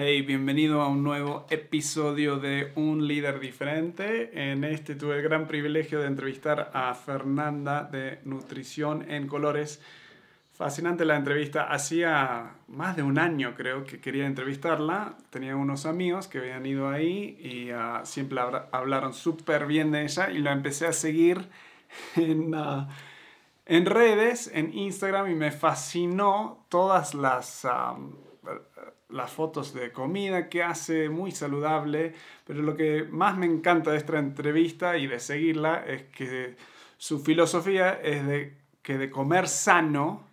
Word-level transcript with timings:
Hey, 0.00 0.22
bienvenido 0.22 0.80
a 0.80 0.86
un 0.86 1.02
nuevo 1.02 1.44
episodio 1.50 2.38
de 2.38 2.70
Un 2.76 3.08
líder 3.08 3.40
diferente. 3.40 4.30
En 4.52 4.62
este 4.62 4.94
tuve 4.94 5.16
el 5.16 5.22
gran 5.24 5.48
privilegio 5.48 5.98
de 5.98 6.06
entrevistar 6.06 6.70
a 6.72 6.94
Fernanda 6.94 7.82
de 7.82 8.20
Nutrición 8.24 9.10
en 9.10 9.26
Colores. 9.26 9.82
Fascinante 10.52 11.04
la 11.04 11.16
entrevista. 11.16 11.64
Hacía 11.64 12.58
más 12.68 12.94
de 12.94 13.02
un 13.02 13.18
año 13.18 13.56
creo 13.56 13.82
que 13.82 14.00
quería 14.00 14.26
entrevistarla. 14.26 15.16
Tenía 15.30 15.56
unos 15.56 15.84
amigos 15.84 16.28
que 16.28 16.38
habían 16.38 16.64
ido 16.64 16.88
ahí 16.88 17.36
y 17.40 17.72
uh, 17.72 18.06
siempre 18.06 18.38
hablaron 18.70 19.12
súper 19.12 19.66
bien 19.66 19.90
de 19.90 20.04
ella 20.04 20.30
y 20.30 20.38
la 20.38 20.52
empecé 20.52 20.86
a 20.86 20.92
seguir 20.92 21.48
en, 22.14 22.54
uh, 22.54 22.86
en 23.66 23.84
redes, 23.84 24.48
en 24.54 24.72
Instagram 24.78 25.28
y 25.28 25.34
me 25.34 25.50
fascinó 25.50 26.66
todas 26.68 27.14
las... 27.14 27.64
Um, 27.64 28.27
las 29.08 29.30
fotos 29.32 29.72
de 29.72 29.92
comida 29.92 30.48
que 30.48 30.62
hace, 30.62 31.08
muy 31.08 31.32
saludable, 31.32 32.14
pero 32.46 32.62
lo 32.62 32.76
que 32.76 33.04
más 33.04 33.36
me 33.36 33.46
encanta 33.46 33.90
de 33.90 33.98
esta 33.98 34.18
entrevista 34.18 34.98
y 34.98 35.06
de 35.06 35.20
seguirla 35.20 35.84
es 35.86 36.04
que 36.04 36.56
su 36.98 37.20
filosofía 37.20 37.92
es 38.02 38.26
de 38.26 38.56
que 38.82 38.98
de 38.98 39.10
comer 39.10 39.48
sano 39.48 40.28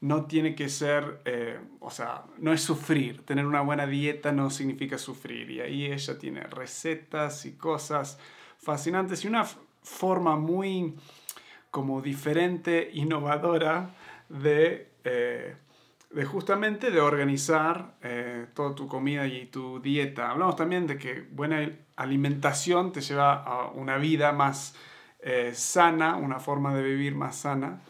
no 0.00 0.26
tiene 0.26 0.54
que 0.54 0.68
ser, 0.68 1.20
eh, 1.24 1.58
o 1.80 1.90
sea, 1.90 2.24
no 2.38 2.52
es 2.52 2.62
sufrir. 2.62 3.24
Tener 3.24 3.46
una 3.46 3.62
buena 3.62 3.86
dieta 3.86 4.30
no 4.30 4.50
significa 4.50 4.96
sufrir. 4.96 5.50
Y 5.50 5.60
ahí 5.60 5.86
ella 5.86 6.18
tiene 6.18 6.42
recetas 6.42 7.44
y 7.46 7.56
cosas 7.56 8.18
fascinantes 8.58 9.24
y 9.24 9.28
una 9.28 9.44
forma 9.82 10.36
muy 10.36 10.94
como 11.70 12.00
diferente, 12.00 12.90
innovadora 12.92 13.94
de... 14.28 14.88
Eh, 15.04 15.56
de 16.10 16.24
justamente 16.24 16.90
de 16.90 17.00
organizar 17.00 17.96
eh, 18.02 18.46
toda 18.54 18.74
tu 18.74 18.88
comida 18.88 19.26
y 19.26 19.46
tu 19.46 19.80
dieta. 19.80 20.30
Hablamos 20.30 20.56
también 20.56 20.86
de 20.86 20.96
que 20.96 21.26
buena 21.30 21.70
alimentación 21.96 22.92
te 22.92 23.00
lleva 23.00 23.34
a 23.34 23.70
una 23.70 23.98
vida 23.98 24.32
más 24.32 24.74
eh, 25.20 25.52
sana, 25.54 26.16
una 26.16 26.40
forma 26.40 26.74
de 26.74 26.82
vivir 26.82 27.14
más 27.14 27.36
sana. 27.36 27.82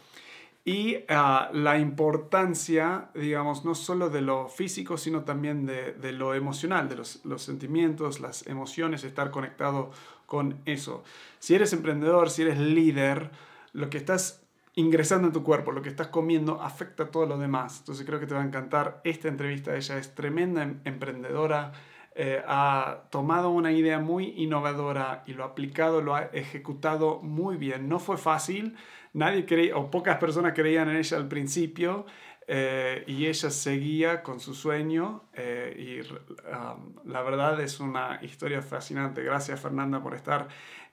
Y 0.65 0.97
ah, 1.07 1.49
la 1.53 1.79
importancia, 1.79 3.09
digamos, 3.15 3.63
no 3.63 3.73
solo 3.73 4.09
de 4.09 4.21
lo 4.21 4.49
físico, 4.49 4.97
sino 4.97 5.23
también 5.23 5.65
de, 5.65 5.93
de 5.93 6.11
lo 6.11 6.35
emocional, 6.35 6.89
de 6.89 6.97
los, 6.97 7.23
los, 7.25 7.41
sentimientos, 7.41 8.19
las 8.19 8.45
emociones, 8.45 9.03
estar 9.03 9.31
conectado 9.31 9.91
con 10.25 10.59
eso. 10.65 11.03
Si 11.39 11.55
eres 11.55 11.71
emprendedor, 11.71 12.29
si 12.29 12.41
eres 12.41 12.59
líder, 12.59 13.31
lo 13.73 13.89
que 13.89 13.97
estás 13.97 14.38
ingresando 14.79 15.27
en 15.27 15.33
tu 15.33 15.43
cuerpo, 15.43 15.73
lo 15.73 15.81
que 15.81 15.89
estás 15.89 16.07
comiendo 16.07 16.61
afecta 16.61 17.03
a 17.03 17.11
todo 17.11 17.25
lo 17.25 17.37
demás. 17.37 17.79
Entonces 17.79 18.05
creo 18.05 18.19
que 18.19 18.25
te 18.25 18.33
va 18.33 18.41
a 18.41 18.45
encantar 18.45 19.01
esta 19.03 19.27
entrevista. 19.27 19.75
Ella 19.75 19.97
es 19.97 20.15
tremenda 20.15 20.63
em, 20.63 20.79
emprendedora, 20.85 21.73
eh, 22.15 22.41
ha 22.47 23.03
tomado 23.11 23.49
una 23.49 23.73
idea 23.73 23.99
muy 23.99 24.33
innovadora 24.37 25.23
y 25.27 25.33
lo 25.33 25.43
ha 25.43 25.47
aplicado, 25.47 26.01
lo 26.01 26.15
ha 26.15 26.23
ejecutado 26.33 27.19
muy 27.21 27.57
bien. 27.57 27.89
No 27.89 27.99
fue 27.99 28.17
fácil, 28.17 28.77
nadie 29.13 29.45
creía, 29.45 29.75
o 29.75 29.91
pocas 29.91 30.17
personas 30.17 30.53
creían 30.53 30.89
en 30.89 30.95
ella 30.95 31.17
al 31.17 31.27
principio. 31.27 32.05
Eh, 32.51 33.03
y 33.05 33.27
ella 33.27 33.51
seguía 33.51 34.23
con 34.23 34.39
su 34.39 34.55
sueño 34.55 35.25
eh, 35.35 35.75
y 35.77 35.99
um, 36.01 36.95
la 37.05 37.21
verdad 37.21 37.61
es 37.61 37.79
una 37.79 38.19
historia 38.23 38.63
fascinante. 38.63 39.21
Gracias 39.21 39.59
Fernanda 39.59 40.01
por 40.01 40.15
estar 40.15 40.47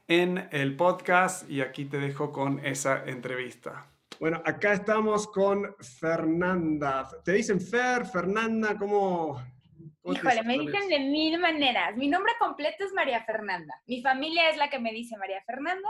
en 0.08 0.48
el 0.52 0.76
podcast 0.76 1.48
y 1.50 1.60
aquí 1.60 1.84
te 1.84 1.98
dejo 1.98 2.32
con 2.32 2.64
esa 2.64 3.04
entrevista. 3.06 3.86
Bueno, 4.20 4.40
acá 4.44 4.72
estamos 4.72 5.26
con 5.26 5.74
Fernanda. 6.00 7.08
¿Te 7.24 7.32
dicen 7.32 7.60
Fer, 7.60 8.06
Fernanda? 8.06 8.76
¿Cómo? 8.78 9.42
Híjole, 10.04 10.42
me 10.44 10.58
dicen 10.58 10.88
de 10.88 11.00
mil 11.00 11.38
maneras. 11.38 11.96
Mi 11.96 12.08
nombre 12.08 12.32
completo 12.38 12.84
es 12.84 12.92
María 12.92 13.24
Fernanda. 13.24 13.74
Mi 13.86 14.00
familia 14.00 14.48
es 14.48 14.56
la 14.56 14.70
que 14.70 14.78
me 14.78 14.92
dice 14.92 15.16
María 15.16 15.42
Fernanda 15.44 15.88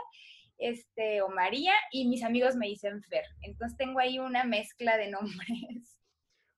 este, 0.58 1.22
o 1.22 1.28
María 1.28 1.74
y 1.92 2.08
mis 2.08 2.22
amigos 2.22 2.56
me 2.56 2.66
dicen 2.66 3.02
Fer. 3.04 3.24
Entonces 3.42 3.76
tengo 3.76 3.98
ahí 3.98 4.18
una 4.18 4.44
mezcla 4.44 4.96
de 4.96 5.10
nombres. 5.10 6.00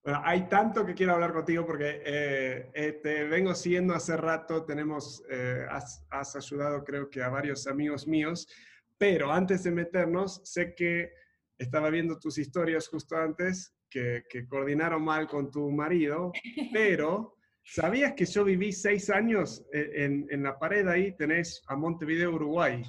Bueno, 0.08 0.22
hay 0.24 0.48
tanto 0.48 0.86
que 0.86 0.94
quiero 0.94 1.12
hablar 1.12 1.34
contigo 1.34 1.66
porque 1.66 2.00
eh, 2.02 2.70
eh, 2.72 2.92
te 3.02 3.24
vengo 3.24 3.54
siguiendo 3.54 3.92
hace 3.92 4.16
rato, 4.16 4.64
tenemos, 4.64 5.22
eh, 5.28 5.66
has, 5.68 6.02
has, 6.08 6.34
ayudado 6.34 6.82
creo 6.82 7.10
que 7.10 7.22
a 7.22 7.28
varios 7.28 7.66
amigos 7.66 8.08
míos, 8.08 8.48
pero 8.96 9.30
antes 9.30 9.64
de 9.64 9.70
meternos, 9.70 10.40
sé 10.44 10.74
que 10.74 11.12
estaba 11.58 11.90
viendo 11.90 12.18
tus 12.18 12.38
historias 12.38 12.88
justo 12.88 13.18
antes, 13.18 13.76
que, 13.90 14.24
que 14.30 14.46
coordinaron 14.46 15.04
mal 15.04 15.28
con 15.28 15.50
tu 15.50 15.70
marido, 15.70 16.32
pero 16.72 17.36
¿sabías 17.62 18.14
que 18.14 18.24
yo 18.24 18.44
viví 18.44 18.72
seis 18.72 19.10
años 19.10 19.62
en, 19.74 20.26
en 20.30 20.42
la 20.42 20.58
pared 20.58 20.88
ahí? 20.88 21.14
Tenés 21.18 21.62
a 21.66 21.76
Montevideo, 21.76 22.30
Uruguay. 22.30 22.82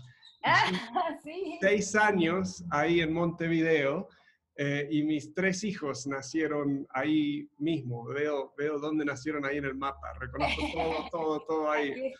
Ah, 0.45 0.71
sí. 1.21 1.57
Seis 1.59 1.97
años 1.97 2.63
ahí 2.71 3.01
en 3.01 3.11
Montevideo. 3.11 4.07
Eh, 4.61 4.89
y 4.91 5.03
mis 5.03 5.33
tres 5.33 5.63
hijos 5.63 6.05
nacieron 6.05 6.85
ahí 6.89 7.47
mismo. 7.59 8.03
Veo, 8.03 8.53
veo 8.57 8.77
dónde 8.77 9.05
nacieron 9.05 9.45
ahí 9.45 9.55
en 9.57 9.63
el 9.63 9.75
mapa. 9.75 10.11
Reconozco 10.19 10.61
todo, 10.73 11.09
todo, 11.11 11.45
todo 11.47 11.71
ahí. 11.71 12.13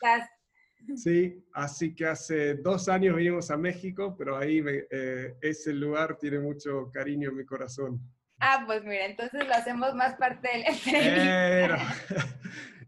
Sí, 0.95 1.44
así 1.51 1.94
que 1.94 2.05
hace 2.05 2.53
dos 2.53 2.88
años 2.88 3.17
vinimos 3.17 3.51
a 3.51 3.57
México, 3.57 4.16
pero 4.17 4.38
ahí 4.38 4.63
eh, 4.89 5.35
ese 5.41 5.73
lugar 5.73 6.17
tiene 6.17 6.39
mucho 6.39 6.89
cariño 6.94 7.27
en 7.29 7.35
mi 7.35 7.45
corazón. 7.45 8.00
Ah, 8.39 8.63
pues 8.66 8.85
mira, 8.85 9.07
entonces 9.07 9.45
lo 9.45 9.53
hacemos 9.53 9.94
más 9.95 10.16
parte 10.16 10.47
del 10.47 10.63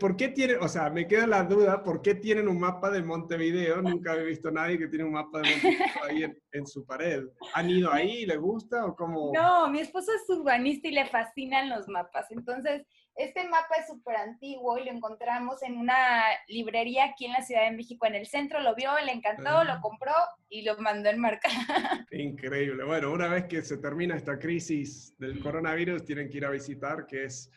¿Por 0.00 0.16
qué 0.16 0.28
tienen, 0.28 0.56
o 0.60 0.66
sea, 0.66 0.90
me 0.90 1.06
queda 1.06 1.24
la 1.24 1.44
duda, 1.44 1.84
¿por 1.84 2.02
qué 2.02 2.16
tienen 2.16 2.48
un 2.48 2.58
mapa 2.58 2.90
de 2.90 3.00
Montevideo? 3.00 3.80
Nunca 3.80 4.16
he 4.16 4.24
visto 4.24 4.48
a 4.48 4.52
nadie 4.52 4.76
que 4.76 4.88
tiene 4.88 5.04
un 5.04 5.12
mapa 5.12 5.40
de 5.40 5.50
Montevideo 5.50 6.04
ahí 6.04 6.36
en, 6.50 6.66
su 6.66 6.84
pared. 6.84 7.22
¿Han 7.54 7.70
ido 7.70 7.92
ahí? 7.92 8.26
¿Le 8.26 8.36
gusta 8.36 8.84
o 8.84 8.96
cómo? 8.96 9.30
No, 9.32 9.68
mi 9.68 9.78
esposo 9.78 10.10
es 10.12 10.28
urbanista 10.28 10.88
y 10.88 10.92
le 10.92 11.06
fascinan 11.06 11.70
los 11.70 11.86
mapas. 11.86 12.26
Entonces, 12.32 12.82
este 13.14 13.44
mapa 13.44 13.76
es 13.78 13.86
súper 13.86 14.16
antiguo 14.16 14.78
y 14.78 14.84
lo 14.84 14.90
encontramos 14.90 15.62
en 15.62 15.76
una 15.76 16.24
librería 16.48 17.04
aquí 17.04 17.26
en 17.26 17.32
la 17.32 17.42
Ciudad 17.42 17.62
de 17.62 17.76
México, 17.76 18.04
en 18.06 18.16
el 18.16 18.26
centro. 18.26 18.60
Lo 18.60 18.74
vio, 18.74 18.90
le 19.04 19.12
encantó, 19.12 19.62
lo 19.62 19.80
compró 19.80 20.14
y 20.48 20.62
lo 20.62 20.76
mandó 20.78 21.08
en 21.08 21.20
marca. 21.20 21.48
Increíble. 22.10 22.82
Bueno, 22.82 23.12
una 23.12 23.28
vez 23.28 23.44
que 23.44 23.62
se 23.62 23.76
termina 23.76 24.16
esta 24.16 24.40
crisis 24.40 25.16
del 25.18 25.40
coronavirus, 25.40 26.04
tienen 26.04 26.28
que 26.28 26.38
ir 26.38 26.46
a 26.46 26.50
visitar, 26.50 27.06
que 27.06 27.26
es 27.26 27.48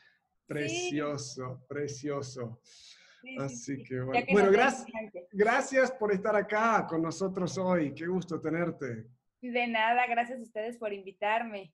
Precioso, 0.48 1.66
precioso. 1.68 2.62
Así 3.40 3.82
que 3.84 4.00
bueno. 4.02 4.26
bueno, 4.32 4.52
gracias, 4.52 4.88
gracias 5.32 5.92
por 5.92 6.12
estar 6.12 6.36
acá 6.36 6.86
con 6.88 7.02
nosotros 7.02 7.58
hoy. 7.58 7.94
Qué 7.94 8.06
gusto 8.06 8.40
tenerte. 8.40 9.08
De 9.42 9.68
nada, 9.68 10.06
gracias 10.08 10.40
a 10.40 10.44
ustedes 10.44 10.78
por 10.78 10.94
invitarme. 10.94 11.74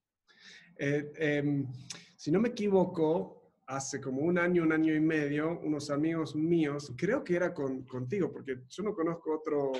Eh, 0.78 1.12
em, 1.18 1.68
si 2.16 2.32
no 2.32 2.40
me 2.40 2.50
equivoco, 2.50 3.54
hace 3.68 4.02
como 4.02 4.22
un 4.22 4.38
año, 4.38 4.64
un 4.64 4.74
año 4.74 4.94
y 4.94 5.00
medio, 5.00 5.60
unos 5.60 5.90
amigos 5.90 6.36
míos, 6.36 6.94
creo 6.98 7.24
que 7.24 7.36
era 7.36 7.54
con, 7.54 7.84
contigo, 7.84 8.32
porque 8.32 8.64
yo 8.70 8.84
no 8.84 8.94
conozco 8.94 9.34
otro 9.34 9.72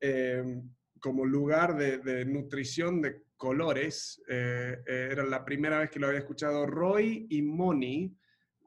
em, 0.00 0.70
como 1.00 1.24
lugar 1.24 1.76
de, 1.76 1.98
de, 1.98 2.24
nutrición 2.24 3.00
de 3.00 3.22
colores. 3.38 4.20
Eh, 4.28 4.82
eh, 4.86 5.08
era 5.12 5.24
la 5.24 5.44
primera 5.44 5.78
vez 5.78 5.88
que 5.88 5.98
lo 5.98 6.08
había 6.08 6.18
escuchado. 6.18 6.66
Roy 6.66 7.26
y 7.30 7.40
Moni 7.40 8.14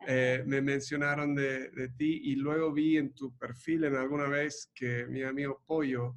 eh, 0.07 0.43
me 0.47 0.61
mencionaron 0.61 1.35
de, 1.35 1.89
ti 1.95 2.21
y 2.23 2.35
luego 2.35 2.71
vi 2.71 2.97
en 2.97 3.13
tu 3.13 3.37
perfil 3.37 3.83
en 3.83 3.95
alguna 3.95 4.27
vez 4.27 4.71
que 4.73 5.05
mi 5.05 5.21
amigo 5.21 5.61
Pollo 5.67 6.15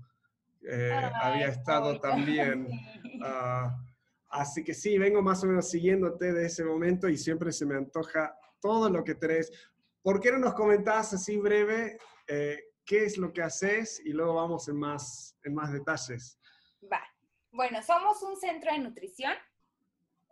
había 1.20 1.48
estado 1.48 2.00
también. 2.00 2.66
Ah, 3.22 3.76
así 4.30 4.64
que 4.64 4.72
sí, 4.72 4.96
vengo 4.96 5.20
más 5.20 5.44
o 5.44 5.46
menos 5.46 5.68
siguiéndote 5.68 6.32
de 6.32 6.46
ese 6.46 6.64
momento 6.64 7.10
y 7.10 7.18
siempre 7.18 7.52
se 7.52 7.66
me 7.66 7.74
antoja 7.74 8.34
todo 8.60 8.88
lo 8.88 9.04
que 9.04 9.16
tenés. 9.16 9.52
¿Por 10.00 10.20
qué 10.20 10.30
no 10.32 10.38
nos 10.38 10.54
comentás 10.54 11.12
así 11.12 11.36
breve 11.36 11.98
qué 12.84 13.04
es 13.04 13.18
lo 13.18 13.32
que 13.32 13.42
haces 13.42 14.00
y 14.04 14.12
luego 14.12 14.34
vamos 14.34 14.68
en 14.68 14.78
más, 14.78 15.36
en 15.44 15.54
más 15.54 15.72
detalles? 15.72 16.38
Va. 16.90 17.02
Bueno, 17.50 17.82
somos 17.82 18.22
un 18.22 18.36
centro 18.36 18.72
de 18.72 18.78
nutrición. 18.78 19.34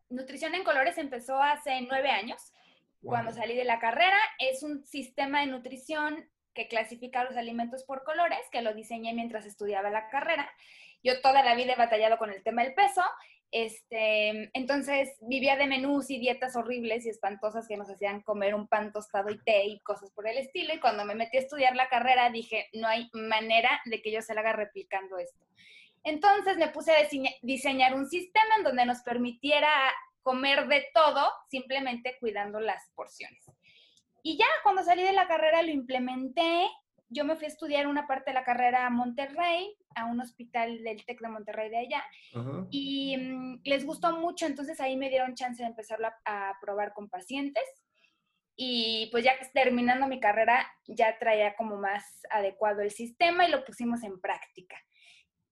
Nutrición 0.08 0.54
en 0.54 0.64
Colores 0.64 0.98
empezó 0.98 1.40
hace 1.40 1.80
nueve 1.82 2.10
años, 2.10 2.52
cuando 3.02 3.32
salí 3.32 3.56
de 3.56 3.64
la 3.64 3.78
carrera. 3.78 4.18
Es 4.38 4.62
un 4.62 4.84
sistema 4.84 5.40
de 5.40 5.46
nutrición 5.46 6.28
que 6.54 6.68
clasifica 6.68 7.24
los 7.24 7.36
alimentos 7.36 7.84
por 7.84 8.04
colores, 8.04 8.40
que 8.50 8.62
lo 8.62 8.74
diseñé 8.74 9.14
mientras 9.14 9.46
estudiaba 9.46 9.90
la 9.90 10.08
carrera. 10.10 10.50
Yo 11.02 11.20
toda 11.20 11.42
la 11.42 11.54
vida 11.54 11.72
he 11.72 11.76
batallado 11.76 12.18
con 12.18 12.30
el 12.30 12.42
tema 12.42 12.62
del 12.62 12.74
peso, 12.74 13.02
este, 13.52 14.50
entonces 14.54 15.10
vivía 15.20 15.56
de 15.56 15.66
menús 15.66 16.10
y 16.10 16.18
dietas 16.18 16.56
horribles 16.56 17.04
y 17.04 17.10
espantosas 17.10 17.68
que 17.68 17.76
nos 17.76 17.90
hacían 17.90 18.22
comer 18.22 18.54
un 18.54 18.66
pan 18.66 18.92
tostado 18.92 19.30
y 19.30 19.38
té 19.44 19.66
y 19.66 19.80
cosas 19.80 20.10
por 20.10 20.26
el 20.26 20.38
estilo. 20.38 20.74
Y 20.74 20.80
cuando 20.80 21.04
me 21.04 21.14
metí 21.14 21.36
a 21.36 21.40
estudiar 21.40 21.76
la 21.76 21.90
carrera 21.90 22.30
dije, 22.30 22.68
no 22.72 22.88
hay 22.88 23.10
manera 23.12 23.82
de 23.84 24.00
que 24.00 24.10
yo 24.10 24.22
se 24.22 24.34
la 24.34 24.40
haga 24.40 24.54
replicando 24.54 25.18
esto. 25.18 25.44
Entonces 26.02 26.56
me 26.56 26.68
puse 26.68 26.92
a 26.92 27.08
diseñar 27.42 27.94
un 27.94 28.08
sistema 28.08 28.56
en 28.56 28.64
donde 28.64 28.86
nos 28.86 29.02
permitiera 29.02 29.68
comer 30.22 30.66
de 30.68 30.86
todo, 30.94 31.30
simplemente 31.50 32.16
cuidando 32.18 32.58
las 32.58 32.90
porciones. 32.94 33.44
Y 34.22 34.38
ya 34.38 34.46
cuando 34.62 34.82
salí 34.82 35.02
de 35.02 35.12
la 35.12 35.28
carrera 35.28 35.62
lo 35.62 35.70
implementé. 35.70 36.68
Yo 37.12 37.24
me 37.24 37.36
fui 37.36 37.44
a 37.44 37.48
estudiar 37.48 37.86
una 37.86 38.06
parte 38.06 38.30
de 38.30 38.34
la 38.34 38.44
carrera 38.44 38.86
a 38.86 38.90
Monterrey, 38.90 39.76
a 39.94 40.06
un 40.06 40.20
hospital 40.20 40.82
del 40.82 41.04
TEC 41.04 41.20
de 41.20 41.28
Monterrey 41.28 41.70
de 41.70 41.78
allá. 41.78 42.04
Y 42.70 43.16
mm, 43.16 43.60
les 43.64 43.84
gustó 43.84 44.16
mucho, 44.18 44.46
entonces 44.46 44.80
ahí 44.80 44.96
me 44.96 45.10
dieron 45.10 45.34
chance 45.34 45.62
de 45.62 45.68
empezarlo 45.68 46.08
a, 46.08 46.50
a 46.50 46.60
probar 46.60 46.92
con 46.94 47.08
pacientes. 47.08 47.64
Y 48.56 49.08
pues 49.10 49.24
ya 49.24 49.32
terminando 49.54 50.06
mi 50.06 50.20
carrera, 50.20 50.70
ya 50.86 51.18
traía 51.18 51.56
como 51.56 51.76
más 51.76 52.04
adecuado 52.30 52.82
el 52.82 52.90
sistema 52.90 53.46
y 53.46 53.50
lo 53.50 53.64
pusimos 53.64 54.02
en 54.02 54.20
práctica. 54.20 54.76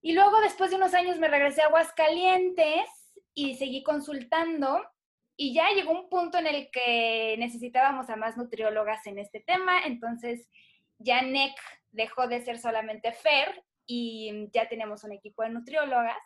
Y 0.02 0.12
luego, 0.12 0.40
después 0.40 0.70
de 0.70 0.76
unos 0.76 0.94
años, 0.94 1.18
me 1.18 1.28
regresé 1.28 1.62
a 1.62 1.66
Aguascalientes 1.66 2.88
y 3.34 3.56
seguí 3.56 3.82
consultando. 3.82 4.82
Y 5.36 5.54
ya 5.54 5.70
llegó 5.74 5.92
un 5.92 6.08
punto 6.08 6.38
en 6.38 6.46
el 6.46 6.70
que 6.70 7.36
necesitábamos 7.38 8.10
a 8.10 8.16
más 8.16 8.36
nutriólogas 8.36 9.06
en 9.06 9.18
este 9.18 9.40
tema. 9.40 9.84
Entonces, 9.84 10.48
ya 11.00 11.23
NEC 11.23 11.55
dejó 11.91 12.29
de 12.29 12.41
ser 12.41 12.58
solamente 12.58 13.12
FER 13.12 13.64
y 13.87 14.49
ya 14.52 14.69
tenemos 14.69 15.02
un 15.02 15.12
equipo 15.12 15.43
de 15.43 15.50
nutriólogas 15.50 16.23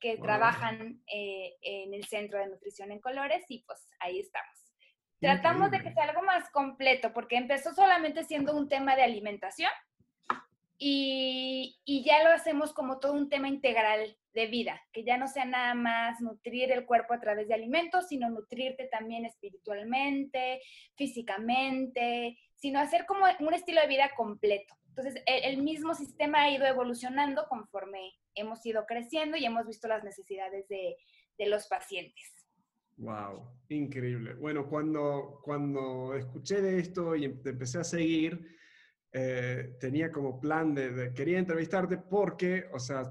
que 0.00 0.16
trabajan 0.16 1.02
eh, 1.12 1.56
en 1.62 1.92
el 1.92 2.04
Centro 2.06 2.38
de 2.38 2.46
Nutrición 2.46 2.92
en 2.92 3.00
Colores 3.00 3.44
y 3.48 3.64
pues 3.64 3.88
ahí 3.98 4.20
estamos. 4.20 4.72
Tratamos 5.20 5.70
de 5.70 5.82
que 5.82 5.92
sea 5.92 6.04
algo 6.04 6.22
más 6.22 6.48
completo 6.50 7.12
porque 7.12 7.36
empezó 7.36 7.74
solamente 7.74 8.24
siendo 8.24 8.56
un 8.56 8.68
tema 8.68 8.96
de 8.96 9.02
alimentación 9.02 9.70
y, 10.82 11.78
ya 12.06 12.24
lo 12.24 12.30
hacemos 12.30 12.72
como 12.72 13.00
todo 13.00 13.12
un 13.12 13.28
tema 13.28 13.48
integral 13.48 14.16
de 14.32 14.46
vida, 14.46 14.80
que 14.92 15.04
ya 15.04 15.18
no 15.18 15.28
sea 15.28 15.44
nada 15.44 15.74
más 15.74 16.22
nutrir 16.22 16.72
el 16.72 16.86
cuerpo 16.86 17.12
a 17.12 17.20
través 17.20 17.48
de 17.48 17.54
alimentos, 17.54 18.08
sino 18.08 18.30
nutrirte 18.30 18.86
también 18.86 19.26
espiritualmente, 19.26 20.62
físicamente, 20.96 22.38
sino 22.60 22.78
hacer 22.78 23.06
como 23.06 23.24
un 23.40 23.54
estilo 23.54 23.80
de 23.80 23.88
vida 23.88 24.10
completo. 24.16 24.74
Entonces, 24.88 25.22
el, 25.26 25.62
mismo 25.62 25.94
sistema 25.94 26.42
ha 26.42 26.50
ido 26.50 26.66
evolucionando 26.66 27.46
conforme 27.48 28.12
hemos 28.34 28.64
ido 28.66 28.84
creciendo 28.86 29.36
y 29.36 29.44
hemos 29.44 29.66
visto 29.66 29.88
las 29.88 30.04
necesidades 30.04 30.68
de, 30.68 30.96
de 31.38 31.46
los 31.46 31.66
pacientes. 31.68 32.40
Wow, 32.96 33.50
increíble. 33.68 34.34
Bueno, 34.34 34.68
cuando, 34.68 35.40
cuando 35.42 36.14
escuché 36.14 36.60
de 36.60 36.80
esto 36.80 37.16
y 37.16 37.28
te 37.40 37.50
empecé 37.50 37.78
a 37.78 37.84
seguir, 37.84 38.58
eh, 39.12 39.76
tenía 39.80 40.12
como 40.12 40.38
plan 40.38 40.74
de, 40.74 41.12
quería 41.14 41.38
entrevistarte 41.38 41.98
porque, 41.98 42.66
o 42.72 42.78
sea, 42.78 43.10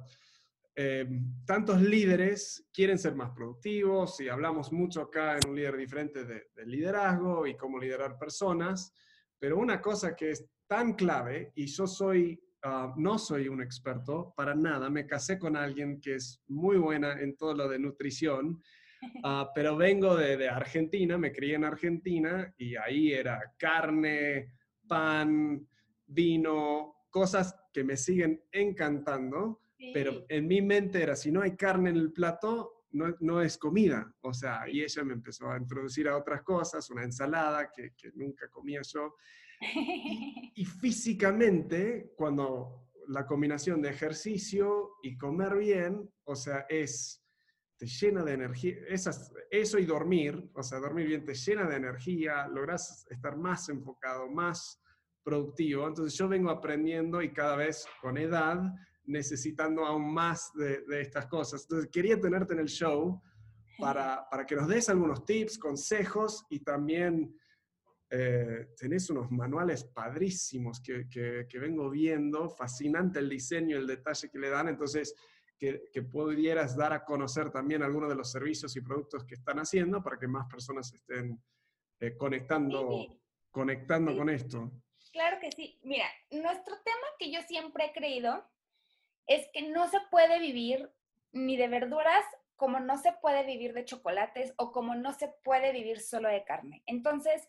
eh, 0.75 1.06
tantos 1.45 1.81
líderes 1.81 2.69
quieren 2.72 2.98
ser 2.98 3.16
más 3.16 3.31
productivos 3.31 4.22
y 4.22 4.30
hablamos 4.30 4.72
mucho 4.72 5.02
acá 5.02 5.38
en 5.38 5.50
un 5.50 5.56
líder 5.56 5.75
diferente 5.75 6.24
de, 6.24 6.45
liderazgo 6.66 7.45
y 7.45 7.57
cómo 7.57 7.78
liderar 7.78 8.18
personas, 8.18 8.94
pero 9.40 9.58
una 9.58 9.82
cosa 9.82 10.16
que 10.16 10.32
es 10.32 10.46
tan 10.68 10.94
clave, 10.94 11.52
y 11.56 11.66
yo 11.66 11.88
soy, 11.88 12.40
ah, 12.64 12.94
no 12.98 13.18
soy 13.18 13.48
un 13.48 13.62
experto 13.62 14.34
para 14.36 14.54
nada, 14.54 14.90
me 14.90 15.08
casé 15.08 15.40
con 15.40 15.56
alguien 15.56 16.00
que 16.00 16.16
es 16.16 16.42
muy 16.48 16.78
buena 16.78 17.20
en 17.20 17.36
todo 17.36 17.54
lo 17.54 17.68
de 17.68 17.80
nutrición, 17.80 18.62
ah, 19.24 19.50
pero 19.56 19.76
vengo 19.78 20.16
de, 20.16 20.38
de 20.38 20.50
Argentina, 20.50 21.18
me 21.18 21.32
crié 21.32 21.56
en 21.56 21.64
Argentina 21.64 22.54
y 22.58 22.76
ahí 22.76 23.14
era 23.14 23.54
carne, 23.58 24.54
pan, 24.88 25.68
vino, 26.06 26.96
cosas 27.10 27.56
que 27.74 27.84
me 27.84 27.98
siguen 27.98 28.44
encantando, 28.52 29.62
pero 29.94 30.26
en 30.28 30.48
mi 30.48 30.62
mente 30.62 31.02
era, 31.02 31.16
si 31.16 31.32
no 31.32 31.42
hay 31.42 31.56
carne 31.56 31.92
en 31.92 31.96
el 31.96 32.12
plato, 32.12 32.79
no, 32.92 33.16
no, 33.20 33.42
es 33.42 33.58
comida. 33.58 34.14
O 34.22 34.34
sea, 34.34 34.70
y 34.70 34.82
ella 34.82 35.04
me 35.04 35.14
empezó 35.14 35.50
a 35.50 35.58
introducir 35.58 36.08
a 36.08 36.18
otras 36.18 36.44
cosas, 36.44 36.90
una 36.90 37.04
ensalada 37.04 37.70
que, 37.72 37.94
que 37.96 38.12
nunca 38.16 38.50
comía 38.50 38.82
yo. 38.82 39.16
Y, 40.56 40.66
físicamente, 40.66 42.14
cuando 42.16 42.90
la 43.08 43.26
combinación 43.26 43.82
de 43.82 43.90
ejercicio 43.90 44.92
y 45.04 45.18
comer 45.18 45.56
bien, 45.58 46.10
o 46.26 46.36
sea, 46.36 46.66
es, 46.70 47.24
te 47.78 47.86
llena 47.86 48.24
de 48.24 48.34
energía, 48.34 48.76
esas, 48.88 49.34
eso 49.50 49.80
y 49.80 49.86
dormir, 49.86 50.50
o 50.54 50.64
sea, 50.64 50.80
dormir 50.80 51.08
bien 51.08 51.26
te 51.26 51.34
llena 51.34 51.66
de 51.68 51.78
energía, 51.78 52.48
logras 52.48 53.08
estar 53.10 53.38
más 53.38 53.70
enfocado, 53.70 54.30
más 54.30 54.82
productivo. 55.24 55.88
Entonces 55.88 56.18
yo 56.18 56.28
vengo 56.28 56.50
aprendiendo 56.50 57.22
y 57.22 57.32
cada 57.32 57.56
vez 57.56 57.86
con 58.02 58.18
edad 58.18 58.62
necesitando 59.10 59.86
aún 59.86 60.14
más 60.14 60.52
de, 60.54 61.02
estas 61.02 61.26
cosas. 61.28 61.64
Entonces 61.64 61.90
quería 61.92 62.20
tenerte 62.20 62.54
en 62.54 62.60
el 62.60 62.68
show 62.68 63.22
para, 63.78 64.28
para 64.30 64.46
que 64.46 64.56
nos 64.56 64.68
des 64.68 64.88
algunos 64.90 65.26
tips, 65.26 65.58
consejos 65.58 66.46
y 66.50 66.60
también 66.60 67.36
eh, 68.12 68.68
tenés 68.78 69.10
unos 69.10 69.32
manuales 69.32 69.84
padrísimos 69.84 70.82
que, 70.82 71.08
que, 71.10 71.60
vengo 71.60 71.90
viendo, 71.90 72.50
fascinante 72.50 73.20
el 73.20 73.30
diseño, 73.30 73.78
el 73.78 73.88
detalle 73.88 74.30
que 74.30 74.40
le 74.40 74.50
dan, 74.50 74.68
entonces 74.68 75.14
que, 75.58 75.90
que, 75.92 76.04
pudieras 76.04 76.76
dar 76.78 76.94
a 76.94 77.04
conocer 77.04 77.52
también 77.52 77.84
algunos 77.84 78.10
de 78.10 78.16
los 78.16 78.32
servicios 78.32 78.76
y 78.76 78.82
productos 78.82 79.26
que 79.26 79.36
están 79.36 79.60
haciendo 79.60 80.02
para 80.02 80.18
que 80.18 80.28
más 80.28 80.48
personas 80.48 80.94
estén 80.94 81.42
eh, 82.00 82.16
conectando, 82.16 83.20
conectando 83.52 84.16
con 84.16 84.30
esto. 84.30 84.72
Claro 85.12 85.38
que 85.42 85.52
sí. 85.52 85.80
Mira, 85.84 86.06
nuestro 86.32 86.76
tema 86.84 87.08
que 87.18 87.32
yo 87.32 87.42
siempre 87.42 87.86
he 87.86 87.94
creído 87.94 88.44
es 89.30 89.48
que 89.54 89.62
no 89.62 89.88
se 89.88 90.00
puede 90.12 90.40
vivir 90.40 90.92
ni 91.31 91.56
de 91.56 91.70
verduras 91.70 92.26
como 92.58 92.81
no 92.81 92.98
se 92.98 93.14
puede 93.14 93.46
vivir 93.46 93.74
de 93.74 93.86
chocolates 93.86 94.54
o 94.58 94.74
como 94.74 94.96
no 94.96 95.14
se 95.14 95.30
puede 95.46 95.72
vivir 95.72 96.02
solo 96.02 96.28
de 96.28 96.44
carne. 96.44 96.84
Entonces, 96.88 97.48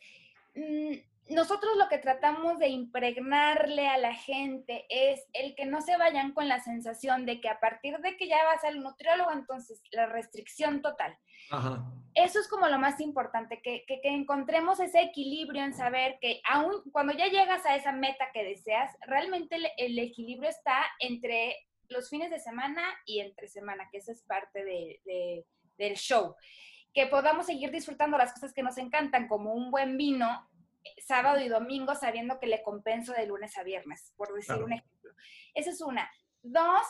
mm, 0.55 1.35
nosotros 1.35 1.77
lo 1.77 1.89
que 1.89 1.99
tratamos 1.99 2.59
de 2.59 2.69
impregnarle 2.69 3.89
a 3.89 3.99
la 3.99 4.15
gente 4.15 4.87
es 4.89 5.27
el 5.33 5.55
que 5.55 5.65
no 5.65 5.81
se 5.81 5.97
vayan 5.97 6.33
con 6.33 6.49
la 6.49 6.61
sensación 6.61 7.25
de 7.25 7.41
que 7.41 7.49
a 7.49 7.61
partir 7.61 7.99
de 7.99 8.17
que 8.17 8.29
ya 8.29 8.45
vas 8.45 8.65
al 8.65 8.83
nutriólogo, 8.83 9.33
entonces 9.33 9.83
la 9.93 10.07
restricción 10.07 10.83
total. 10.83 11.17
Eso 12.15 12.41
es 12.41 12.49
como 12.49 12.69
lo 12.69 12.79
más 12.79 13.01
importante, 13.01 13.61
que, 13.63 13.85
que, 13.87 14.01
encontremos 14.05 14.79
ese 14.81 15.01
equilibrio 15.01 15.65
en 15.65 15.75
saber 15.75 16.19
que 16.21 16.41
aún 16.49 16.83
cuando 16.93 17.13
ya 17.13 17.27
llegas 17.27 17.65
a 17.67 17.77
esa 17.77 17.93
meta 17.93 18.27
que 18.33 18.45
deseas, 18.45 18.97
realmente 19.07 19.57
el, 19.77 19.99
equilibrio 19.99 20.49
está 20.51 20.85
entre 20.99 21.57
los 21.91 22.09
fines 22.09 22.31
de 22.31 22.39
semana 22.39 22.83
y 23.05 23.21
entre 23.21 23.49
semana, 23.49 23.89
que 23.91 23.99
esa 23.99 24.13
es 24.13 24.23
parte 24.23 24.65
de, 24.65 25.45
del 25.77 25.97
show. 25.97 26.35
Que 26.95 27.07
podamos 27.07 27.47
seguir 27.47 27.71
disfrutando 27.71 28.17
las 28.17 28.33
cosas 28.33 28.53
que 28.53 28.63
nos 28.63 28.79
encantan, 28.79 29.29
como 29.29 29.53
un 29.53 29.71
buen 29.71 29.97
vino, 29.97 30.49
sábado 30.99 31.41
y 31.41 31.49
domingo 31.49 31.95
sabiendo 31.95 32.39
que 32.41 32.47
le 32.47 32.63
compenso 32.63 33.13
de 33.13 33.27
lunes 33.27 33.57
a 33.59 33.63
viernes, 33.63 34.13
por 34.17 34.35
decir 34.35 34.57
un 34.57 34.73
ejemplo. 34.73 35.13
Esa 35.55 35.71
es 35.71 35.81
una. 35.81 36.11
Dos, 36.43 36.87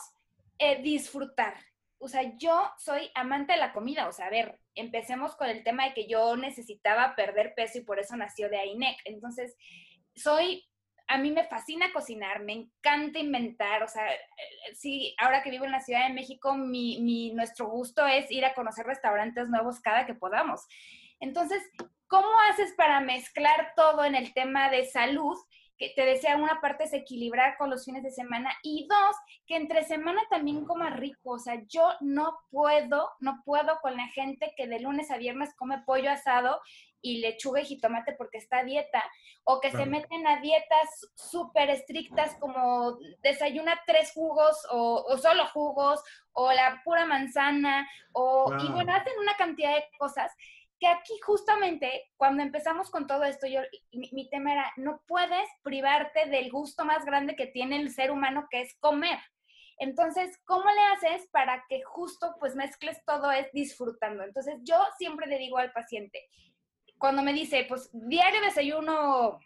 eh, 0.57 0.81
disfrutar. 0.81 1.55
O 1.97 2.07
sea, 2.07 2.35
yo 2.37 2.71
soy 2.77 3.11
amante 3.13 3.53
de 3.53 3.59
la 3.59 3.73
comida. 3.73 4.07
O 4.07 4.11
sea, 4.11 4.27
a 4.27 4.31
ver, 4.31 4.59
empecemos 4.75 5.35
con 5.35 5.49
el 5.49 5.63
tema 5.63 5.85
de 5.85 5.93
que 5.93 6.07
yo 6.07 6.35
necesitaba 6.37 7.15
perder 7.15 7.53
peso 7.55 7.77
y 7.77 7.83
por 7.83 7.99
eso 7.99 8.15
nació 8.15 8.49
de 8.49 8.57
AINEC. 8.57 8.97
Entonces, 9.05 9.55
soy, 10.15 10.67
a 11.11 11.17
mí 11.17 11.31
me 11.31 11.47
fascina 11.47 11.91
cocinar, 11.93 12.41
me 12.41 12.53
encanta 12.53 13.19
inventar. 13.19 13.83
O 13.83 13.87
sea, 13.87 14.03
sí, 14.75 15.13
ahora 15.17 15.43
que 15.43 15.51
vivo 15.51 15.65
en 15.65 15.71
la 15.71 15.81
Ciudad 15.81 16.07
de 16.07 16.13
México, 16.13 16.55
mi, 16.55 17.01
mi, 17.01 17.33
nuestro 17.33 17.67
gusto 17.67 18.05
es 18.07 18.31
ir 18.31 18.45
a 18.45 18.53
conocer 18.53 18.85
restaurantes 18.85 19.49
nuevos 19.49 19.79
cada 19.81 20.05
que 20.05 20.15
podamos. 20.15 20.61
Entonces, 21.19 21.61
¿Cómo 22.11 22.27
haces 22.49 22.73
para 22.73 22.99
mezclar 22.99 23.71
todo 23.73 24.03
en 24.03 24.15
el 24.15 24.33
tema 24.33 24.69
de 24.69 24.83
salud? 24.83 25.37
Que 25.81 25.89
te 25.95 26.05
decía, 26.05 26.35
una 26.35 26.61
parte 26.61 26.83
es 26.83 26.93
equilibrar 26.93 27.57
con 27.57 27.71
los 27.71 27.85
fines 27.85 28.03
de 28.03 28.11
semana 28.11 28.53
y 28.61 28.85
dos, 28.87 29.15
que 29.47 29.55
entre 29.55 29.83
semana 29.83 30.21
también 30.29 30.63
coma 30.63 30.91
rico. 30.91 31.31
O 31.31 31.39
sea, 31.39 31.59
yo 31.67 31.89
no 32.01 32.37
puedo, 32.51 33.09
no 33.19 33.41
puedo 33.43 33.79
con 33.81 33.97
la 33.97 34.05
gente 34.09 34.53
que 34.55 34.67
de 34.67 34.79
lunes 34.79 35.09
a 35.09 35.17
viernes 35.17 35.55
come 35.55 35.81
pollo 35.83 36.11
asado 36.11 36.61
y 37.01 37.17
lechuga 37.17 37.61
y 37.61 37.65
jitomate 37.65 38.13
porque 38.13 38.37
está 38.37 38.59
a 38.59 38.63
dieta, 38.63 39.03
o 39.43 39.59
que 39.59 39.71
se 39.71 39.87
meten 39.87 40.27
a 40.27 40.39
dietas 40.39 41.09
súper 41.15 41.71
estrictas 41.71 42.35
como 42.39 42.99
desayuna 43.23 43.81
tres 43.87 44.11
jugos 44.13 44.55
o, 44.69 45.17
solo 45.17 45.47
jugos, 45.47 45.99
o 46.33 46.51
la 46.51 46.79
pura 46.83 47.07
manzana, 47.07 47.89
o, 48.11 48.53
y 48.59 48.71
bueno, 48.71 48.93
hacen 48.93 49.13
una 49.19 49.35
cantidad 49.35 49.73
de 49.73 49.85
cosas 49.97 50.31
que 50.81 50.87
aquí 50.87 51.13
justamente 51.23 52.09
cuando 52.17 52.41
empezamos 52.41 52.89
con 52.89 53.05
todo 53.05 53.23
esto, 53.23 53.45
yo, 53.45 53.61
mi, 53.91 54.27
tema 54.31 54.53
era, 54.53 54.73
no 54.77 55.03
puedes 55.07 55.47
privarte 55.61 56.25
del 56.25 56.49
gusto 56.49 56.85
más 56.85 57.05
grande 57.05 57.35
que 57.35 57.45
tiene 57.45 57.79
el 57.79 57.91
ser 57.91 58.09
humano, 58.09 58.47
que 58.49 58.61
es 58.61 58.75
comer. 58.79 59.19
Entonces, 59.77 60.41
¿cómo 60.43 60.65
le 60.65 60.81
haces 60.95 61.29
para 61.31 61.65
que 61.69 61.83
justo 61.83 62.35
pues 62.39 62.55
mezcles 62.55 62.97
todo 63.05 63.31
es 63.31 63.51
disfrutando? 63.53 64.23
Entonces, 64.23 64.55
yo 64.63 64.75
siempre 64.97 65.27
le 65.27 65.37
digo 65.37 65.59
al 65.59 65.71
paciente, 65.71 66.27
cuando 66.97 67.21
me 67.21 67.33
dice, 67.33 67.63
pues 67.69 67.91
diario 67.93 68.41
desayuno, 68.41 69.39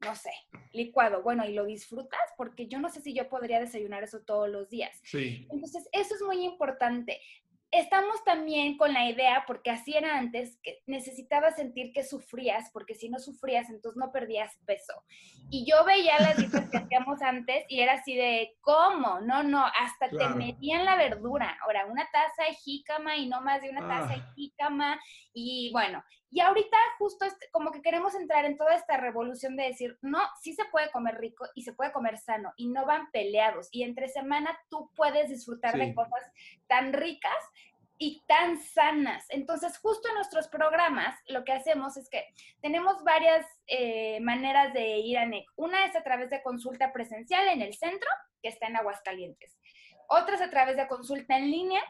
no 0.00 0.16
sé, 0.16 0.32
licuado, 0.72 1.22
bueno, 1.22 1.44
¿y 1.44 1.52
lo 1.52 1.66
disfrutas? 1.66 2.32
Porque 2.38 2.66
yo 2.66 2.80
no 2.80 2.88
sé 2.88 3.02
si 3.02 3.12
yo 3.12 3.28
podría 3.28 3.60
desayunar 3.60 4.04
eso 4.04 4.22
todos 4.22 4.48
los 4.48 4.70
días. 4.70 4.98
Sí. 5.04 5.46
Entonces, 5.50 5.86
eso 5.92 6.14
es 6.14 6.22
muy 6.22 6.42
importante 6.46 7.20
estamos 7.72 8.24
también 8.24 8.76
con 8.76 8.92
la 8.92 9.08
idea, 9.08 9.44
porque 9.46 9.70
así 9.70 9.94
era 9.94 10.18
antes, 10.18 10.58
que 10.62 10.82
necesitabas 10.86 11.56
sentir 11.56 11.92
que 11.92 12.02
sufrías, 12.02 12.70
porque 12.72 12.94
si 12.94 13.08
no 13.08 13.18
sufrías, 13.18 13.70
entonces 13.70 13.96
no 13.96 14.10
perdías 14.12 14.56
peso. 14.66 14.94
Y 15.50 15.64
yo 15.70 15.84
veía 15.84 16.18
las 16.20 16.36
dietas 16.36 16.68
que 16.68 16.76
hacíamos 16.78 17.22
antes 17.22 17.64
y 17.68 17.80
era 17.80 17.94
así 17.94 18.16
de, 18.16 18.56
¿cómo? 18.60 19.20
No, 19.20 19.42
no, 19.42 19.64
hasta 19.64 20.08
te 20.08 20.28
metían 20.30 20.84
la 20.84 20.96
verdura. 20.96 21.56
Ahora, 21.62 21.86
una 21.86 22.08
taza 22.10 22.48
de 22.48 22.54
jícama 22.54 23.16
y 23.16 23.28
no 23.28 23.40
más 23.42 23.62
de 23.62 23.70
una 23.70 23.86
taza 23.86 24.14
de 24.14 24.20
ah. 24.20 24.32
jícama. 24.34 25.00
Y 25.32 25.70
bueno, 25.72 26.02
y 26.30 26.40
ahorita 26.40 26.76
justo 26.98 27.26
como 27.50 27.72
que 27.72 27.82
queremos 27.82 28.14
entrar 28.14 28.44
en 28.44 28.56
toda 28.56 28.74
esta 28.74 28.96
revolución 28.96 29.56
de 29.56 29.64
decir, 29.64 29.98
no, 30.00 30.20
sí 30.40 30.52
se 30.54 30.64
puede 30.66 30.90
comer 30.92 31.16
rico 31.16 31.46
y 31.54 31.62
se 31.62 31.72
puede 31.72 31.92
comer 31.92 32.18
sano 32.18 32.52
y 32.56 32.68
no 32.68 32.86
van 32.86 33.10
peleados. 33.10 33.68
Y 33.72 33.82
entre 33.82 34.08
semana 34.08 34.56
tú 34.68 34.90
puedes 34.94 35.28
disfrutar 35.28 35.76
de 35.76 35.92
cosas 35.94 36.22
tan 36.68 36.92
ricas 36.92 37.34
y 37.98 38.22
tan 38.26 38.58
sanas. 38.58 39.26
Entonces, 39.28 39.76
justo 39.78 40.08
en 40.08 40.14
nuestros 40.14 40.48
programas, 40.48 41.14
lo 41.26 41.44
que 41.44 41.52
hacemos 41.52 41.96
es 41.96 42.08
que 42.08 42.24
tenemos 42.62 43.02
varias 43.04 43.44
eh, 43.66 44.20
maneras 44.20 44.72
de 44.72 44.98
ir 44.98 45.18
a 45.18 45.26
NEC. 45.26 45.44
Una 45.56 45.84
es 45.84 45.94
a 45.96 46.02
través 46.02 46.30
de 46.30 46.42
consulta 46.42 46.92
presencial 46.92 47.46
en 47.48 47.60
el 47.60 47.74
centro, 47.74 48.08
que 48.40 48.48
está 48.48 48.68
en 48.68 48.76
Aguascalientes. 48.76 49.58
Otra 50.08 50.36
es 50.36 50.40
a 50.40 50.48
través 50.48 50.76
de 50.76 50.88
consulta 50.88 51.36
en 51.36 51.50
línea, 51.50 51.82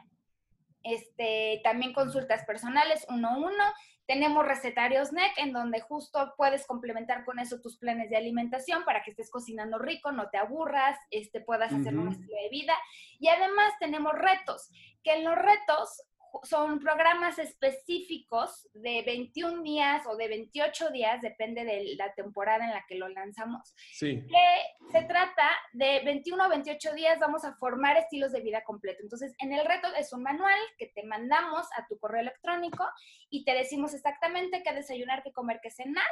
este, 0.83 1.61
también 1.63 1.93
consultas 1.93 2.45
personales 2.45 3.07
uno 3.09 3.29
a 3.29 3.37
uno. 3.37 3.65
Tenemos 4.11 4.45
recetarios 4.45 5.13
NEC 5.13 5.39
en 5.39 5.53
donde 5.53 5.81
justo 5.83 6.35
puedes 6.37 6.67
complementar 6.67 7.25
con 7.25 7.39
eso 7.39 7.61
tus 7.61 7.77
planes 7.77 8.11
de 8.11 8.17
alimentación 8.17 8.85
para 8.85 9.05
que 9.05 9.13
estés 9.13 9.31
cocinando 9.31 9.79
rico, 9.79 10.11
no 10.11 10.29
te 10.31 10.37
aburras, 10.37 10.99
este, 11.13 11.41
puedas 11.41 11.73
hacer 11.73 11.97
un 11.97 12.09
estilo 12.09 12.35
de 12.43 12.49
vida. 12.49 12.75
Y 13.21 13.29
además 13.29 13.73
tenemos 13.79 14.13
retos, 14.15 14.69
que 15.05 15.13
en 15.13 15.23
los 15.23 15.37
retos 15.37 16.03
son 16.45 16.79
programas 16.79 17.39
específicos 17.39 18.69
de 18.75 19.03
21 19.03 19.63
días 19.63 20.07
o 20.07 20.17
de 20.17 20.29
28 20.29 20.91
días, 20.91 21.21
depende 21.21 21.65
de 21.65 21.95
la 21.97 22.15
temporada 22.15 22.65
en 22.65 22.71
la 22.71 22.85
que 22.87 22.97
lo 22.97 23.09
lanzamos. 23.09 23.75
Sí. 23.93 24.25
Que 24.27 24.91
se 24.93 25.05
trata 25.07 25.49
de 25.73 26.01
21 26.05 26.45
o 26.45 26.49
28 26.49 26.95
días, 26.95 27.19
vamos 27.19 27.45
a 27.45 27.55
formar 27.55 27.97
estilos 27.97 28.33
de 28.33 28.41
vida 28.41 28.63
completo. 28.65 29.03
Entonces, 29.03 29.35
en 29.39 29.53
el 29.53 29.65
reto 29.65 29.89
es 29.99 30.13
un 30.13 30.23
manual 30.23 30.59
que 30.79 30.87
te 30.87 31.05
mandamos 31.05 31.67
a 31.77 31.87
tu 31.87 31.99
correo 31.99 32.21
electrónico 32.21 32.85
y 33.29 33.45
te 33.45 33.55
decimos 33.55 33.95
exactamente 33.95 34.63
qué 34.63 34.73
desayunar, 34.73 35.23
qué 35.23 35.33
comer, 35.33 35.61
qué 35.63 35.71
cenar, 35.71 36.07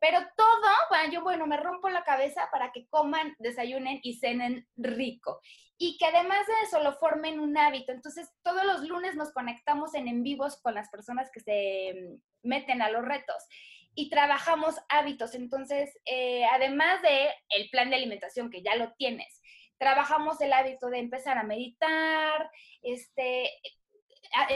pero 0.00 0.20
todo, 0.34 0.68
bueno, 0.88 1.12
yo, 1.12 1.22
bueno, 1.22 1.46
me 1.46 1.58
rompo 1.58 1.90
la 1.90 2.04
cabeza 2.04 2.48
para 2.50 2.72
que 2.72 2.88
coman, 2.88 3.34
desayunen 3.38 4.00
y 4.02 4.18
cenen 4.18 4.66
rico. 4.76 5.40
Y 5.76 5.98
que 5.98 6.06
además 6.06 6.46
de 6.46 6.54
eso 6.64 6.82
lo 6.82 6.94
formen 6.94 7.38
un 7.38 7.56
hábito. 7.56 7.92
Entonces, 7.92 8.30
todos 8.42 8.64
los 8.64 8.88
lunes 8.88 9.14
nos 9.14 9.32
conectamos 9.32 9.94
en 9.94 10.08
en 10.08 10.22
vivos 10.22 10.60
con 10.62 10.74
las 10.74 10.88
personas 10.88 11.30
que 11.30 11.40
se 11.40 11.94
mm, 11.94 12.48
meten 12.48 12.80
a 12.82 12.90
los 12.90 13.04
retos 13.04 13.44
y 13.94 14.08
trabajamos 14.08 14.76
hábitos. 14.88 15.34
Entonces, 15.34 15.94
eh, 16.06 16.44
además 16.46 17.02
de 17.02 17.28
el 17.50 17.68
plan 17.70 17.90
de 17.90 17.96
alimentación 17.96 18.50
que 18.50 18.62
ya 18.62 18.76
lo 18.76 18.92
tienes, 18.94 19.40
trabajamos 19.78 20.40
el 20.40 20.52
hábito 20.52 20.88
de 20.88 20.98
empezar 20.98 21.38
a 21.38 21.42
meditar, 21.42 22.50
este, 22.82 23.50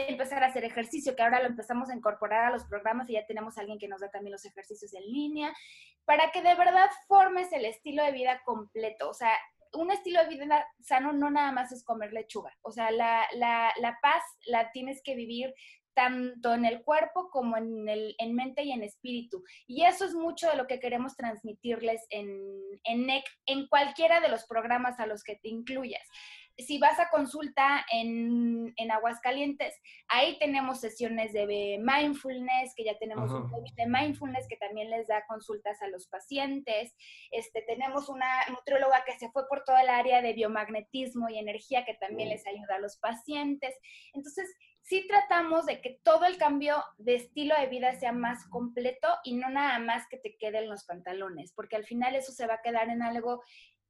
empezar 0.07 0.43
a 0.43 0.47
hacer 0.47 0.63
ejercicio, 0.63 1.15
que 1.15 1.23
ahora 1.23 1.41
lo 1.41 1.47
empezamos 1.47 1.89
a 1.89 1.95
incorporar 1.95 2.45
a 2.45 2.51
los 2.51 2.65
programas 2.65 3.09
y 3.09 3.13
ya 3.13 3.25
tenemos 3.25 3.57
alguien 3.57 3.79
que 3.79 3.87
nos 3.87 4.01
da 4.01 4.09
también 4.09 4.31
los 4.31 4.45
ejercicios 4.45 4.93
en 4.93 5.03
línea, 5.03 5.53
para 6.05 6.31
que 6.31 6.41
de 6.41 6.55
verdad 6.55 6.89
formes 7.07 7.51
el 7.51 7.65
estilo 7.65 8.03
de 8.03 8.11
vida 8.11 8.41
completo. 8.45 9.09
O 9.09 9.13
sea, 9.13 9.31
un 9.73 9.91
estilo 9.91 10.23
de 10.23 10.29
vida 10.29 10.67
sano 10.79 11.13
no 11.13 11.29
nada 11.29 11.51
más 11.51 11.71
es 11.71 11.83
comer 11.83 12.13
lechuga. 12.13 12.55
O 12.61 12.71
sea, 12.71 12.91
la, 12.91 13.27
la, 13.33 13.73
la 13.79 13.97
paz 14.01 14.23
la 14.45 14.71
tienes 14.71 15.01
que 15.03 15.15
vivir 15.15 15.53
tanto 15.95 16.53
en 16.53 16.65
el 16.65 16.83
cuerpo 16.83 17.29
como 17.31 17.57
en, 17.57 17.87
el, 17.87 18.15
en 18.19 18.35
mente 18.35 18.63
y 18.63 18.71
en 18.71 18.83
espíritu. 18.83 19.43
Y 19.65 19.85
eso 19.85 20.05
es 20.05 20.13
mucho 20.13 20.49
de 20.49 20.57
lo 20.57 20.67
que 20.67 20.79
queremos 20.79 21.15
transmitirles 21.15 22.05
en, 22.09 22.29
en 22.83 23.05
NEC, 23.07 23.23
en 23.45 23.67
cualquiera 23.67 24.19
de 24.19 24.29
los 24.29 24.45
programas 24.45 24.99
a 24.99 25.07
los 25.07 25.23
que 25.23 25.37
te 25.37 25.47
incluyas 25.47 26.05
si 26.57 26.77
vas 26.79 26.99
a 26.99 27.09
consulta 27.09 27.85
en, 27.91 28.73
en, 28.77 28.91
Aguascalientes, 28.91 29.73
ahí 30.07 30.37
tenemos 30.39 30.79
sesiones 30.79 31.33
de 31.33 31.79
mindfulness, 31.81 32.73
que 32.75 32.85
ya 32.85 32.97
tenemos 32.97 33.31
un 33.31 33.49
coach 33.49 33.71
de 33.73 33.87
mindfulness 33.87 34.47
que 34.47 34.57
también 34.57 34.89
les 34.89 35.07
da 35.07 35.25
consultas 35.27 35.81
a 35.81 35.87
los 35.87 36.07
pacientes. 36.07 36.95
Este, 37.31 37.61
tenemos 37.63 38.07
una 38.09 38.27
nutrióloga 38.49 39.03
que 39.05 39.17
se 39.19 39.29
fue 39.31 39.47
por 39.47 39.63
toda 39.63 39.81
el 39.81 39.89
área 39.89 40.21
de 40.21 40.33
biomagnetismo 40.33 41.29
y 41.29 41.39
energía 41.39 41.85
que 41.85 41.95
también 41.95 42.29
les 42.29 42.47
ayuda 42.47 42.75
a 42.75 42.79
los 42.79 42.97
pacientes. 42.97 43.75
Entonces, 44.13 44.55
sí 44.85 45.05
tratamos 45.07 45.65
de 45.65 45.81
que 45.81 45.99
todo 46.03 46.25
el 46.25 46.37
cambio 46.37 46.83
de 46.97 47.15
estilo 47.15 47.55
de 47.59 47.67
vida 47.67 47.93
sea 47.99 48.11
más 48.11 48.47
completo 48.49 49.07
y 49.23 49.35
no 49.35 49.49
nada 49.49 49.79
más 49.79 50.07
que 50.07 50.17
te 50.17 50.37
queden 50.37 50.69
los 50.69 50.85
pantalones, 50.85 51.53
porque 51.53 51.75
al 51.75 51.85
final 51.85 52.15
eso 52.15 52.31
se 52.31 52.45
va 52.45 52.55
a 52.55 52.61
quedar 52.61 52.89
en 52.89 53.01
algo 53.01 53.41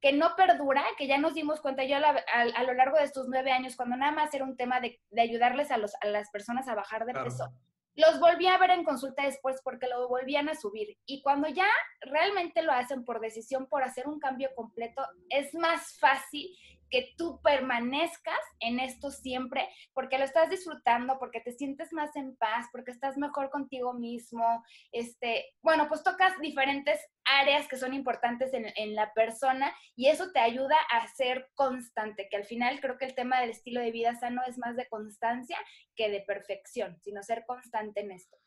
que 0.01 0.13
no 0.13 0.35
perdura, 0.35 0.83
que 0.97 1.07
ya 1.07 1.17
nos 1.17 1.33
dimos 1.33 1.61
cuenta 1.61 1.83
yo 1.83 1.97
a, 1.97 2.63
lo 2.63 2.73
largo 2.73 2.97
de 2.97 3.05
estos 3.05 3.27
nueve 3.27 3.51
años, 3.51 3.75
cuando 3.75 3.95
nada 3.95 4.11
más 4.11 4.33
era 4.33 4.43
un 4.43 4.55
tema 4.55 4.79
de, 4.79 4.99
ayudarles 5.17 5.71
a, 5.71 5.77
los, 5.77 5.93
a 6.01 6.07
las 6.07 6.29
personas 6.29 6.67
a 6.67 6.75
bajar 6.75 7.05
de 7.05 7.13
peso, 7.13 7.51
los 7.95 8.19
volví 8.19 8.45
a 8.47 8.57
ver 8.57 8.71
en 8.71 8.83
consulta 8.83 9.23
después 9.23 9.61
porque 9.63 9.87
lo 9.87 10.07
volvían 10.07 10.49
a 10.49 10.55
subir. 10.55 10.97
Y 11.05 11.21
cuando 11.21 11.47
ya 11.47 11.67
realmente 12.01 12.61
lo 12.61 12.73
hacen 12.73 13.05
por 13.05 13.21
decisión, 13.21 13.67
por 13.67 13.83
hacer 13.83 14.07
un 14.07 14.19
cambio 14.19 14.49
completo, 14.53 15.01
es 15.29 15.53
más 15.55 15.97
fácil 15.97 16.49
que 16.89 17.13
tú 17.17 17.41
permanezcas 17.41 18.39
en 18.59 18.79
esto 18.79 19.11
siempre, 19.11 19.67
porque 19.93 20.17
lo 20.17 20.25
estás 20.25 20.49
disfrutando, 20.49 21.17
porque 21.19 21.41
te 21.41 21.51
sientes 21.51 21.91
más 21.93 22.15
en 22.15 22.35
paz, 22.35 22.67
porque 22.71 22.91
estás 22.91 23.17
mejor 23.17 23.49
contigo 23.49 23.93
mismo. 23.93 24.63
Este, 24.91 25.53
bueno, 25.61 25.87
pues 25.87 26.03
tocas 26.03 26.39
diferentes 26.39 26.99
áreas 27.25 27.67
que 27.67 27.77
son 27.77 27.93
importantes 27.93 28.53
en, 28.53 28.67
en, 28.75 28.95
la 28.95 29.13
persona 29.13 29.73
y 29.95 30.07
eso 30.07 30.31
te 30.31 30.39
ayuda 30.39 30.75
a 30.91 31.07
ser 31.07 31.49
constante, 31.55 32.27
que 32.29 32.37
al 32.37 32.45
final 32.45 32.79
creo 32.79 32.97
que 32.97 33.05
el 33.05 33.15
tema 33.15 33.41
del 33.41 33.49
estilo 33.49 33.81
de 33.81 33.91
vida 33.91 34.15
sano 34.15 34.41
es 34.47 34.57
más 34.57 34.75
de 34.75 34.87
constancia 34.87 35.57
que 35.95 36.09
de 36.09 36.21
perfección, 36.21 36.99
sino 37.01 37.23
ser 37.23 37.45
constante 37.45 38.01
en 38.01 38.11
esto. 38.11 38.37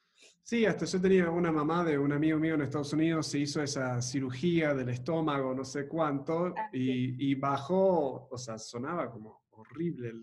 Sí, 0.42 0.64
hasta 0.64 0.86
yo 0.86 0.98
tenía 0.98 1.30
una 1.30 1.52
mamá 1.52 1.84
de 1.84 1.98
un 1.98 2.10
amigo 2.10 2.38
mío 2.38 2.54
en 2.54 2.62
Estados 2.62 2.94
Unidos, 2.94 3.26
se 3.26 3.40
hizo 3.40 3.62
esa 3.62 4.00
cirugía 4.00 4.72
del 4.72 4.88
estómago, 4.88 5.54
no 5.54 5.62
sé 5.62 5.86
cuánto, 5.86 6.54
ah, 6.56 6.70
y, 6.72 7.34
bajó, 7.34 8.28
o 8.30 8.38
sea, 8.38 8.56
sonaba 8.56 9.10
como 9.10 9.42
horrible, 9.50 10.14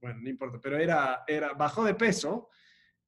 bueno, 0.00 0.20
no 0.22 0.28
importa, 0.28 0.58
pero 0.60 0.76
era, 0.76 1.22
era, 1.24 1.52
bajó 1.52 1.84
de 1.84 1.94
peso 1.94 2.48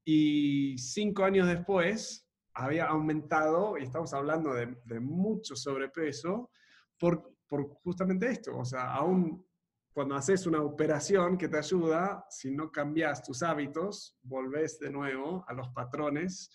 y 0.05 0.79
cinco 0.79 1.25
años 1.25 1.49
después 1.49 2.31
había 2.55 2.87
aumentado, 2.87 3.77
y 3.77 3.83
estamos 3.83 4.15
hablando 4.15 4.55
de, 4.55 4.77
de 4.85 5.01
mucho 5.01 5.57
sobrepeso, 5.57 6.53
por, 6.97 7.35
por 7.49 7.67
justamente 7.83 8.31
esto, 8.31 8.57
o 8.57 8.65
sea, 8.65 8.95
aún 8.95 9.45
cuando 9.93 10.15
haces 10.15 10.47
una 10.47 10.63
operación 10.63 11.37
que 11.37 11.49
te 11.49 11.59
ayuda, 11.59 12.25
si 12.31 12.51
no 12.51 12.71
cambias 12.71 13.23
tus 13.23 13.43
hábitos, 13.43 14.17
volvés 14.23 14.79
de 14.79 14.91
nuevo 14.91 15.45
a 15.47 15.53
los 15.53 15.69
patrones 15.71 16.51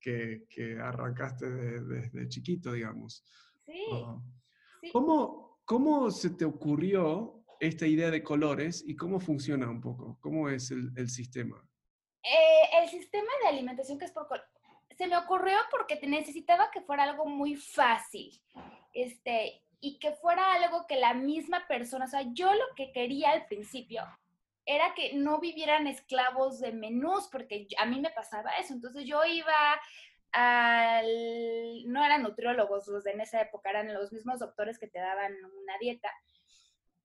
que, 0.00 0.44
que 0.48 0.78
arrancaste 0.78 1.48
desde 1.48 2.28
chiquito, 2.28 2.72
digamos. 2.72 3.24
Sí. 3.64 4.90
¿Cómo, 4.92 5.60
¿Cómo 5.64 6.10
se 6.10 6.30
te 6.30 6.44
ocurrió 6.44 7.44
esta 7.60 7.86
idea 7.86 8.10
de 8.10 8.22
colores 8.22 8.84
y 8.86 8.96
cómo 8.96 9.20
funciona 9.20 9.70
un 9.70 9.80
poco? 9.80 10.18
¿Cómo 10.20 10.48
es 10.48 10.70
el, 10.70 10.92
el 10.96 11.08
sistema? 11.08 11.66
Eh, 12.22 12.82
el 12.82 12.88
sistema 12.88 13.30
de 13.42 13.48
alimentación 13.48 13.98
que 13.98 14.06
es 14.06 14.12
por 14.12 14.26
se 14.96 15.06
me 15.08 15.16
ocurrió 15.16 15.56
porque 15.70 15.98
necesitaba 16.06 16.70
que 16.70 16.80
fuera 16.80 17.04
algo 17.04 17.26
muy 17.26 17.56
fácil. 17.56 18.40
Este, 18.92 19.62
y 19.84 19.98
que 19.98 20.12
fuera 20.12 20.54
algo 20.54 20.86
que 20.86 20.96
la 20.96 21.12
misma 21.12 21.68
persona, 21.68 22.06
o 22.06 22.08
sea, 22.08 22.22
yo 22.32 22.50
lo 22.54 22.64
que 22.74 22.90
quería 22.90 23.32
al 23.32 23.44
principio 23.44 24.02
era 24.64 24.94
que 24.94 25.12
no 25.12 25.40
vivieran 25.40 25.86
esclavos 25.86 26.58
de 26.58 26.72
menús, 26.72 27.28
porque 27.30 27.68
a 27.76 27.84
mí 27.84 28.00
me 28.00 28.08
pasaba 28.08 28.56
eso. 28.56 28.72
Entonces 28.72 29.04
yo 29.04 29.22
iba 29.26 29.78
al, 30.32 31.06
no 31.86 32.02
eran 32.02 32.22
nutriólogos 32.22 32.88
los 32.88 33.04
de 33.04 33.10
en 33.12 33.20
esa 33.20 33.42
época, 33.42 33.68
eran 33.68 33.92
los 33.92 34.10
mismos 34.10 34.40
doctores 34.40 34.78
que 34.78 34.88
te 34.88 35.00
daban 35.00 35.34
una 35.34 35.76
dieta. 35.78 36.10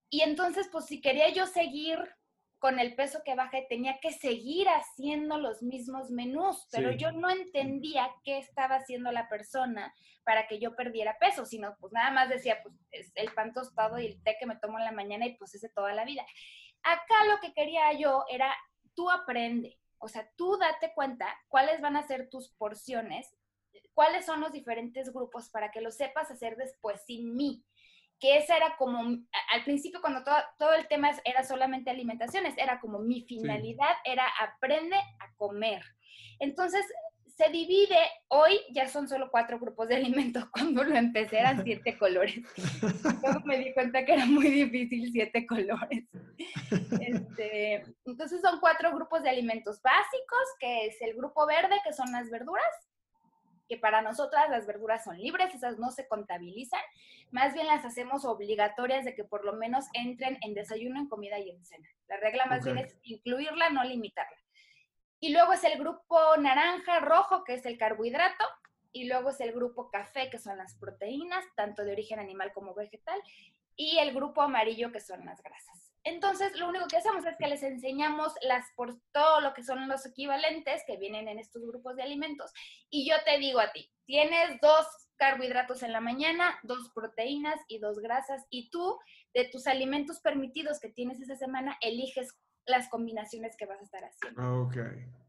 Y 0.09 0.21
entonces, 0.21 0.69
pues 0.71 0.86
si 0.86 1.01
quería 1.01 1.27
yo 1.33 1.48
seguir 1.48 2.00
con 2.60 2.78
el 2.78 2.94
peso 2.96 3.22
que 3.24 3.36
bajé, 3.36 3.66
tenía 3.70 4.00
que 4.01 4.12
seguir 4.12 4.68
haciendo 4.68 5.38
los 5.38 5.63
mismos 5.63 6.12
menús, 6.12 6.68
pero 6.72 6.92
yo 6.92 7.13
no 7.13 7.30
entendía 7.30 8.13
qué 8.24 8.38
estaba 8.38 8.75
haciendo 8.75 9.12
la 9.13 9.30
persona 9.30 9.94
para 10.25 10.46
que 10.46 10.60
yo 10.60 10.75
perdiera 10.75 11.18
peso, 11.20 11.46
sino 11.46 11.78
pues 11.80 11.94
nada 11.94 12.12
más 12.12 12.28
decía, 12.28 12.62
pues 12.62 12.75
es 12.92 13.12
el 13.16 13.34
pan 13.34 13.54
tostado 13.54 13.98
y 13.98 14.08
el 14.08 14.22
té 14.24 14.36
que 14.38 14.46
me 14.46 14.58
tomo 14.58 14.78
en 14.78 14.86
la 14.86 14.92
mañana 14.92 15.25
y 15.25 15.38
pues 15.38 15.56
ese 15.56 15.70
toda 15.70 15.94
la 15.94 16.04
vida. 16.04 16.25
Acá 16.84 17.25
lo 17.30 17.39
que 17.39 17.54
quería 17.54 17.94
yo 17.94 18.25
era, 18.30 18.54
tú 18.94 19.10
aprende, 19.10 19.80
o 19.98 20.10
sea, 20.10 20.30
tú 20.36 20.58
date 20.58 20.92
cuenta 20.94 21.34
cuáles 21.48 21.80
van 21.80 21.96
a 21.96 22.08
ser 22.08 22.30
tus 22.30 22.50
porciones, 22.50 23.38
cuáles 23.94 24.25
son 24.25 24.42
los 24.42 24.51
diferentes 24.51 25.13
grupos 25.13 25.50
para 25.50 25.72
que 25.72 25.82
lo 25.82 25.92
sepas 25.92 26.30
hacer 26.30 26.58
después 26.58 27.01
sin 27.06 27.36
mí 27.36 27.63
que 28.20 28.38
esa 28.38 28.58
era 28.58 28.76
como, 28.78 29.00
al 29.00 29.64
principio 29.64 30.02
cuando 30.02 30.24
todo, 30.24 30.36
todo 30.58 30.74
el 30.74 30.88
tema 30.88 31.12
era 31.24 31.44
solamente 31.44 31.90
alimentaciones, 31.90 32.58
era 32.58 32.80
como 32.80 33.00
mi 33.00 33.22
finalidad, 33.22 33.96
era 34.04 34.26
aprende 34.42 34.98
a 34.98 35.34
comer. 35.38 35.82
Entonces, 36.40 36.86
se 37.40 37.50
divide, 37.52 37.96
hoy 38.28 38.60
ya 38.72 38.90
son 38.90 39.08
solo 39.08 39.30
cuatro 39.32 39.60
grupos 39.60 39.88
de 39.88 39.96
alimentos, 39.96 40.44
cuando 40.52 40.84
lo 40.84 40.94
empecé 40.94 41.40
eran 41.40 41.64
siete 41.64 41.98
colores. 41.98 42.36
Luego 42.82 43.40
me 43.46 43.58
di 43.58 43.74
cuenta 43.74 44.04
que 44.04 44.14
era 44.14 44.26
muy 44.26 44.50
difícil 44.50 45.10
siete 45.14 45.48
colores. 45.48 46.04
Este, 47.00 47.86
entonces 48.06 48.42
son 48.42 48.60
cuatro 48.60 48.94
grupos 48.94 49.24
de 49.24 49.30
alimentos 49.30 49.82
básicos, 49.82 50.44
que 50.60 50.88
es 50.88 51.02
el 51.02 51.16
grupo 51.16 51.48
verde, 51.48 51.78
que 51.86 51.94
son 51.94 52.12
las 52.12 52.30
verduras, 52.30 52.90
que 53.70 53.78
para 53.78 54.02
nosotras 54.02 54.50
las 54.50 54.68
verduras 54.68 55.06
son 55.06 55.18
libres, 55.18 55.56
esas 55.56 55.80
no 55.80 55.92
se 55.92 56.10
contabilizan, 56.10 56.82
más 57.31 57.53
bien 57.53 57.67
las 57.67 57.86
hacemos 57.86 58.25
obligatorias 58.25 59.05
de 59.05 59.15
que 59.15 59.24
por 59.24 59.45
lo 59.45 59.53
menos 59.53 59.86
entren 59.93 60.38
en 60.41 60.53
desayuno, 60.53 61.00
en 61.00 61.07
comida 61.07 61.39
y 61.39 61.50
en 61.50 61.63
cena. 61.65 61.88
La 62.07 62.17
regla 62.17 62.45
más 62.45 62.63
bien 62.63 62.77
es 62.77 62.98
incluirla, 63.03 63.69
no 63.69 63.83
limitarla. 63.83 64.38
Y 65.19 65.33
luego 65.33 65.53
es 65.53 65.63
el 65.63 65.77
grupo 65.77 66.38
naranja, 66.38 67.00
rojo, 67.00 67.43
que 67.43 67.55
es 67.55 67.65
el 67.65 67.77
carbohidrato. 67.77 68.45
Y 68.91 69.05
luego 69.07 69.29
es 69.29 69.39
el 69.41 69.51
grupo 69.51 69.91
café, 69.91 70.29
que 70.29 70.39
son 70.39 70.57
las 70.57 70.75
proteínas, 70.75 71.45
tanto 71.55 71.83
de 71.83 71.91
origen 71.91 72.19
animal 72.19 72.51
como 72.53 72.74
vegetal. 72.74 73.21
Y 73.75 73.98
el 74.00 74.13
grupo 74.13 74.41
amarillo, 74.41 74.91
que 74.91 75.00
son 75.00 75.25
las 75.25 75.41
grasas. 75.43 75.91
Entonces, 76.03 76.57
lo 76.57 76.69
único 76.69 76.88
que 76.88 76.98
hacemos 76.98 77.25
es 77.25 77.38
que 77.38 77.48
les 77.48 77.62
enseñamos 77.62 78.33
las 78.41 78.65
por 78.75 79.00
todo 79.12 79.41
lo 79.41 79.53
que 79.53 79.63
son 79.63 79.88
los 79.88 80.05
equivalentes 80.05 80.83
que 80.88 80.98
vienen 80.98 81.27
en 81.27 81.39
estos 81.39 81.62
grupos 81.65 81.98
de 81.98 82.03
alimentos. 82.03 82.51
Y 82.89 83.07
yo 83.07 83.15
te 83.25 83.38
digo 83.38 83.59
a 83.59 83.71
ti, 83.71 83.91
tienes 84.05 84.59
dos 84.62 84.88
carbohidratos 85.20 85.84
en 85.84 85.92
la 85.92 86.02
mañana, 86.02 86.58
dos 86.64 86.90
proteínas 86.96 87.60
y 87.68 87.78
dos 87.78 88.00
grasas. 88.00 88.48
Y 88.50 88.72
tú, 88.72 88.98
de 89.34 89.46
tus 89.46 89.68
alimentos 89.68 90.20
permitidos 90.22 90.80
que 90.80 90.90
tienes 90.90 91.20
esa 91.20 91.36
semana, 91.36 91.78
eliges 91.82 92.40
las 92.66 92.90
combinaciones 92.90 93.56
que 93.58 93.66
vas 93.66 93.80
a 93.80 93.84
estar 93.84 94.04
haciendo. 94.04 94.42
Ah, 94.42 94.62
ok, 94.62 94.74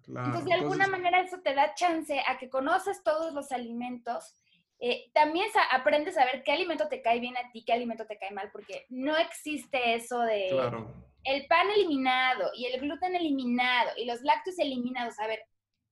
claro. 0.04 0.26
Entonces, 0.26 0.44
de 0.44 0.54
alguna 0.54 0.86
manera 0.86 1.20
eso 1.20 1.40
te 1.40 1.54
da 1.54 1.74
chance 1.74 2.22
a 2.26 2.38
que 2.38 2.48
conoces 2.48 3.02
todos 3.02 3.34
los 3.34 3.50
alimentos. 3.52 4.36
Eh, 4.78 5.10
también 5.12 5.46
aprendes 5.72 6.16
a 6.16 6.24
ver 6.24 6.42
qué 6.42 6.52
alimento 6.52 6.88
te 6.88 7.02
cae 7.02 7.20
bien 7.20 7.36
a 7.36 7.50
ti, 7.50 7.64
qué 7.64 7.72
alimento 7.72 8.06
te 8.06 8.16
cae 8.16 8.30
mal, 8.30 8.50
porque 8.50 8.86
no 8.88 9.16
existe 9.16 9.94
eso 9.94 10.20
de 10.20 10.48
el 11.24 11.46
pan 11.48 11.68
eliminado 11.70 12.50
y 12.54 12.64
el 12.64 12.80
gluten 12.80 13.14
eliminado 13.14 13.90
y 13.98 14.06
los 14.06 14.22
lácteos 14.22 14.58
eliminados. 14.58 15.18
A 15.18 15.26
ver, 15.26 15.40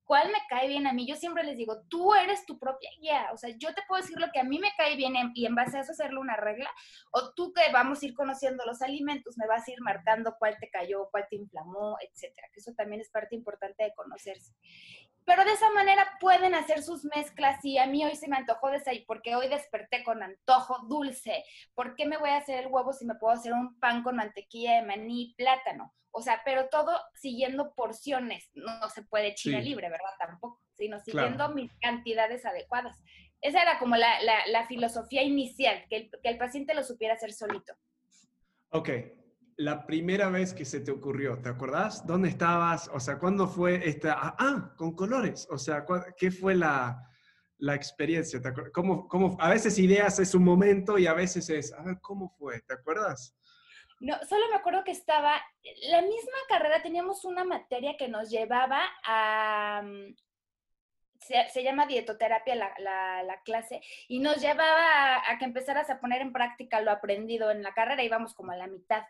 cuál 0.08 0.28
me 0.28 0.38
cae 0.48 0.68
bien 0.68 0.86
a 0.86 0.94
mí. 0.94 1.06
Yo 1.06 1.16
siempre 1.16 1.44
les 1.44 1.58
digo, 1.58 1.82
tú 1.90 2.14
eres 2.14 2.46
tu 2.46 2.58
propia 2.58 2.88
guía. 2.98 3.28
O 3.34 3.36
sea, 3.36 3.50
yo 3.58 3.74
te 3.74 3.82
puedo 3.86 4.00
decir 4.00 4.18
lo 4.18 4.32
que 4.32 4.40
a 4.40 4.44
mí 4.44 4.58
me 4.58 4.72
cae 4.74 4.96
bien 4.96 5.14
y 5.34 5.44
en 5.44 5.54
base 5.54 5.76
a 5.76 5.80
eso 5.82 5.92
hacerle 5.92 6.18
una 6.18 6.34
regla. 6.34 6.70
O 7.10 7.34
tú 7.34 7.52
que 7.52 7.70
vamos 7.74 8.02
a 8.02 8.06
ir 8.06 8.14
conociendo 8.14 8.64
los 8.64 8.80
alimentos, 8.80 9.36
me 9.36 9.46
vas 9.46 9.68
a 9.68 9.70
ir 9.70 9.82
marcando 9.82 10.34
cuál 10.38 10.56
te 10.58 10.70
cayó, 10.70 11.10
cuál 11.10 11.26
te 11.28 11.36
inflamó, 11.36 11.98
etcétera. 12.00 12.48
Que 12.54 12.60
eso 12.60 12.72
también 12.72 13.02
es 13.02 13.10
parte 13.10 13.36
importante 13.36 13.84
de 13.84 13.92
conocerse. 13.94 14.54
Pero 15.28 15.44
de 15.44 15.52
esa 15.52 15.70
manera 15.72 16.16
pueden 16.20 16.54
hacer 16.54 16.82
sus 16.82 17.04
mezclas 17.04 17.62
y 17.62 17.76
a 17.76 17.86
mí 17.86 18.02
hoy 18.02 18.16
se 18.16 18.28
me 18.28 18.38
antojó 18.38 18.70
de 18.70 18.80
ahí 18.86 19.04
porque 19.04 19.36
hoy 19.36 19.46
desperté 19.48 20.02
con 20.02 20.22
antojo 20.22 20.78
dulce. 20.88 21.44
¿Por 21.74 21.94
qué 21.96 22.06
me 22.06 22.16
voy 22.16 22.30
a 22.30 22.38
hacer 22.38 22.64
el 22.64 22.72
huevo 22.72 22.94
si 22.94 23.04
me 23.04 23.14
puedo 23.14 23.34
hacer 23.34 23.52
un 23.52 23.78
pan 23.78 24.02
con 24.02 24.16
mantequilla 24.16 24.76
de 24.76 24.86
maní 24.86 25.24
y 25.24 25.34
plátano? 25.34 25.94
O 26.12 26.22
sea, 26.22 26.40
pero 26.46 26.70
todo 26.70 26.98
siguiendo 27.12 27.74
porciones. 27.74 28.48
No, 28.54 28.88
se 28.88 29.02
puede 29.02 29.34
chile 29.34 29.60
libre, 29.60 29.90
¿verdad? 29.90 30.14
Tampoco, 30.18 30.62
sino 30.72 30.98
siguiendo 30.98 31.50
mis 31.50 31.70
cantidades 31.78 32.46
adecuadas. 32.46 32.98
Esa 33.42 33.60
era 33.60 33.78
como 33.78 33.96
la, 33.96 34.20
la, 34.46 34.66
filosofía 34.66 35.22
inicial, 35.22 35.84
que 35.90 35.96
el, 35.96 36.10
que 36.22 36.30
el 36.30 36.38
paciente 36.38 36.72
lo 36.72 36.82
supiera 36.82 37.12
hacer 37.12 37.34
solito. 37.34 37.74
Ok, 38.70 38.88
la 39.58 39.84
primera 39.84 40.28
vez 40.28 40.54
que 40.54 40.64
se 40.64 40.80
te 40.80 40.92
ocurrió, 40.92 41.38
¿te 41.42 41.48
acordás? 41.48 42.06
¿Dónde 42.06 42.28
estabas? 42.28 42.88
O 42.92 43.00
sea, 43.00 43.18
¿cuándo 43.18 43.48
fue 43.48 43.88
esta? 43.88 44.12
Ah, 44.16 44.36
ah 44.38 44.74
con 44.76 44.94
colores. 44.94 45.48
O 45.50 45.58
sea, 45.58 45.84
¿qué 46.16 46.30
fue 46.30 46.54
la, 46.54 47.04
la 47.58 47.74
experiencia? 47.74 48.40
¿Te 48.40 48.52
¿Cómo, 48.72 49.36
a 49.40 49.50
veces 49.50 49.76
ideas 49.80 50.20
es 50.20 50.32
un 50.36 50.44
momento 50.44 50.96
y 50.96 51.08
a 51.08 51.12
veces 51.12 51.50
es, 51.50 51.72
a 51.72 51.82
ver, 51.82 51.98
¿cómo 52.00 52.30
fue? 52.38 52.60
¿Te 52.60 52.74
acuerdas? 52.74 53.36
No, 53.98 54.16
solo 54.28 54.48
me 54.48 54.54
acuerdo 54.54 54.84
que 54.84 54.92
estaba, 54.92 55.42
la 55.90 56.02
misma 56.02 56.38
carrera 56.48 56.80
teníamos 56.80 57.24
una 57.24 57.42
materia 57.42 57.96
que 57.96 58.06
nos 58.06 58.30
llevaba 58.30 58.84
a, 59.04 59.82
mm, 59.84 60.14
se, 61.52 61.62
llama 61.64 61.86
dietoterapia 61.86 62.54
la, 62.54 62.72
la, 63.24 63.42
clase, 63.42 63.80
y 64.06 64.20
nos 64.20 64.40
llevaba 64.40 65.28
a, 65.28 65.36
que 65.38 65.44
empezaras 65.44 65.90
a 65.90 66.00
poner 66.00 66.22
en 66.22 66.32
práctica 66.32 66.80
lo 66.80 66.92
aprendido 66.92 67.50
en 67.50 67.62
la 67.62 67.74
carrera, 67.74 68.04
íbamos 68.04 68.34
como 68.34 68.52
a 68.52 68.56
la 68.56 68.68
mitad. 68.68 69.02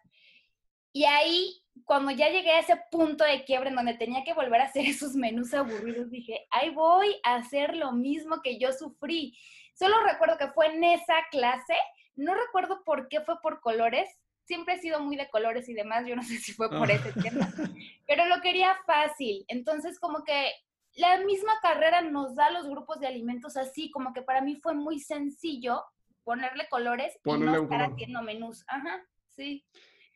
Y 0.93 1.05
ahí, 1.05 1.63
cuando 1.85 2.11
ya 2.11 2.29
llegué 2.29 2.51
a 2.51 2.61
ese 2.61 2.81
punto 2.91 3.25
de 3.25 3.45
quiebre 3.45 3.71
en 3.71 3.77
donde 3.77 3.95
tenía 3.95 4.25
que 4.25 4.35
volver 4.35 4.61
a 4.61 4.65
hacer 4.65 4.85
esos 4.87 5.15
menús 5.15 5.55
aburridos, 5.55 6.11
dije, 6.11 6.47
ahí 6.51 6.71
voy 6.71 7.21
a 7.25 7.37
hacer 7.37 7.77
lo 7.77 7.93
mismo 7.93 8.41
que 8.43 8.59
yo 8.59 8.73
sufrí. 8.73 9.37
Solo 9.75 9.95
recuerdo 10.03 10.39
que 10.39 10.49
fue 10.49 10.67
en 10.67 10.83
esa 10.83 11.17
clase, 11.31 11.75
no 12.17 12.35
recuerdo 12.35 12.83
por 12.85 13.09
qué 13.09 13.21
fue 13.21 13.41
por 13.41 13.61
colores, 13.61 14.09
siempre 14.45 14.75
he 14.75 14.81
sido 14.81 15.01
muy 15.01 15.17
de 15.17 15.29
colores 15.29 15.69
y 15.69 15.75
demás, 15.75 16.07
yo 16.07 16.17
no 16.17 16.23
sé 16.23 16.39
si 16.39 16.53
fue 16.53 16.71
por 16.71 16.91
ese 16.91 17.13
tema, 17.13 17.49
pero 18.07 18.27
lo 18.27 18.41
quería 18.41 18.75
fácil. 18.87 19.45
Entonces, 19.47 20.01
como 20.01 20.25
que 20.25 20.51
la 20.95 21.19
misma 21.19 21.53
carrera 21.63 22.01
nos 22.01 22.35
da 22.35 22.51
los 22.51 22.69
grupos 22.69 22.99
de 22.99 23.07
alimentos 23.07 23.57
así, 23.57 23.91
como 23.91 24.13
que 24.13 24.23
para 24.23 24.41
mí 24.41 24.57
fue 24.57 24.75
muy 24.75 24.99
sencillo 24.99 25.85
ponerle 26.25 26.69
colores 26.69 27.17
y 27.25 27.33
no 27.39 27.63
estar 27.63 27.83
haciendo 27.83 28.23
menús. 28.23 28.65
Ajá, 28.67 29.05
sí. 29.37 29.65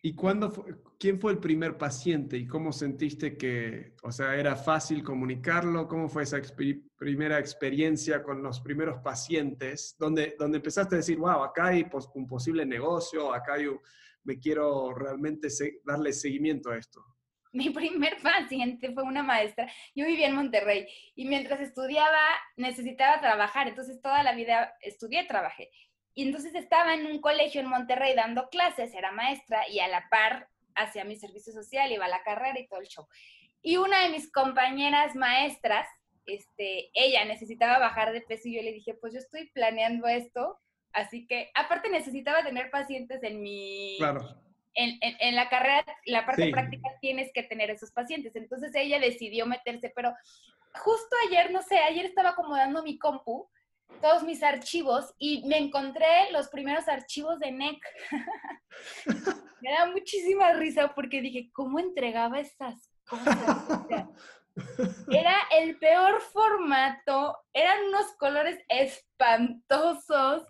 ¿Y 0.05 0.17
cuándo 0.17 0.53
quién 0.99 1.21
fue 1.21 1.31
el 1.31 1.38
primer 1.38 1.79
paciente 1.79 2.37
y 2.37 2.47
cómo 2.47 2.73
sentiste 2.73 3.37
que, 3.37 3.95
o 4.03 4.11
sea, 4.11 4.35
era 4.35 4.57
fácil 4.57 5.05
comunicarlo? 5.05 5.87
¿Cómo 5.87 6.09
fue 6.09 6.25
esa 6.25 6.41
primera 6.97 7.38
experiencia 7.38 8.21
con 8.21 8.43
los 8.43 8.61
primeros 8.61 9.01
pacientes? 9.01 9.95
Donde, 9.97 10.35
donde 10.37 10.57
empezaste 10.57 10.97
a 10.97 10.99
decir, 10.99 11.19
wow, 11.19 11.45
acá 11.45 11.69
hay 11.69 11.87
un 12.15 12.27
posible 12.27 12.67
negocio, 12.67 13.33
acá 13.33 13.55
hay 13.55 13.69
me 14.25 14.38
quiero 14.38 14.93
realmente 14.95 15.49
darle 15.85 16.12
seguimiento 16.12 16.71
a 16.71 16.79
esto? 16.79 17.01
Mi 17.53 17.71
primer 17.71 18.17
paciente 18.23 18.93
fue 18.93 19.03
una 19.03 19.23
maestra. 19.23 19.71
Yo 19.95 20.07
vivía 20.07 20.27
en 20.27 20.35
Monterrey 20.35 20.87
y 21.15 21.27
mientras 21.27 21.61
estudiaba 21.61 22.21
necesitaba 22.57 23.21
trabajar, 23.21 23.69
entonces 23.69 24.01
toda 24.01 24.23
la 24.23 24.35
vida 24.35 24.75
estudié, 24.81 25.27
trabajé. 25.27 25.71
Y 26.14 26.25
entonces 26.25 26.55
estaba 26.55 26.94
en 26.94 27.07
un 27.07 27.20
colegio 27.20 27.61
en 27.61 27.68
Monterrey 27.68 28.14
dando 28.14 28.48
clases, 28.48 28.94
era 28.94 29.12
maestra 29.12 29.68
y 29.68 29.81
a 29.81 29.88
la 29.88 30.09
par 30.11 30.48
hacía 30.75 31.05
mi 31.05 31.16
servicio 31.16 31.53
social, 31.53 31.92
iba 31.92 32.05
a 32.05 32.09
la 32.09 32.22
carrera 32.22 32.59
y 32.59 32.66
todo 32.66 32.81
el 32.81 32.88
show. 32.88 33.07
Y 33.62 33.77
una 33.77 34.03
de 34.03 34.11
mis 34.11 34.31
compañeras 34.31 35.14
maestras, 35.14 35.87
este, 36.27 36.90
ella 36.94 37.25
necesitaba 37.25 37.79
bajar 37.79 38.12
de 38.12 38.20
peso 38.20 38.48
y 38.48 38.57
yo 38.57 38.62
le 38.62 38.72
dije, 38.72 38.94
pues 38.94 39.12
yo 39.12 39.18
estoy 39.18 39.51
planeando 39.51 40.07
esto 40.07 40.61
Así 40.92 41.27
que, 41.27 41.51
aparte 41.55 41.88
necesitaba 41.88 42.44
tener 42.44 42.70
pacientes 42.70 43.22
en 43.22 43.40
mi... 43.40 43.96
Claro. 43.98 44.37
En, 44.75 44.98
en, 45.03 45.35
la 45.37 45.51
carrera, 45.51 45.85
la 46.07 46.25
parte 46.25 46.51
práctica 46.51 46.88
tienes 47.03 47.31
que 47.35 47.42
tener 47.42 47.68
esos 47.68 47.90
pacientes. 47.90 48.35
Entonces 48.37 48.72
ella 48.75 48.98
decidió 48.98 49.44
meterse, 49.44 49.92
pero 49.94 50.14
justo 50.72 51.14
ayer, 51.29 51.51
no 51.51 51.61
sé, 51.61 51.77
ayer 51.79 52.07
estaba 52.07 52.31
acomodando 52.31 52.83
mi 52.83 52.98
compu, 52.98 53.51
todos 54.01 54.23
mis 54.23 54.43
archivos, 54.43 55.15
y 55.19 55.47
me 55.47 55.59
encontré 55.59 56.31
los 56.33 56.49
primeros 56.49 56.89
archivos 56.89 57.39
de 57.39 57.53
NEC. 57.53 57.79
me 59.61 59.71
da 59.71 59.87
muchísima 59.91 60.53
risa 60.53 60.95
porque 60.95 61.21
dije, 61.21 61.51
¿cómo 61.53 61.79
entregaba 61.79 62.41
esas 62.41 62.91
cosas? 63.07 63.37
Era 65.11 65.35
el 65.51 65.79
peor 65.79 66.21
formato, 66.21 67.39
eran 67.55 67.85
unos 67.87 68.15
colores 68.19 68.59
espantosos. 68.69 70.47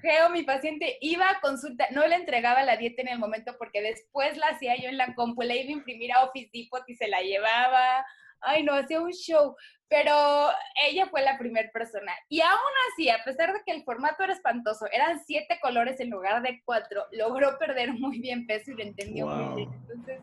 Geo, 0.00 0.30
mi 0.30 0.42
paciente, 0.42 0.96
iba 1.00 1.28
a 1.28 1.40
consulta, 1.40 1.86
no 1.90 2.06
le 2.06 2.14
entregaba 2.14 2.62
la 2.62 2.76
dieta 2.76 3.02
en 3.02 3.08
el 3.08 3.18
momento 3.18 3.54
porque 3.58 3.82
después 3.82 4.36
la 4.38 4.48
hacía 4.48 4.76
yo 4.76 4.88
en 4.88 4.96
la 4.96 5.14
compu, 5.14 5.42
le 5.42 5.62
iba 5.62 5.68
a 5.68 5.78
imprimir 5.78 6.12
a 6.12 6.24
Office 6.24 6.50
Depot 6.52 6.82
y 6.86 6.94
se 6.94 7.08
la 7.08 7.20
llevaba. 7.20 8.06
Ay, 8.40 8.62
no, 8.62 8.74
hacía 8.74 9.00
un 9.00 9.12
show. 9.12 9.54
Pero 9.88 10.48
ella 10.88 11.06
fue 11.06 11.22
la 11.22 11.38
primera 11.38 11.70
persona. 11.70 12.12
Y 12.28 12.40
aún 12.40 12.72
así, 12.92 13.08
a 13.08 13.22
pesar 13.24 13.52
de 13.52 13.60
que 13.64 13.72
el 13.72 13.84
formato 13.84 14.24
era 14.24 14.32
espantoso, 14.32 14.86
eran 14.90 15.20
siete 15.24 15.58
colores 15.62 16.00
en 16.00 16.10
lugar 16.10 16.42
de 16.42 16.60
cuatro, 16.64 17.04
logró 17.12 17.56
perder 17.58 17.92
muy 17.92 18.18
bien 18.20 18.46
peso 18.46 18.72
y 18.72 18.74
lo 18.74 18.82
entendió 18.82 19.26
muy 19.26 19.54
bien. 19.54 19.72
Entonces, 19.72 20.20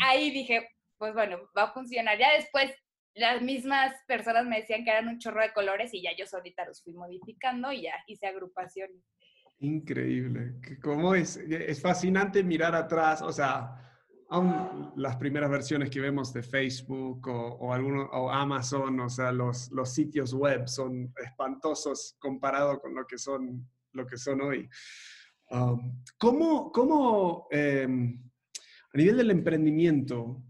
ahí 0.00 0.30
dije, 0.30 0.68
pues 0.98 1.14
bueno, 1.14 1.38
va 1.56 1.64
a 1.64 1.72
funcionar. 1.72 2.18
Ya 2.18 2.32
después 2.34 2.72
las 3.14 3.42
mismas 3.42 3.92
personas 4.06 4.44
me 4.46 4.60
decían 4.60 4.84
que 4.84 4.90
eran 4.90 5.08
un 5.08 5.18
chorro 5.18 5.42
de 5.42 5.52
colores 5.52 5.92
y 5.94 6.02
ya 6.02 6.10
yo 6.16 6.26
solita 6.26 6.64
los 6.64 6.82
fui 6.82 6.92
modificando 6.92 7.72
y 7.72 7.82
ya 7.82 7.94
hice 8.06 8.26
agrupaciones. 8.26 9.02
Increíble. 9.60 10.54
¿Cómo 10.82 11.14
es? 11.14 11.36
Es 11.36 11.82
fascinante 11.82 12.42
mirar 12.42 12.74
atrás, 12.74 13.20
o 13.20 13.32
sea, 13.32 13.89
aún 14.30 14.92
las 14.96 15.16
primeras 15.16 15.50
versiones 15.50 15.90
que 15.90 16.00
vemos 16.00 16.32
de 16.32 16.42
Facebook 16.42 17.28
o, 17.28 17.56
o, 17.58 17.68
o 17.68 18.30
Amazon, 18.30 19.00
o 19.00 19.08
sea, 19.08 19.32
los, 19.32 19.70
los 19.72 19.92
sitios 19.92 20.32
web 20.32 20.68
son 20.68 21.12
espantosos 21.22 22.16
comparado 22.18 22.80
con 22.80 22.94
lo 22.94 23.06
que 23.06 23.18
son 23.18 23.68
lo 23.92 24.06
que 24.06 24.16
son 24.16 24.40
hoy. 24.40 24.68
Um, 25.50 26.02
¿Cómo, 26.18 26.70
cómo 26.70 27.48
em, 27.50 28.22
a 28.92 28.96
nivel 28.96 29.16
del 29.16 29.30
emprendimiento, 29.30 30.42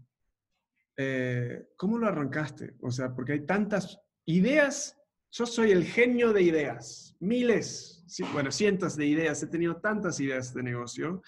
eh, 0.95 1.69
cómo 1.75 1.97
lo 1.97 2.07
arrancaste? 2.07 2.75
O 2.81 2.91
sea, 2.91 3.13
porque 3.13 3.33
hay 3.33 3.45
tantas 3.45 3.99
ideas, 4.25 4.97
yo 5.31 5.45
soy 5.45 5.71
el 5.71 5.85
genio 5.85 6.33
de 6.33 6.43
ideas, 6.43 7.15
miles, 7.19 8.03
bueno, 8.33 8.51
cientos 8.51 8.95
de 8.95 9.07
ideas, 9.07 9.41
he 9.41 9.47
tenido 9.47 9.77
tantas 9.77 10.19
ideas 10.19 10.53
de 10.53 10.63
negocio 10.63 11.23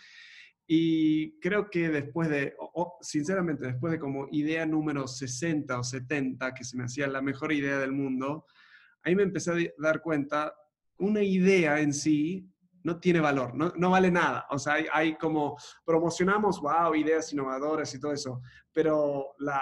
y 0.66 1.40
creo 1.40 1.70
que 1.70 1.90
después 1.90 2.30
de, 2.30 2.56
sinceramente, 3.02 3.68
después 3.68 3.92
de 3.92 4.00
como 4.00 4.28
idea 4.32 4.66
número 4.66 5.08
60 5.08 5.78
o 5.78 5.84
70, 5.84 6.54
que 6.54 6.64
se 6.64 6.78
me 6.78 6.86
hacía 6.86 7.08
la 7.08 7.22
mejor 7.22 7.52
idea 7.52 7.80
del 7.80 7.92
mundo, 7.92 8.46
ahí 9.04 9.16
me 9.16 9.24
empecé 9.24 9.52
a 9.52 9.82
dar 9.82 10.02
cuenta, 10.02 10.54
una 10.98 11.22
idea 11.22 11.82
en 11.82 11.94
sí 11.94 12.50
no 12.84 13.00
tiene 13.00 13.20
valor, 13.20 13.56
no, 13.56 13.74
no 13.76 13.90
vale 13.92 14.10
nada. 14.10 14.46
O 14.50 14.60
sea, 14.60 14.78
hay, 14.92 15.16
como, 15.18 15.58
promocionamos, 15.86 16.62
wow, 16.62 16.96
ideas 16.96 17.32
innovadoras 17.34 17.94
y 17.94 18.00
todo 18.00 18.14
eso, 18.14 18.42
pero 18.72 19.36
la, 19.40 19.62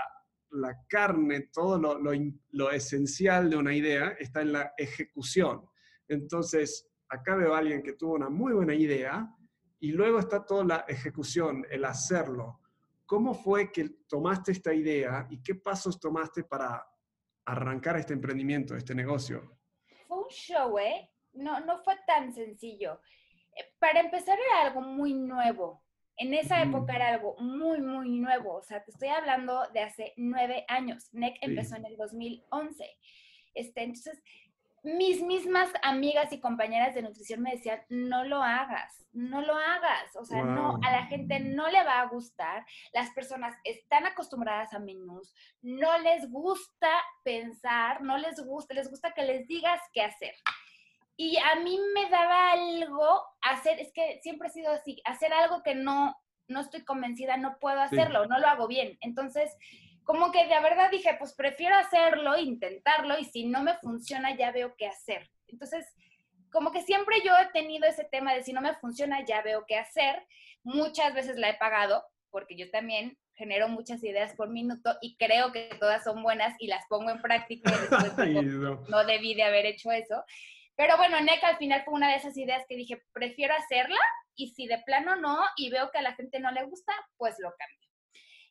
la 0.51 0.77
carne, 0.87 1.49
todo 1.53 1.79
lo, 1.79 1.99
lo, 1.99 2.11
lo, 2.51 2.71
esencial 2.71 3.49
de 3.49 3.57
una 3.57 3.73
idea 3.73 4.09
está 4.19 4.41
en 4.41 4.53
la 4.53 4.73
ejecución. 4.77 5.65
Entonces, 6.07 6.87
acá 7.09 7.35
veo 7.35 7.55
a 7.55 7.59
alguien 7.59 7.81
que 7.81 7.93
tuvo 7.93 8.15
una 8.15 8.29
muy 8.29 8.53
buena 8.53 8.73
idea 8.73 9.27
y 9.81 9.91
luego 9.91 10.19
está 10.19 10.45
toda 10.45 10.63
la 10.63 10.85
ejecución, 10.87 11.65
el 11.69 11.83
hacerlo. 11.85 12.61
¿Cómo 13.05 13.33
fue 13.33 13.71
que 13.71 13.89
tomaste 14.07 14.53
esta 14.53 14.73
idea 14.73 15.27
y 15.29 15.43
qué 15.43 15.55
pasos 15.55 15.99
tomaste 15.99 16.43
para 16.43 16.87
arrancar 17.45 17.97
este 17.97 18.13
emprendimiento, 18.13 18.75
este 18.75 18.95
negocio? 18.95 19.57
Fue 20.07 20.19
un 20.19 20.29
show, 20.29 20.79
¿eh? 20.79 21.11
no, 21.33 21.59
no 21.61 21.79
fue 21.83 21.95
tan 22.05 22.33
sencillo. 22.33 23.01
Eh, 23.55 23.73
para 23.79 23.99
empezar 23.99 24.37
era 24.37 24.67
algo 24.67 24.81
muy 24.81 25.13
nuevo. 25.13 25.83
En 26.17 26.33
esa 26.33 26.61
época 26.61 26.95
era 26.95 27.09
algo 27.09 27.35
muy, 27.39 27.81
muy 27.81 28.09
nuevo. 28.19 28.55
O 28.55 28.63
sea, 28.63 28.83
te 28.83 28.91
estoy 28.91 29.09
hablando 29.09 29.63
de 29.73 29.79
hace 29.79 30.13
nueve 30.17 30.65
años. 30.67 31.09
NEC 31.13 31.37
empezó 31.41 31.75
en 31.75 31.85
el 31.85 31.97
2011. 31.97 32.85
Este, 33.55 33.83
entonces, 33.83 34.21
mis 34.83 35.21
mismas 35.21 35.69
amigas 35.83 36.33
y 36.33 36.39
compañeras 36.39 36.95
de 36.95 37.03
nutrición 37.03 37.41
me 37.41 37.51
decían, 37.51 37.81
no 37.89 38.23
lo 38.23 38.41
hagas, 38.41 39.05
no 39.11 39.41
lo 39.41 39.55
hagas. 39.55 40.15
O 40.15 40.25
sea, 40.25 40.43
no, 40.43 40.79
a 40.83 40.91
la 40.91 41.05
gente 41.05 41.39
no 41.39 41.69
le 41.69 41.83
va 41.83 42.01
a 42.01 42.07
gustar. 42.07 42.65
Las 42.93 43.11
personas 43.11 43.55
están 43.63 44.05
acostumbradas 44.07 44.73
a 44.73 44.79
menús, 44.79 45.33
no 45.61 45.97
les 45.99 46.29
gusta 46.31 46.89
pensar, 47.23 48.01
no 48.01 48.17
les 48.17 48.43
gusta, 48.43 48.73
les 48.73 48.89
gusta 48.89 49.13
que 49.13 49.23
les 49.23 49.47
digas 49.47 49.81
qué 49.93 50.01
hacer. 50.01 50.33
Y 51.15 51.37
a 51.37 51.59
mí 51.59 51.79
me 51.93 52.09
daba 52.09 52.53
algo 52.53 53.21
hacer, 53.41 53.79
es 53.79 53.91
que 53.93 54.19
siempre 54.23 54.47
he 54.47 54.51
sido 54.51 54.71
así, 54.71 54.99
hacer 55.05 55.31
algo 55.33 55.61
que 55.61 55.75
no, 55.75 56.15
no 56.47 56.59
estoy 56.59 56.83
convencida, 56.83 57.37
no 57.37 57.57
puedo 57.59 57.79
hacerlo, 57.79 58.25
no 58.25 58.39
lo 58.39 58.47
hago 58.47 58.67
bien. 58.67 58.97
Entonces, 59.01 59.55
como 60.03 60.31
que 60.31 60.45
de 60.47 60.59
verdad 60.59 60.89
dije, 60.91 61.15
pues 61.17 61.33
prefiero 61.33 61.75
hacerlo, 61.75 62.37
intentarlo, 62.37 63.17
y 63.17 63.25
si 63.25 63.45
no 63.45 63.63
me 63.63 63.77
funciona, 63.77 64.35
ya 64.35 64.51
veo 64.51 64.75
qué 64.75 64.87
hacer. 64.87 65.29
Entonces, 65.47 65.85
como 66.51 66.71
que 66.71 66.81
siempre 66.81 67.17
yo 67.23 67.33
he 67.37 67.51
tenido 67.51 67.87
ese 67.87 68.03
tema 68.03 68.33
de 68.33 68.43
si 68.43 68.53
no 68.53 68.61
me 68.61 68.75
funciona, 68.75 69.23
ya 69.25 69.41
veo 69.41 69.65
qué 69.67 69.77
hacer. 69.77 70.25
Muchas 70.63 71.13
veces 71.13 71.37
la 71.37 71.49
he 71.49 71.53
pagado, 71.55 72.03
porque 72.29 72.55
yo 72.55 72.69
también 72.69 73.17
genero 73.35 73.67
muchas 73.69 74.03
ideas 74.03 74.33
por 74.35 74.49
minuto 74.49 74.95
y 75.01 75.15
creo 75.17 75.51
que 75.51 75.69
todas 75.79 76.03
son 76.03 76.21
buenas 76.21 76.55
y 76.59 76.67
las 76.67 76.85
pongo 76.87 77.09
en 77.09 77.21
práctica. 77.21 77.71
Y 78.25 78.45
no. 78.45 78.83
no 78.87 79.05
debí 79.05 79.33
de 79.33 79.43
haber 79.43 79.65
hecho 79.65 79.91
eso. 79.91 80.23
Pero 80.75 80.97
bueno, 80.97 81.19
NECA 81.21 81.47
al 81.47 81.57
final 81.57 81.83
fue 81.83 81.93
una 81.93 82.09
de 82.09 82.15
esas 82.15 82.37
ideas 82.37 82.65
que 82.67 82.75
dije, 82.75 83.01
prefiero 83.13 83.53
hacerla 83.55 83.99
y 84.35 84.49
si 84.49 84.67
de 84.67 84.79
plano 84.79 85.15
no 85.15 85.39
y 85.55 85.69
veo 85.69 85.91
que 85.91 85.99
a 85.99 86.01
la 86.01 86.15
gente 86.15 86.39
no 86.39 86.51
le 86.51 86.63
gusta, 86.63 86.93
pues 87.17 87.35
lo 87.39 87.53
cambio. 87.57 87.90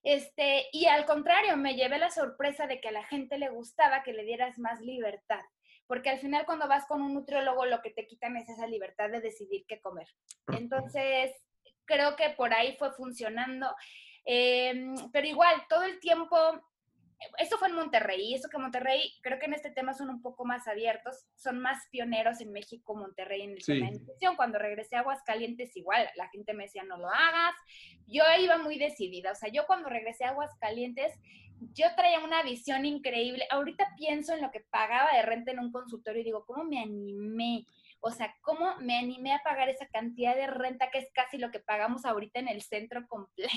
Este, 0.02 0.66
y 0.72 0.86
al 0.86 1.04
contrario, 1.04 1.56
me 1.56 1.74
llevé 1.74 1.98
la 1.98 2.10
sorpresa 2.10 2.66
de 2.66 2.80
que 2.80 2.88
a 2.88 2.92
la 2.92 3.04
gente 3.04 3.38
le 3.38 3.50
gustaba 3.50 4.02
que 4.02 4.12
le 4.12 4.24
dieras 4.24 4.58
más 4.58 4.80
libertad, 4.80 5.42
porque 5.86 6.10
al 6.10 6.18
final 6.18 6.46
cuando 6.46 6.68
vas 6.68 6.86
con 6.86 7.02
un 7.02 7.14
nutriólogo 7.14 7.66
lo 7.66 7.82
que 7.82 7.90
te 7.90 8.06
quitan 8.06 8.36
es 8.36 8.48
esa 8.48 8.66
libertad 8.66 9.10
de 9.10 9.20
decidir 9.20 9.64
qué 9.68 9.80
comer. 9.80 10.08
Entonces, 10.56 11.32
creo 11.84 12.16
que 12.16 12.30
por 12.30 12.54
ahí 12.54 12.76
fue 12.78 12.92
funcionando. 12.92 13.74
Em, 14.24 14.94
pero 15.12 15.26
igual, 15.26 15.62
todo 15.68 15.82
el 15.82 15.98
tiempo 16.00 16.36
esto 17.38 17.58
fue 17.58 17.68
en 17.68 17.74
Monterrey, 17.74 18.22
y 18.22 18.34
eso 18.34 18.48
que 18.48 18.58
Monterrey, 18.58 19.12
creo 19.22 19.38
que 19.38 19.46
en 19.46 19.54
este 19.54 19.70
tema 19.70 19.94
son 19.94 20.10
un 20.10 20.22
poco 20.22 20.44
más 20.44 20.66
abiertos, 20.68 21.26
son 21.36 21.60
más 21.60 21.86
pioneros 21.90 22.40
en 22.40 22.52
México, 22.52 22.94
Monterrey, 22.94 23.42
en 23.42 23.50
el 23.52 23.64
tema 23.64 23.86
de 23.86 23.98
nutrición. 23.98 24.36
Cuando 24.36 24.58
regresé 24.58 24.96
a 24.96 25.00
Aguascalientes, 25.00 25.76
igual, 25.76 26.08
la 26.16 26.28
gente 26.28 26.54
me 26.54 26.64
decía, 26.64 26.82
no 26.84 26.96
lo 26.96 27.08
hagas. 27.08 27.54
Yo 28.06 28.24
iba 28.40 28.58
muy 28.58 28.78
decidida, 28.78 29.32
o 29.32 29.34
sea, 29.34 29.50
yo 29.50 29.66
cuando 29.66 29.88
regresé 29.88 30.24
a 30.24 30.30
Aguascalientes, 30.30 31.12
yo 31.74 31.86
traía 31.94 32.20
una 32.20 32.42
visión 32.42 32.86
increíble. 32.86 33.46
Ahorita 33.50 33.94
pienso 33.96 34.32
en 34.32 34.40
lo 34.40 34.50
que 34.50 34.60
pagaba 34.60 35.10
de 35.14 35.22
renta 35.22 35.52
en 35.52 35.60
un 35.60 35.72
consultorio 35.72 36.22
y 36.22 36.24
digo, 36.24 36.44
¿cómo 36.46 36.64
me 36.64 36.80
animé? 36.80 37.66
O 38.00 38.10
sea, 38.10 38.34
¿cómo 38.40 38.76
me 38.78 38.98
animé 38.98 39.34
a 39.34 39.42
pagar 39.42 39.68
esa 39.68 39.86
cantidad 39.86 40.34
de 40.34 40.46
renta 40.46 40.90
que 40.90 40.98
es 40.98 41.10
casi 41.12 41.36
lo 41.36 41.50
que 41.50 41.60
pagamos 41.60 42.04
ahorita 42.04 42.40
en 42.40 42.48
el 42.48 42.62
centro 42.62 43.06
completo? 43.06 43.50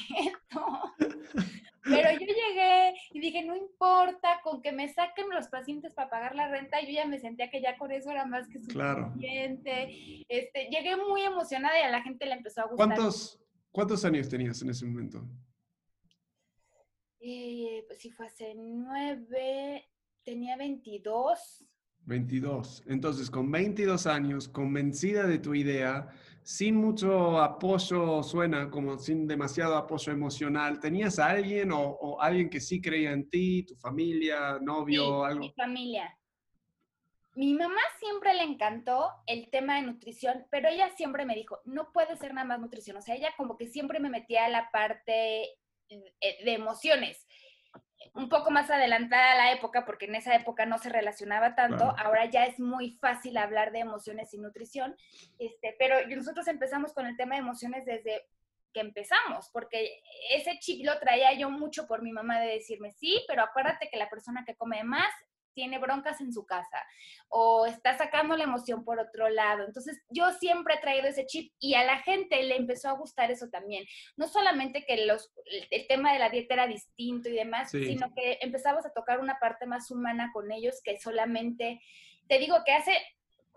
Pero 1.83 2.11
yo 2.11 2.25
llegué 2.25 2.93
y 3.11 3.19
dije, 3.19 3.43
no 3.43 3.55
importa, 3.55 4.39
con 4.43 4.61
que 4.61 4.71
me 4.71 4.87
saquen 4.87 5.29
los 5.29 5.47
pacientes 5.49 5.93
para 5.93 6.09
pagar 6.09 6.35
la 6.35 6.47
renta, 6.47 6.81
yo 6.81 6.89
ya 6.89 7.05
me 7.05 7.19
sentía 7.19 7.49
que 7.49 7.61
ya 7.61 7.77
con 7.77 7.91
eso 7.91 8.09
era 8.09 8.25
más 8.25 8.47
que 8.47 8.59
suficiente. 8.59 10.25
Este, 10.29 10.69
llegué 10.69 10.95
muy 10.95 11.23
emocionada 11.23 11.77
y 11.79 11.83
a 11.83 11.89
la 11.89 12.01
gente 12.01 12.25
le 12.25 12.35
empezó 12.35 12.61
a 12.61 12.67
gustar. 12.67 12.87
¿Cuántos, 12.87 13.41
¿cuántos 13.71 14.05
años 14.05 14.29
tenías 14.29 14.61
en 14.61 14.69
ese 14.69 14.85
momento? 14.85 15.27
Eh, 17.19 17.83
pues 17.87 17.99
sí, 17.99 18.11
fue 18.11 18.27
hace 18.27 18.53
nueve, 18.55 19.89
tenía 20.23 20.57
22. 20.57 21.65
22. 22.05 22.83
Entonces, 22.87 23.29
con 23.29 23.51
22 23.51 24.07
años, 24.07 24.47
convencida 24.47 25.25
de 25.25 25.39
tu 25.39 25.55
idea, 25.55 26.09
sin 26.43 26.75
mucho 26.75 27.39
apoyo, 27.39 28.21
suena 28.21 28.69
como 28.69 28.97
sin 28.97 29.27
demasiado 29.27 29.77
apoyo 29.77 30.11
emocional, 30.11 30.79
¿tenías 30.79 31.17
a 31.19 31.29
alguien 31.29 31.71
o, 31.71 32.17
alguien 32.19 32.49
que 32.49 32.59
sí 32.59 32.81
creía 32.81 33.11
en 33.11 33.29
ti, 33.29 33.63
tu 33.63 33.75
familia, 33.75 34.59
novio, 34.61 35.23
algo? 35.23 35.39
Mi 35.39 35.53
familia. 35.53 36.17
Mi 37.35 37.53
mamá 37.55 37.81
siempre 37.99 38.33
le 38.35 38.43
encantó 38.43 39.09
el 39.25 39.49
tema 39.49 39.77
de 39.77 39.83
nutrición, 39.83 40.45
pero 40.51 40.69
ella 40.69 40.89
siempre 40.95 41.25
me 41.25 41.35
dijo, 41.35 41.59
no 41.65 41.91
puede 41.91 42.15
ser 42.17 42.33
nada 42.33 42.45
más 42.45 42.59
nutrición. 42.59 42.97
O 42.97 43.01
sea, 43.01 43.15
ella 43.15 43.33
como 43.37 43.57
que 43.57 43.67
siempre 43.67 43.99
me 43.99 44.09
metía 44.09 44.45
a 44.45 44.49
la 44.49 44.69
parte 44.71 45.43
eh, 45.89 46.43
de 46.43 46.53
emociones 46.53 47.25
un 48.13 48.29
poco 48.29 48.51
más 48.51 48.69
adelantada 48.69 49.31
a 49.31 49.35
la 49.35 49.51
época, 49.51 49.85
porque 49.85 50.05
en 50.05 50.15
esa 50.15 50.35
época 50.35 50.65
no 50.65 50.77
se 50.77 50.89
relacionaba 50.89 51.55
tanto, 51.55 51.95
ahora 51.97 52.25
ya 52.25 52.45
es 52.45 52.59
muy 52.59 52.97
fácil 53.01 53.37
hablar 53.37 53.71
de 53.71 53.79
emociones 53.79 54.33
y 54.33 54.37
nutrición, 54.37 54.95
este, 55.39 55.75
pero 55.79 55.95
nosotros 56.07 56.47
empezamos 56.47 56.93
con 56.93 57.05
el 57.05 57.17
tema 57.17 57.35
de 57.35 57.41
emociones 57.41 57.85
desde 57.85 58.27
que 58.73 58.81
empezamos, 58.81 59.49
porque 59.53 60.01
ese 60.31 60.57
chip 60.59 60.85
lo 60.85 60.99
traía 60.99 61.33
yo 61.33 61.49
mucho 61.49 61.87
por 61.87 62.01
mi 62.01 62.11
mamá 62.11 62.39
de 62.39 62.53
decirme, 62.53 62.91
sí, 62.91 63.23
pero 63.27 63.43
acuérdate 63.43 63.89
que 63.89 63.97
la 63.97 64.09
persona 64.09 64.43
que 64.45 64.55
come 64.55 64.83
más 64.83 65.13
tiene 65.53 65.79
broncas 65.79 66.21
en 66.21 66.33
su 66.33 66.45
casa 66.45 66.85
o 67.29 67.65
está 67.65 67.97
sacando 67.97 68.35
la 68.35 68.43
emoción 68.43 68.83
por 68.83 68.99
otro 68.99 69.29
lado. 69.29 69.65
Entonces, 69.65 70.01
yo 70.09 70.31
siempre 70.33 70.75
he 70.75 70.81
traído 70.81 71.07
ese 71.07 71.25
chip 71.25 71.53
y 71.59 71.75
a 71.75 71.83
la 71.83 71.99
gente 71.99 72.41
le 72.43 72.55
empezó 72.55 72.89
a 72.89 72.93
gustar 72.93 73.31
eso 73.31 73.49
también. 73.49 73.85
No 74.17 74.27
solamente 74.27 74.85
que 74.85 75.05
los, 75.05 75.31
el 75.69 75.87
tema 75.87 76.13
de 76.13 76.19
la 76.19 76.29
dieta 76.29 76.53
era 76.53 76.67
distinto 76.67 77.29
y 77.29 77.33
demás, 77.33 77.71
sino 77.71 78.13
que 78.13 78.39
empezamos 78.41 78.85
a 78.85 78.93
tocar 78.93 79.19
una 79.19 79.39
parte 79.39 79.65
más 79.65 79.89
humana 79.91 80.31
con 80.33 80.51
ellos 80.51 80.81
que 80.83 80.99
solamente, 80.99 81.81
te 82.27 82.39
digo 82.39 82.57
que 82.65 82.73
hace 82.73 82.93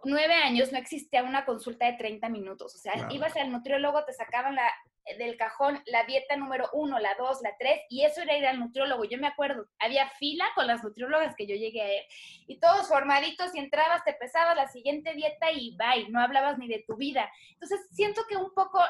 nueve 0.05 0.35
años 0.35 0.73
no 0.73 0.79
existía 0.79 1.23
una 1.23 1.45
consulta 1.45 1.87
de 1.87 1.99
30 1.99 2.29
minutos. 2.29 2.75
O 2.75 2.79
sea, 2.79 3.09
ibas 3.11 3.37
al 3.37 3.51
nutriólogo, 3.51 4.05
te 4.05 4.13
sacaban 4.13 4.55
la, 4.55 4.71
del 5.19 5.37
cajón 5.37 5.83
la 5.87 6.05
dieta 6.05 6.37
número 6.37 6.69
uno, 6.73 6.99
la 6.99 7.14
dos, 7.14 7.40
la 7.42 7.57
tres, 7.59 7.81
y 7.88 8.05
eso 8.05 8.23
era 8.23 8.37
ir 8.37 8.47
al 8.47 8.59
nutriólogo. 8.59 9.05
Yo 9.05 9.19
me 9.19 9.27
acuerdo, 9.27 9.66
había 9.79 10.09
fila 10.11 10.47
con 10.55 10.66
las 10.66 10.83
nutriólogas 10.83 11.35
que 11.37 11.47
yo 11.47 11.55
llegué 11.55 11.83
a 11.83 11.95
ir, 11.95 12.03
y 12.47 12.59
todos 12.59 12.88
formaditos, 12.88 13.55
y 13.55 13.59
entrabas, 13.59 14.05
te 14.05 14.14
pesabas 14.14 14.57
la 14.57 14.69
siguiente 14.69 15.14
dieta 15.14 15.51
y 15.53 15.77
bye, 15.77 16.09
no 16.09 16.21
hablabas 16.21 16.59
ni 16.59 16.69
de 16.69 16.85
tu 16.87 16.97
vida. 16.97 17.31
Entonces, 17.53 17.81
siento 17.92 18.23
que 18.29 18.37
un 18.37 18.53
poco 18.55 18.81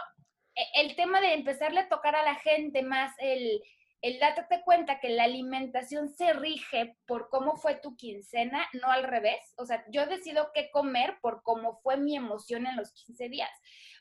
e, 0.54 0.82
el 0.82 0.96
tema 0.96 1.20
de 1.20 1.34
empezarle 1.34 1.80
a 1.80 1.88
tocar 1.88 2.16
a 2.16 2.22
la 2.22 2.34
gente 2.36 2.82
más 2.82 3.12
el, 3.18 3.62
el 4.02 4.18
date 4.18 4.62
cuenta 4.64 5.00
que 5.00 5.08
la 5.08 5.24
alimentación 5.24 6.08
se 6.08 6.32
rige 6.32 6.96
por 7.06 7.28
cómo 7.28 7.56
fue 7.56 7.74
tu 7.76 7.96
quincena, 7.96 8.66
no 8.72 8.90
al 8.90 9.04
revés. 9.04 9.54
O 9.56 9.66
sea, 9.66 9.84
yo 9.90 10.06
decido 10.06 10.50
qué 10.54 10.70
comer 10.70 11.18
por 11.20 11.42
cómo 11.42 11.80
fue 11.82 11.96
mi 11.96 12.16
emoción 12.16 12.66
en 12.66 12.76
los 12.76 12.92
15 12.92 13.28
días. 13.28 13.50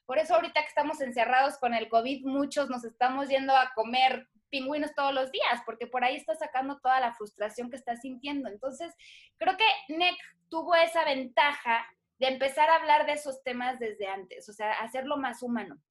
Por 0.05 0.19
eso 0.19 0.35
ahorita 0.35 0.61
que 0.61 0.67
estamos 0.67 1.01
encerrados 1.01 1.57
con 1.57 1.73
el 1.73 1.89
COVID, 1.89 2.25
muchos 2.25 2.69
nos 2.69 2.83
estamos 2.83 3.27
yendo 3.27 3.55
a 3.55 3.71
comer 3.73 4.27
pingüinos 4.49 4.93
todos 4.93 5.13
los 5.13 5.31
días, 5.31 5.61
porque 5.65 5.87
por 5.87 6.03
ahí 6.03 6.15
está 6.15 6.35
sacando 6.35 6.79
toda 6.79 6.99
la 6.99 7.13
frustración 7.13 7.69
que 7.69 7.75
está 7.75 7.95
sintiendo. 7.95 8.49
Entonces, 8.49 8.93
creo 9.37 9.57
que 9.57 9.65
NEC 9.93 10.15
tuvo 10.49 10.75
esa 10.75 11.03
ventaja 11.03 11.85
de 12.19 12.27
empezar 12.27 12.69
a 12.69 12.75
hablar 12.75 13.05
de 13.05 13.13
esos 13.13 13.43
temas 13.43 13.79
desde 13.79 14.07
antes, 14.07 14.47
o 14.47 14.53
sea, 14.53 14.71
hacerlo 14.79 15.17
más 15.17 15.43
humano. 15.43 15.81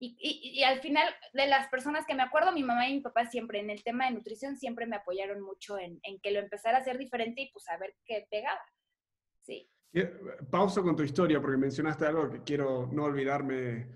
Y, 0.00 0.16
y, 0.20 0.62
al 0.62 0.80
final, 0.80 1.12
de 1.32 1.46
las 1.48 1.68
personas 1.68 2.06
que 2.06 2.14
me 2.14 2.22
acuerdo, 2.22 2.52
mi 2.52 2.62
mamá 2.62 2.88
y 2.88 2.94
mi 2.94 3.00
papá 3.00 3.26
siempre 3.26 3.58
en 3.58 3.68
el 3.68 3.82
tema 3.82 4.04
de 4.04 4.12
nutrición 4.12 4.56
siempre 4.56 4.86
me 4.86 4.94
apoyaron 4.94 5.40
mucho 5.40 5.76
en, 5.76 5.98
en 6.04 6.20
que 6.20 6.30
lo 6.30 6.38
empezara 6.38 6.78
a 6.78 6.80
hacer 6.80 6.98
diferente 6.98 7.42
y 7.42 7.50
pues 7.50 7.68
a 7.68 7.76
ver 7.78 7.96
qué 8.04 8.24
pegaba. 8.30 8.62
Sí. 9.40 9.68
Pausa 10.50 10.82
con 10.82 10.94
tu 10.94 11.02
historia 11.02 11.40
porque 11.40 11.56
mencionaste 11.56 12.06
algo 12.06 12.30
que 12.30 12.42
quiero 12.42 12.88
no 12.92 13.04
olvidarme 13.04 13.88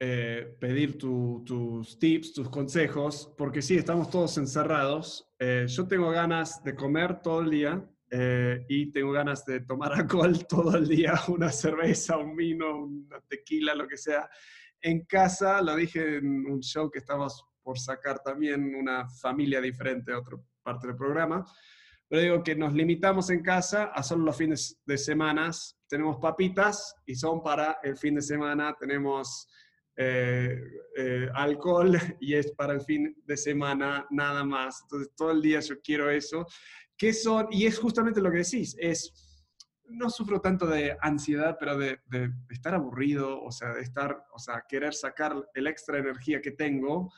eh, 0.00 0.56
pedir 0.60 0.96
tus 0.96 1.98
tips, 1.98 2.32
tus 2.32 2.48
consejos, 2.48 3.34
porque 3.36 3.60
sí, 3.60 3.76
estamos 3.76 4.08
todos 4.08 4.38
encerrados. 4.38 5.28
Eh, 5.40 5.66
yo 5.68 5.88
tengo 5.88 6.10
ganas 6.10 6.62
de 6.62 6.76
comer 6.76 7.20
todo 7.20 7.40
el 7.40 7.50
día 7.50 7.84
eh, 8.08 8.64
y 8.68 8.92
tengo 8.92 9.10
ganas 9.10 9.44
de 9.44 9.60
tomar 9.60 9.92
alcohol 9.94 10.46
todo 10.46 10.76
el 10.76 10.86
día, 10.86 11.14
una 11.26 11.50
cerveza, 11.50 12.16
un 12.16 12.36
vino, 12.36 12.84
una 12.84 13.20
tequila, 13.28 13.74
lo 13.74 13.88
que 13.88 13.96
sea. 13.96 14.30
En 14.80 15.04
casa, 15.04 15.60
lo 15.62 15.74
dije 15.74 16.18
en 16.18 16.46
un 16.46 16.60
show 16.60 16.88
que 16.88 17.00
estamos 17.00 17.44
por 17.60 17.76
sacar 17.80 18.20
también, 18.20 18.76
una 18.76 19.08
familia 19.08 19.60
diferente, 19.60 20.14
otra 20.14 20.38
parte 20.62 20.86
del 20.86 20.96
programa. 20.96 21.44
Pero 22.08 22.22
digo 22.22 22.42
que 22.42 22.56
nos 22.56 22.72
limitamos 22.72 23.28
en 23.30 23.42
casa 23.42 23.84
a 23.94 24.02
solo 24.02 24.24
los 24.24 24.36
fines 24.36 24.80
de 24.86 24.96
semana. 24.96 25.50
Tenemos 25.88 26.16
papitas 26.16 26.94
y 27.04 27.14
son 27.14 27.42
para 27.42 27.78
el 27.82 27.96
fin 27.98 28.14
de 28.14 28.22
semana. 28.22 28.74
Tenemos 28.78 29.46
eh, 30.00 30.58
eh, 30.96 31.28
alcohol 31.34 31.98
y 32.20 32.34
es 32.34 32.52
para 32.52 32.72
el 32.72 32.80
fin 32.80 33.14
de 33.24 33.36
semana 33.36 34.06
nada 34.10 34.44
más. 34.44 34.80
Entonces, 34.82 35.12
todo 35.16 35.32
el 35.32 35.42
día 35.42 35.60
yo 35.60 35.80
quiero 35.82 36.08
eso. 36.10 36.46
¿Qué 36.96 37.12
son? 37.12 37.48
Y 37.50 37.66
es 37.66 37.78
justamente 37.78 38.20
lo 38.20 38.30
que 38.30 38.38
decís, 38.38 38.76
es, 38.78 39.44
no 39.84 40.08
sufro 40.08 40.40
tanto 40.40 40.66
de 40.66 40.96
ansiedad, 41.00 41.56
pero 41.58 41.76
de, 41.76 42.00
de, 42.06 42.30
estar 42.50 42.74
aburrido, 42.74 43.40
o 43.42 43.50
sea, 43.52 43.74
de 43.74 43.82
estar, 43.82 44.24
o 44.32 44.38
sea, 44.38 44.64
querer 44.68 44.94
sacar 44.94 45.34
el 45.54 45.66
extra 45.66 45.98
energía 45.98 46.40
que 46.40 46.52
tengo, 46.52 47.12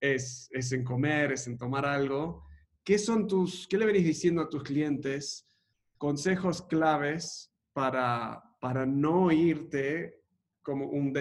es, 0.00 0.48
es 0.50 0.72
en 0.72 0.84
comer, 0.84 1.32
es 1.32 1.46
en 1.46 1.56
tomar 1.56 1.86
algo. 1.86 2.44
¿Qué 2.84 2.98
son 2.98 3.26
tus, 3.26 3.66
qué 3.66 3.78
le 3.78 3.86
venís 3.86 4.04
diciendo 4.04 4.42
a 4.42 4.48
tus 4.48 4.62
clientes? 4.62 5.48
Consejos 5.96 6.60
claves 6.62 7.50
para, 7.72 8.42
para 8.60 8.84
no 8.84 9.32
irte 9.32 10.22
como 10.62 10.88
un 10.88 11.12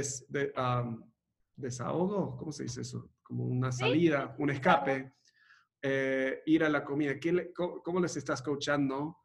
desahogo, 1.55 2.35
¿cómo 2.35 2.51
se 2.51 2.63
dice 2.63 2.81
eso? 2.81 3.09
Como 3.23 3.45
una 3.45 3.71
salida, 3.71 4.35
un 4.39 4.49
escape, 4.49 5.13
eh, 5.81 6.41
ir 6.45 6.65
a 6.65 6.69
la 6.69 6.83
comida. 6.83 7.13
cómo, 7.55 8.01
les 8.01 8.17
estás 8.17 8.41
coachando 8.41 9.17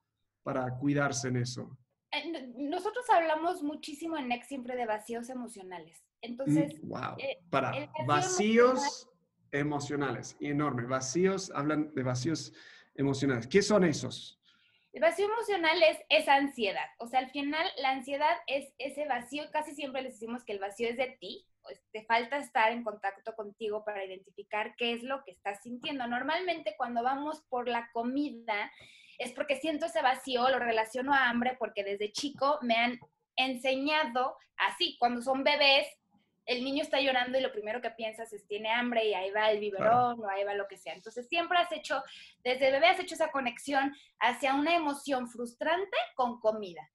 para 0.44 0.78
cuidarse 0.78 1.28
en 1.28 1.38
eso? 1.38 1.76
Eh, 2.12 2.52
nosotros 2.56 3.04
hablamos 3.10 3.64
muchísimo 3.64 4.16
en 4.16 4.28
NEX 4.28 4.46
siempre 4.46 4.76
de 4.76 4.86
vacíos 4.86 5.28
emocionales. 5.28 6.04
Entonces, 6.20 6.80
wow. 6.82 7.16
Mm, 7.16 7.20
eh, 7.20 7.38
para 7.50 7.92
vacíos 8.06 9.08
emocionales, 9.52 10.36
y 10.40 10.50
enorme. 10.50 10.86
Vacíos, 10.86 11.50
hablan 11.54 11.94
de 11.94 12.02
vacíos 12.02 12.52
emocionales. 12.94 13.46
¿Qué 13.46 13.62
son 13.62 13.84
esos? 13.84 14.40
El 14.92 15.02
vacío 15.02 15.26
emocional 15.26 15.82
es 15.82 15.98
esa 16.08 16.34
ansiedad. 16.34 16.86
O 16.98 17.06
sea, 17.06 17.20
al 17.20 17.30
final 17.30 17.66
la 17.78 17.90
ansiedad 17.90 18.36
es 18.46 18.72
ese 18.78 19.06
vacío. 19.06 19.44
Casi 19.52 19.74
siempre 19.74 20.02
les 20.02 20.14
decimos 20.14 20.44
que 20.44 20.52
el 20.52 20.58
vacío 20.58 20.88
es 20.88 20.96
de 20.96 21.16
ti. 21.20 21.46
Pues, 21.62 21.82
te 21.92 22.02
falta 22.06 22.38
estar 22.38 22.72
en 22.72 22.82
contacto 22.82 23.34
contigo 23.34 23.84
para 23.84 24.02
identificar 24.02 24.74
qué 24.76 24.94
es 24.94 25.02
lo 25.02 25.22
que 25.24 25.32
estás 25.32 25.62
sintiendo. 25.62 26.06
Normalmente 26.06 26.74
cuando 26.78 27.02
vamos 27.02 27.42
por 27.50 27.68
la 27.68 27.90
comida 27.92 28.72
es 29.18 29.32
porque 29.32 29.56
siento 29.56 29.86
ese 29.86 30.00
vacío, 30.00 30.48
lo 30.48 30.58
relaciono 30.58 31.12
a 31.12 31.28
hambre 31.28 31.56
porque 31.58 31.84
desde 31.84 32.10
chico 32.10 32.58
me 32.62 32.74
han 32.74 32.98
enseñado 33.36 34.36
así, 34.56 34.96
cuando 34.98 35.20
son 35.20 35.44
bebés, 35.44 35.86
el 36.48 36.64
niño 36.64 36.82
está 36.82 36.98
llorando 36.98 37.38
y 37.38 37.42
lo 37.42 37.52
primero 37.52 37.82
que 37.82 37.90
piensas 37.90 38.32
es 38.32 38.46
tiene 38.46 38.70
hambre 38.70 39.06
y 39.06 39.14
ahí 39.14 39.30
va 39.30 39.50
el 39.50 39.60
biberón 39.60 40.18
o 40.18 40.28
ahí 40.28 40.44
va 40.44 40.54
lo 40.54 40.66
que 40.66 40.78
sea. 40.78 40.94
Entonces 40.94 41.28
siempre 41.28 41.58
has 41.58 41.70
hecho, 41.72 42.02
desde 42.42 42.72
bebé 42.72 42.86
has 42.86 42.98
hecho 42.98 43.14
esa 43.14 43.30
conexión 43.30 43.94
hacia 44.18 44.54
una 44.54 44.74
emoción 44.74 45.28
frustrante 45.28 45.96
con 46.16 46.40
comida. 46.40 46.90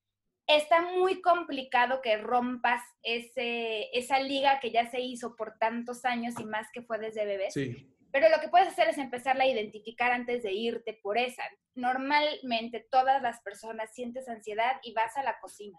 Está 0.48 0.82
muy 0.82 1.22
complicado 1.22 2.02
que 2.02 2.18
rompas 2.18 2.82
ese, 3.04 3.96
esa 3.98 4.20
liga 4.20 4.60
que 4.60 4.72
ya 4.72 4.90
se 4.90 5.00
hizo 5.00 5.36
por 5.36 5.58
tantos 5.60 6.04
años 6.04 6.34
y 6.40 6.46
más 6.46 6.68
que 6.74 6.82
fue 6.82 6.98
desde 6.98 7.24
bebé. 7.24 7.52
Sí. 7.52 7.96
Pero 8.12 8.30
lo 8.30 8.40
que 8.42 8.50
puedes 8.50 8.68
hacer 8.68 8.90
es 8.90 8.98
empezarla 8.98 9.44
a 9.44 9.48
identificar 9.48 10.12
antes 10.12 10.42
de 10.42 10.52
irte 10.52 11.00
por 11.02 11.18
esa. 11.20 11.44
Normalmente 11.76 12.86
todas 12.92 13.22
las 13.22 13.40
personas 13.42 13.94
sientes 13.94 14.28
ansiedad 14.28 14.80
y 14.82 14.94
vas 14.94 15.16
a 15.16 15.24
la 15.24 15.40
cocina 15.40 15.78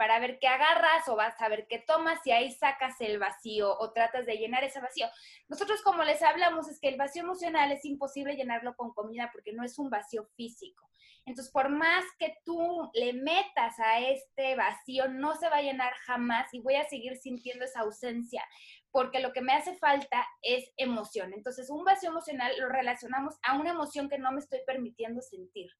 para 0.00 0.18
ver 0.18 0.38
qué 0.38 0.48
agarras 0.48 1.06
o 1.08 1.14
vas 1.14 1.38
a 1.42 1.48
ver 1.50 1.66
qué 1.68 1.78
tomas 1.78 2.26
y 2.26 2.30
ahí 2.30 2.50
sacas 2.52 2.98
el 3.02 3.18
vacío 3.18 3.76
o 3.78 3.92
tratas 3.92 4.24
de 4.24 4.38
llenar 4.38 4.64
ese 4.64 4.80
vacío. 4.80 5.06
Nosotros 5.46 5.82
como 5.82 6.04
les 6.04 6.22
hablamos 6.22 6.70
es 6.70 6.80
que 6.80 6.88
el 6.88 6.96
vacío 6.96 7.22
emocional 7.22 7.70
es 7.70 7.84
imposible 7.84 8.34
llenarlo 8.34 8.74
con 8.76 8.94
comida 8.94 9.28
porque 9.30 9.52
no 9.52 9.62
es 9.62 9.78
un 9.78 9.90
vacío 9.90 10.24
físico. 10.36 10.88
Entonces, 11.26 11.52
por 11.52 11.68
más 11.68 12.02
que 12.18 12.34
tú 12.46 12.90
le 12.94 13.12
metas 13.12 13.78
a 13.78 14.00
este 14.00 14.56
vacío, 14.56 15.06
no 15.08 15.36
se 15.36 15.50
va 15.50 15.56
a 15.56 15.62
llenar 15.62 15.92
jamás 16.06 16.48
y 16.54 16.60
voy 16.60 16.76
a 16.76 16.88
seguir 16.88 17.18
sintiendo 17.18 17.66
esa 17.66 17.80
ausencia 17.80 18.42
porque 18.90 19.20
lo 19.20 19.34
que 19.34 19.42
me 19.42 19.52
hace 19.52 19.76
falta 19.76 20.26
es 20.40 20.72
emoción. 20.78 21.34
Entonces, 21.34 21.68
un 21.68 21.84
vacío 21.84 22.08
emocional 22.08 22.54
lo 22.58 22.70
relacionamos 22.70 23.34
a 23.42 23.58
una 23.58 23.72
emoción 23.72 24.08
que 24.08 24.18
no 24.18 24.32
me 24.32 24.40
estoy 24.40 24.60
permitiendo 24.66 25.20
sentir. 25.20 25.70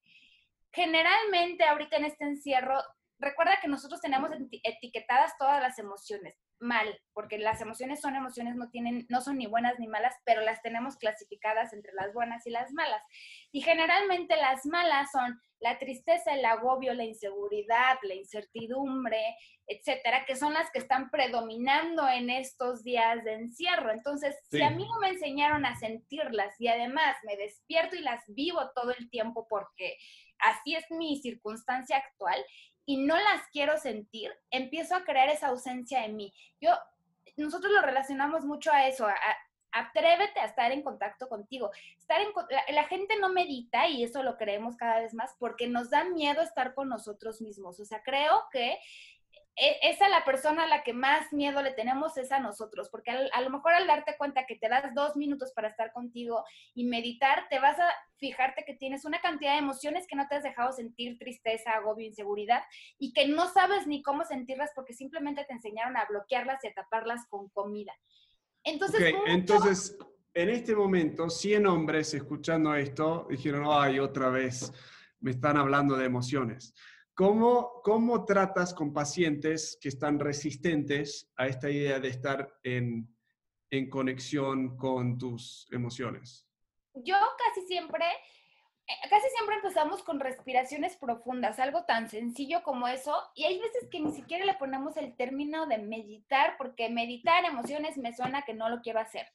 Generalmente, 0.72 1.64
ahorita 1.64 1.96
en 1.96 2.04
este 2.04 2.24
encierro, 2.24 2.83
recuerda 3.20 3.61
que 3.61 3.68
nosotros 3.68 4.00
tenemos 4.00 4.30
etiquetadas 4.64 5.37
todas 5.38 5.61
las 5.61 5.78
emociones 5.78 6.35
mal, 6.61 7.00
porque 7.14 7.38
las 7.38 7.61
emociones 7.61 8.00
son 8.00 8.14
emociones, 8.16 8.54
no 8.54 8.68
tienen, 8.70 9.06
no 9.09 9.20
son 9.20 9.38
ni 9.38 9.46
buenas 9.46 9.78
ni 9.78 9.88
malas, 9.88 10.14
pero 10.24 10.42
las 10.42 10.61
tenemos 10.62 10.96
clasificadas 10.96 11.72
entre 11.72 11.92
las 11.94 12.12
buenas 12.12 12.46
y 12.46 12.50
las 12.50 12.72
malas. 12.72 13.02
Y 13.50 13.62
generalmente 13.62 14.37
las 14.37 14.66
malas 14.66 15.11
son 15.11 15.40
la 15.59 15.78
tristeza, 15.78 16.35
el 16.35 16.44
agobio, 16.44 16.94
la 16.94 17.04
inseguridad, 17.04 17.98
la 18.02 18.14
incertidumbre, 18.14 19.37
etcétera, 19.66 20.24
que 20.26 20.37
son 20.37 20.52
las 20.52 20.70
que 20.70 20.78
están 20.78 21.11
predominando 21.11 22.09
en 22.09 22.30
estos 22.30 22.83
días 22.83 23.24
de 23.24 23.35
encierro. 23.35 23.90
Entonces, 23.90 24.37
si 24.50 24.62
a 24.62 24.70
mí 24.70 24.87
no 24.87 24.98
me 25.00 25.11
enseñaron 25.11 25.64
a 25.64 25.76
sentirlas 25.76 26.61
y 26.61 26.68
además 26.68 27.16
me 27.24 27.37
despierto 27.37 27.96
y 27.96 28.00
las 28.00 28.22
vivo 28.28 28.70
todo 28.74 28.92
el 28.92 29.09
tiempo 29.11 29.46
porque 29.48 29.96
así 30.40 30.74
es 30.74 30.85
mi 30.90 31.20
circunstancia 31.20 31.98
actual, 31.98 32.42
y 32.90 32.96
no 32.96 33.14
las 33.14 33.46
quiero 33.53 33.79
sentir, 33.79 34.33
empiezo 34.50 34.96
a 34.96 35.05
crear 35.05 35.29
esa 35.29 35.46
ausencia 35.46 36.05
en 36.05 36.16
mí. 36.16 36.35
Yo, 36.61 36.72
nosotros 37.37 37.72
lo 37.72 37.83
relacionamos 37.83 38.44
mucho 38.44 38.72
a 38.72 38.88
eso, 38.88 39.07
atrévete 39.70 40.40
a 40.40 40.46
estar 40.46 40.72
en 40.72 40.83
contacto 40.83 41.29
contigo. 41.29 41.70
Estar 42.00 42.20
en, 42.20 42.33
la, 42.74 42.83
gente 42.88 43.16
no 43.20 43.29
medita 43.29 43.87
y 43.87 44.03
eso 44.03 44.24
lo 44.24 44.37
creemos 44.37 44.76
cada 44.76 44.98
vez 44.98 45.14
más 45.14 45.37
porque 45.38 45.68
nos 45.68 45.88
da 45.88 46.03
miedo 46.03 46.42
estar 46.42 46.74
con 46.74 46.88
nosotros 46.88 47.40
mismos. 47.40 47.79
O 47.79 47.85
sea, 47.85 48.03
creo 48.03 48.42
que 48.50 48.81
e, 49.56 49.78
esa 49.82 50.08
la 50.08 50.24
persona 50.24 50.64
a 50.64 50.66
la 50.66 50.82
que 50.82 50.92
más 50.92 51.32
miedo 51.32 51.62
le 51.62 51.72
tenemos 51.72 52.16
es 52.16 52.32
a 52.32 52.40
nosotros, 52.40 52.88
porque 52.90 53.10
a, 53.10 53.40
lo 53.40 53.50
mejor 53.50 53.72
al 53.72 53.86
darte 53.86 54.16
cuenta 54.16 54.46
que 54.46 54.56
te 54.56 54.68
das 54.68 54.94
dos 54.94 55.16
minutos 55.16 55.52
para 55.54 55.68
estar 55.68 55.92
contigo 55.92 56.44
y 56.74 56.84
meditar, 56.84 57.46
te 57.48 57.58
vas 57.58 57.78
a 57.78 57.88
fijarte 58.18 58.64
que 58.64 58.74
tienes 58.74 59.04
una 59.04 59.20
cantidad 59.20 59.52
de 59.52 59.58
emociones 59.58 60.06
que 60.06 60.16
no 60.16 60.26
te 60.28 60.36
has 60.36 60.42
dejado 60.42 60.72
sentir 60.72 61.18
tristeza, 61.18 61.72
agobio, 61.72 62.06
inseguridad 62.06 62.62
y 62.98 63.12
que 63.12 63.28
no 63.28 63.48
sabes 63.48 63.86
ni 63.86 64.02
cómo 64.02 64.24
sentirlas 64.24 64.70
porque 64.74 64.94
simplemente 64.94 65.44
te 65.44 65.52
enseñaron 65.52 65.96
a 65.96 66.06
bloquearlas 66.06 66.64
y 66.64 66.68
a 66.68 66.74
taparlas 66.74 67.26
con 67.28 67.48
comida. 67.50 67.92
Entonces, 68.62 69.14
entonces 69.26 69.96
en 70.34 70.48
este 70.48 70.76
momento, 70.76 71.28
100 71.28 71.66
hombres 71.66 72.14
escuchando 72.14 72.74
esto 72.74 73.26
dijeron, 73.28 73.64
ay, 73.68 73.98
otra 73.98 74.30
vez 74.30 74.72
me 75.20 75.32
están 75.32 75.56
hablando 75.56 75.96
de 75.96 76.06
emociones. 76.06 76.72
¿Cómo, 77.20 77.83
¿Cómo 77.85 78.24
tratas 78.24 78.72
con 78.72 78.94
pacientes 78.94 79.78
que 79.78 79.90
están 79.90 80.18
resistentes 80.18 81.30
a 81.37 81.48
esta 81.48 81.68
idea 81.68 82.00
de 82.00 82.09
estar 82.09 82.50
en, 82.62 83.14
en 83.68 83.90
conexión 83.90 84.74
con 84.78 85.18
tus 85.18 85.68
emociones? 85.70 86.48
Yo 86.94 87.16
casi 87.37 87.66
siempre, 87.66 88.06
eh, 88.87 89.09
casi 89.11 89.28
siempre 89.37 89.56
empezamos 89.56 90.02
con 90.02 90.18
respiraciones 90.18 90.96
profundas, 90.96 91.59
algo 91.59 91.85
tan 91.85 92.09
sencillo 92.09 92.62
como 92.62 92.88
eso, 92.88 93.14
y 93.35 93.44
hay 93.44 93.59
veces 93.59 93.90
que 93.90 94.00
ni 94.00 94.12
siquiera 94.12 94.46
le 94.46 94.54
ponemos 94.54 94.96
el 94.96 95.14
término 95.14 95.66
de 95.66 95.76
meditar, 95.76 96.56
porque 96.56 96.88
meditar 96.88 97.44
emociones 97.44 97.98
me 97.98 98.16
suena 98.16 98.46
que 98.46 98.54
no 98.54 98.70
lo 98.70 98.80
quiero 98.80 98.98
hacer. 98.98 99.26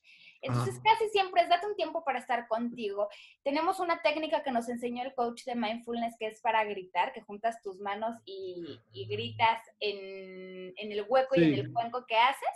Entonces, 0.41 0.79
casi 0.83 1.09
siempre 1.09 1.41
es 1.41 1.49
date 1.49 1.65
un 1.65 1.75
tiempo 1.75 2.03
para 2.03 2.19
estar 2.19 2.47
contigo. 2.47 3.07
Tenemos 3.43 3.79
una 3.79 4.01
técnica 4.01 4.43
que 4.43 4.51
nos 4.51 4.69
enseñó 4.69 5.03
el 5.03 5.13
coach 5.13 5.43
de 5.45 5.55
mindfulness 5.55 6.15
que 6.17 6.27
es 6.27 6.41
para 6.41 6.63
gritar, 6.63 7.13
que 7.13 7.21
juntas 7.21 7.61
tus 7.61 7.79
manos 7.79 8.15
y, 8.25 8.79
gritas 9.07 9.61
en, 9.79 10.73
el 10.77 11.05
hueco 11.07 11.35
y 11.35 11.43
en 11.43 11.53
el 11.53 11.73
cuenco 11.73 12.05
que 12.05 12.15
haces. 12.15 12.49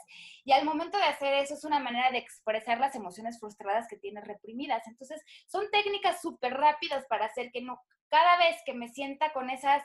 Y 0.46 0.52
al 0.52 0.66
momento 0.66 0.98
de 0.98 1.04
hacer 1.04 1.34
eso 1.36 1.54
es 1.54 1.64
una 1.64 1.80
manera 1.80 2.12
de 2.12 2.20
expresar 2.20 2.80
las 2.80 2.96
emociones 2.96 3.40
frustradas 3.40 3.88
que 3.88 3.98
tienes 3.98 4.26
reprimidas. 4.26 4.88
Entonces, 4.88 5.22
son 5.48 5.70
técnicas 5.72 6.22
súper 6.22 6.54
rápidas 6.54 7.06
para 7.08 7.26
hacer 7.26 7.52
que 7.52 7.62
no, 7.62 7.80
cada 8.10 8.38
vez 8.38 8.58
que 8.66 8.74
me 8.74 8.90
sienta 8.90 9.32
con 9.34 9.50
esas 9.50 9.84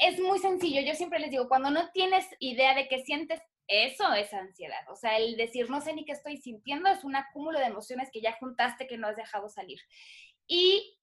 es 0.00 0.18
muy 0.20 0.38
sencillo. 0.38 0.80
Yo 0.80 0.94
siempre 0.94 1.18
les 1.18 1.30
digo, 1.30 1.48
cuando 1.48 1.70
no 1.70 1.90
tienes 1.90 2.26
idea 2.38 2.74
de 2.74 2.88
qué 2.88 3.02
sientes, 3.04 3.40
eso 3.72 4.12
es 4.12 4.32
ansiedad. 4.34 4.86
O 4.90 4.96
sea, 4.96 5.16
el 5.16 5.36
decir 5.36 5.70
no 5.70 5.80
sé 5.80 5.94
ni 5.94 6.04
qué 6.04 6.12
estoy 6.12 6.36
sintiendo 6.36 6.90
es 6.90 7.04
un 7.04 7.16
acúmulo 7.16 7.58
de 7.58 7.66
emociones 7.66 8.10
que 8.12 8.20
ya 8.20 8.36
juntaste 8.38 8.86
que 8.86 8.98
no 8.98 9.08
has 9.08 9.16
dejado 9.16 9.48
salir. 9.48 9.80
Y 10.46 10.98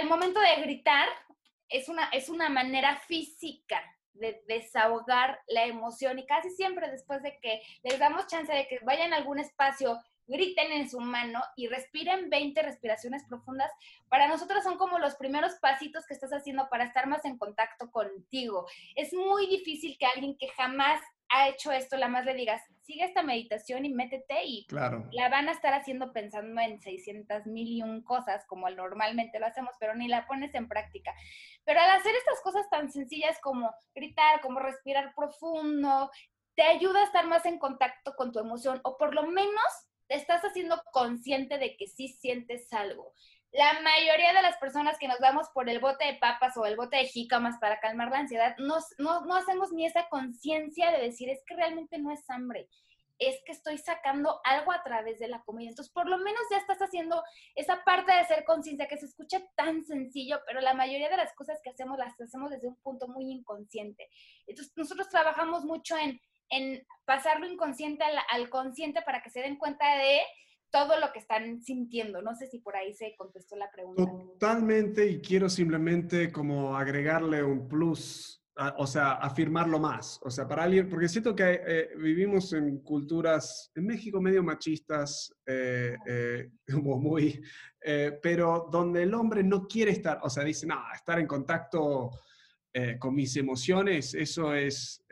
el 0.00 0.08
momento 0.08 0.38
de 0.38 0.62
gritar 0.62 1.08
es 1.68 1.88
una, 1.88 2.04
es 2.10 2.28
una 2.28 2.48
manera 2.48 2.96
física 2.96 3.82
de 4.14 4.42
desahogar 4.46 5.40
la 5.48 5.64
emoción 5.64 6.18
y 6.18 6.26
casi 6.26 6.50
siempre 6.50 6.90
después 6.90 7.22
de 7.22 7.38
que 7.40 7.60
les 7.82 7.98
damos 7.98 8.28
chance 8.28 8.52
de 8.52 8.68
que 8.68 8.78
vayan 8.84 9.12
a 9.12 9.16
algún 9.16 9.40
espacio 9.40 9.98
griten 10.26 10.72
en 10.72 10.88
su 10.88 11.00
mano 11.00 11.40
y 11.56 11.66
respiren 11.66 12.30
20 12.30 12.62
respiraciones 12.62 13.24
profundas. 13.24 13.70
Para 14.08 14.28
nosotros 14.28 14.62
son 14.62 14.78
como 14.78 14.98
los 14.98 15.16
primeros 15.16 15.54
pasitos 15.56 16.06
que 16.06 16.14
estás 16.14 16.32
haciendo 16.32 16.68
para 16.70 16.84
estar 16.84 17.06
más 17.06 17.24
en 17.24 17.38
contacto 17.38 17.90
contigo. 17.90 18.66
Es 18.94 19.12
muy 19.12 19.46
difícil 19.48 19.96
que 19.98 20.06
alguien 20.06 20.36
que 20.36 20.48
jamás 20.48 21.00
ha 21.32 21.48
hecho 21.48 21.72
esto, 21.72 21.96
la 21.96 22.08
más 22.08 22.26
le 22.26 22.34
digas, 22.34 22.62
sigue 22.82 23.04
esta 23.04 23.22
meditación 23.22 23.84
y 23.86 23.88
métete 23.88 24.44
y 24.44 24.66
claro. 24.66 25.08
la 25.12 25.30
van 25.30 25.48
a 25.48 25.52
estar 25.52 25.72
haciendo 25.72 26.12
pensando 26.12 26.60
en 26.60 26.80
600 26.80 27.46
mil 27.46 27.68
y 27.68 27.82
un 27.82 28.02
cosas 28.02 28.44
como 28.46 28.68
normalmente 28.68 29.40
lo 29.40 29.46
hacemos, 29.46 29.74
pero 29.80 29.94
ni 29.94 30.08
la 30.08 30.26
pones 30.26 30.54
en 30.54 30.68
práctica. 30.68 31.14
Pero 31.64 31.80
al 31.80 31.90
hacer 31.90 32.14
estas 32.14 32.40
cosas 32.42 32.68
tan 32.68 32.90
sencillas 32.90 33.38
como 33.40 33.72
gritar, 33.94 34.40
como 34.42 34.60
respirar 34.60 35.14
profundo, 35.14 36.10
te 36.54 36.62
ayuda 36.62 37.00
a 37.00 37.06
estar 37.06 37.26
más 37.26 37.46
en 37.46 37.58
contacto 37.58 38.14
con 38.14 38.30
tu 38.30 38.38
emoción 38.38 38.80
o 38.84 38.98
por 38.98 39.14
lo 39.14 39.26
menos 39.26 39.88
te 40.08 40.16
estás 40.16 40.42
haciendo 40.42 40.82
consciente 40.92 41.56
de 41.56 41.76
que 41.76 41.86
sí 41.86 42.08
sientes 42.08 42.70
algo 42.74 43.14
la 43.52 43.80
mayoría 43.80 44.32
de 44.32 44.42
las 44.42 44.56
personas 44.56 44.98
que 44.98 45.08
nos 45.08 45.18
damos 45.18 45.48
por 45.50 45.68
el 45.68 45.78
bote 45.78 46.06
de 46.06 46.14
papas 46.14 46.56
o 46.56 46.64
el 46.64 46.76
bote 46.76 46.96
de 46.96 47.06
jícamas 47.06 47.58
para 47.58 47.80
calmar 47.80 48.10
la 48.10 48.18
ansiedad, 48.18 48.56
no, 48.58 48.78
no 48.98 49.34
hacemos 49.34 49.72
ni 49.72 49.86
esa 49.86 50.08
conciencia 50.08 50.90
de 50.90 51.02
decir, 51.02 51.28
es 51.28 51.42
que 51.46 51.54
realmente 51.54 51.98
no 51.98 52.10
es 52.10 52.28
hambre, 52.30 52.68
es 53.18 53.40
que 53.44 53.52
estoy 53.52 53.78
sacando 53.78 54.40
algo 54.44 54.72
a 54.72 54.82
través 54.82 55.18
de 55.18 55.28
la 55.28 55.42
comida. 55.42 55.68
Entonces, 55.68 55.92
por 55.92 56.08
lo 56.08 56.18
menos 56.18 56.40
ya 56.50 56.56
estás 56.56 56.78
haciendo 56.78 57.22
esa 57.54 57.84
parte 57.84 58.12
de 58.12 58.24
ser 58.24 58.44
conciencia 58.44 58.88
que 58.88 58.96
se 58.96 59.06
escucha 59.06 59.40
tan 59.54 59.84
sencillo, 59.84 60.40
pero 60.46 60.60
la 60.60 60.74
mayoría 60.74 61.08
de 61.08 61.16
las 61.16 61.32
cosas 61.34 61.60
que 61.62 61.70
hacemos 61.70 61.98
las 61.98 62.18
hacemos 62.20 62.50
desde 62.50 62.68
un 62.68 62.76
punto 62.76 63.06
muy 63.08 63.30
inconsciente. 63.30 64.08
Entonces, 64.46 64.72
nosotros 64.76 65.08
trabajamos 65.08 65.64
mucho 65.64 65.96
en, 65.96 66.20
en 66.48 66.86
pasarlo 67.04 67.46
inconsciente 67.46 68.02
al, 68.02 68.18
al 68.30 68.48
consciente 68.50 69.02
para 69.02 69.22
que 69.22 69.30
se 69.30 69.40
den 69.40 69.56
cuenta 69.56 69.96
de 69.96 70.22
todo 70.72 70.98
lo 70.98 71.12
que 71.12 71.18
están 71.18 71.62
sintiendo. 71.62 72.22
No 72.22 72.34
sé 72.34 72.46
si 72.48 72.58
por 72.58 72.74
ahí 72.74 72.92
se 72.94 73.14
contestó 73.16 73.54
la 73.56 73.70
pregunta. 73.70 74.04
Totalmente, 74.04 75.06
y 75.06 75.20
quiero 75.20 75.48
simplemente 75.48 76.32
como 76.32 76.74
agregarle 76.74 77.44
un 77.44 77.68
plus, 77.68 78.42
o 78.78 78.86
sea, 78.86 79.12
afirmarlo 79.12 79.78
más. 79.78 80.18
O 80.22 80.30
sea, 80.30 80.48
para 80.48 80.64
alguien, 80.64 80.88
porque 80.88 81.08
siento 81.08 81.36
que 81.36 81.60
eh, 81.64 81.88
vivimos 81.98 82.54
en 82.54 82.78
culturas, 82.78 83.70
en 83.74 83.86
México 83.86 84.20
medio 84.20 84.42
machistas, 84.42 85.32
eh, 85.46 85.94
eh, 86.06 86.50
como 86.72 86.98
muy, 86.98 87.40
pero 88.22 88.68
donde 88.72 89.02
el 89.02 89.12
hombre 89.12 89.42
no 89.42 89.66
quiere 89.66 89.90
estar, 89.90 90.20
o 90.22 90.30
sea, 90.30 90.42
dice, 90.42 90.66
no, 90.66 90.80
estar 90.94 91.18
en 91.18 91.26
contacto 91.26 92.10
con 92.98 93.14
mis 93.14 93.36
emociones, 93.36 94.14
eso 94.14 94.54
es 94.54 95.04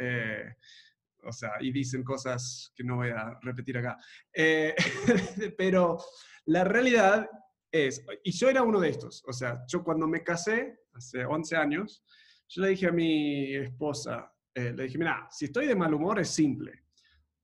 o 1.24 1.32
sea, 1.32 1.52
y 1.60 1.72
dicen 1.72 2.02
cosas 2.02 2.72
que 2.74 2.84
no 2.84 2.96
voy 2.96 3.10
a 3.10 3.38
repetir 3.42 3.78
acá. 3.78 3.96
Eh, 4.32 4.74
pero 5.58 5.98
la 6.46 6.64
realidad 6.64 7.28
es, 7.70 8.04
y 8.24 8.32
yo 8.32 8.48
era 8.48 8.62
uno 8.62 8.80
de 8.80 8.90
estos, 8.90 9.22
o 9.26 9.32
sea, 9.32 9.62
yo 9.68 9.82
cuando 9.84 10.06
me 10.06 10.22
casé, 10.22 10.80
hace 10.92 11.24
11 11.24 11.56
años, 11.56 12.04
yo 12.48 12.62
le 12.62 12.70
dije 12.70 12.88
a 12.88 12.92
mi 12.92 13.54
esposa, 13.54 14.32
eh, 14.54 14.72
le 14.72 14.84
dije, 14.84 14.98
mira, 14.98 15.28
si 15.30 15.44
estoy 15.44 15.66
de 15.66 15.76
mal 15.76 15.94
humor 15.94 16.18
es 16.18 16.30
simple, 16.30 16.84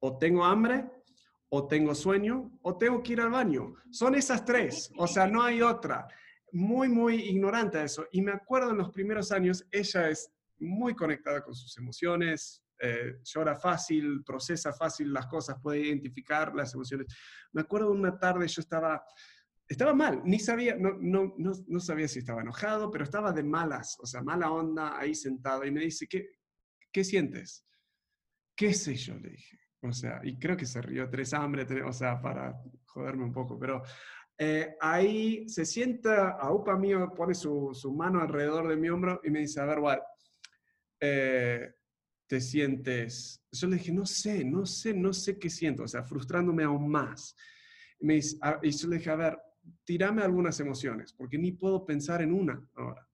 o 0.01 0.19
tengo 0.19 0.45
hambre, 0.45 0.85
o 1.49 1.67
tengo 1.69 1.95
sueño, 1.95 2.59
o 2.63 2.77
tengo 2.77 3.03
que 3.03 3.13
ir 3.13 3.21
al 3.21 3.31
baño. 3.31 3.75
Son 3.91 4.15
esas 4.15 4.45
tres, 4.45 4.91
o 4.97 5.07
sea, 5.07 5.27
no 5.27 5.43
hay 5.43 5.63
otra. 5.63 6.09
Muy, 6.53 6.89
muy 6.89 7.17
ignorante 7.17 7.79
de 7.79 7.85
eso. 7.85 8.07
Y 8.13 8.23
me 8.23 8.33
acuerdo 8.33 8.71
en 8.71 8.79
los 8.79 8.91
primeros 8.91 9.31
años, 9.31 9.65
ella 9.71 10.09
es 10.09 10.31
muy 10.59 10.95
conectada 10.95 11.43
con 11.43 11.55
sus 11.55 11.77
emociones, 11.79 12.63
eh, 12.79 13.19
llora 13.23 13.57
fácil, 13.57 14.23
procesa 14.25 14.73
fácil 14.73 15.13
las 15.13 15.27
cosas, 15.27 15.57
puede 15.63 15.81
identificar 15.81 16.55
las 16.55 16.75
emociones. 16.75 17.07
Me 17.53 17.63
acuerdo 17.63 17.91
una 17.91 18.19
tarde 18.19 18.47
yo 18.49 18.61
estaba, 18.61 19.03
estaba 19.69 19.95
mal, 19.95 20.23
ni 20.25 20.39
sabía, 20.39 20.77
no, 20.77 20.97
no, 21.01 21.35
no, 21.39 21.53
no, 21.67 21.81
sabía 21.81 22.09
si 22.09 22.21
estaba 22.21 22.43
enojado, 22.43 22.91
pero 22.91 23.05
estaba 23.05 23.33
de 23.33 23.43
malas, 23.43 23.97
o 24.01 24.07
sea, 24.07 24.23
mala 24.23 24.51
onda 24.51 24.99
ahí 24.99 25.15
sentado 25.15 25.65
y 25.65 25.71
me 25.71 25.81
dice, 25.81 26.07
¿qué, 26.07 26.29
qué 26.93 27.05
sientes? 27.05 27.65
¿Qué 28.55 28.73
sé 28.73 28.95
yo? 28.95 29.17
Le 29.19 29.31
dije. 29.31 29.59
O 29.83 29.93
sea, 29.93 30.21
y 30.25 30.39
creo 30.39 30.57
que 30.57 30.67
se 30.67 30.81
rió, 30.81 31.09
tres 31.09 31.33
hambre, 31.35 31.67
o 31.83 31.93
sea, 31.93 32.21
para 32.21 32.55
joderme 32.87 33.25
un 33.25 33.33
poco, 33.33 33.59
pero 33.59 33.83
eh, 34.39 34.77
ahí 34.81 35.49
se 35.49 35.65
sienta, 35.65 36.31
a 36.33 36.53
upa 36.53 36.77
mío, 36.77 37.13
pone 37.15 37.35
su, 37.35 37.71
su, 37.73 37.93
mano 37.93 38.21
alrededor 38.21 38.69
de 38.69 38.77
mi 38.77 38.89
hombro 38.89 39.21
y 39.23 39.31
me 39.31 39.41
dice, 39.41 39.61
a 39.61 39.65
ver, 39.65 39.79
Walt, 39.79 40.03
eh, 41.01 41.75
te 42.27 42.41
sientes? 42.41 43.43
Yo 43.53 43.69
le 43.69 43.77
dije, 43.77 43.93
no 43.93 44.07
sé, 44.07 44.45
no 44.45 44.67
sé, 44.67 44.95
no 44.95 45.13
sé 45.13 45.39
qué 45.39 45.49
siento, 45.49 45.85
o 45.85 45.89
sea, 45.89 46.03
frustrándome 46.05 46.65
aún 46.65 46.89
más. 46.89 47.37
Me 48.01 48.21
ah, 48.43 48.59
y 48.63 48.71
yo 48.71 48.89
le 48.89 48.99
dije, 48.99 49.11
a 49.11 49.17
ver, 49.17 49.39
tirame 49.85 50.23
algunas 50.23 50.59
emociones, 50.61 51.13
porque 51.13 51.39
ni 51.39 51.53
puedo 51.53 51.85
pensar 51.85 52.23
en 52.23 52.33
una 52.33 52.69
ahora. 52.75 53.09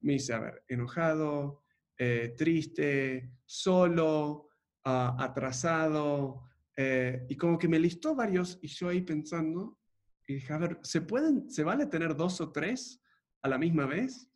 Me 0.00 0.14
dice, 0.14 0.32
a 0.32 0.40
ver, 0.40 0.64
enojado, 0.68 1.62
eh, 1.98 2.34
triste, 2.36 3.30
solo, 3.44 4.48
ah, 4.84 5.16
atrasado, 5.18 6.42
eh, 6.76 7.24
y 7.28 7.36
como 7.36 7.58
que 7.58 7.68
me 7.68 7.78
listó 7.78 8.14
varios, 8.14 8.58
y 8.62 8.68
yo 8.68 8.88
ahí 8.88 9.02
pensando, 9.02 9.78
y 10.26 10.34
dije, 10.34 10.52
a 10.52 10.58
ver, 10.58 10.78
¿se 10.82 11.00
pueden, 11.00 11.50
se 11.50 11.64
vale 11.64 11.86
tener 11.86 12.16
dos 12.16 12.40
o 12.40 12.50
tres 12.50 13.00
a 13.42 13.48
la 13.48 13.58
misma 13.58 13.86
vez? 13.86 14.28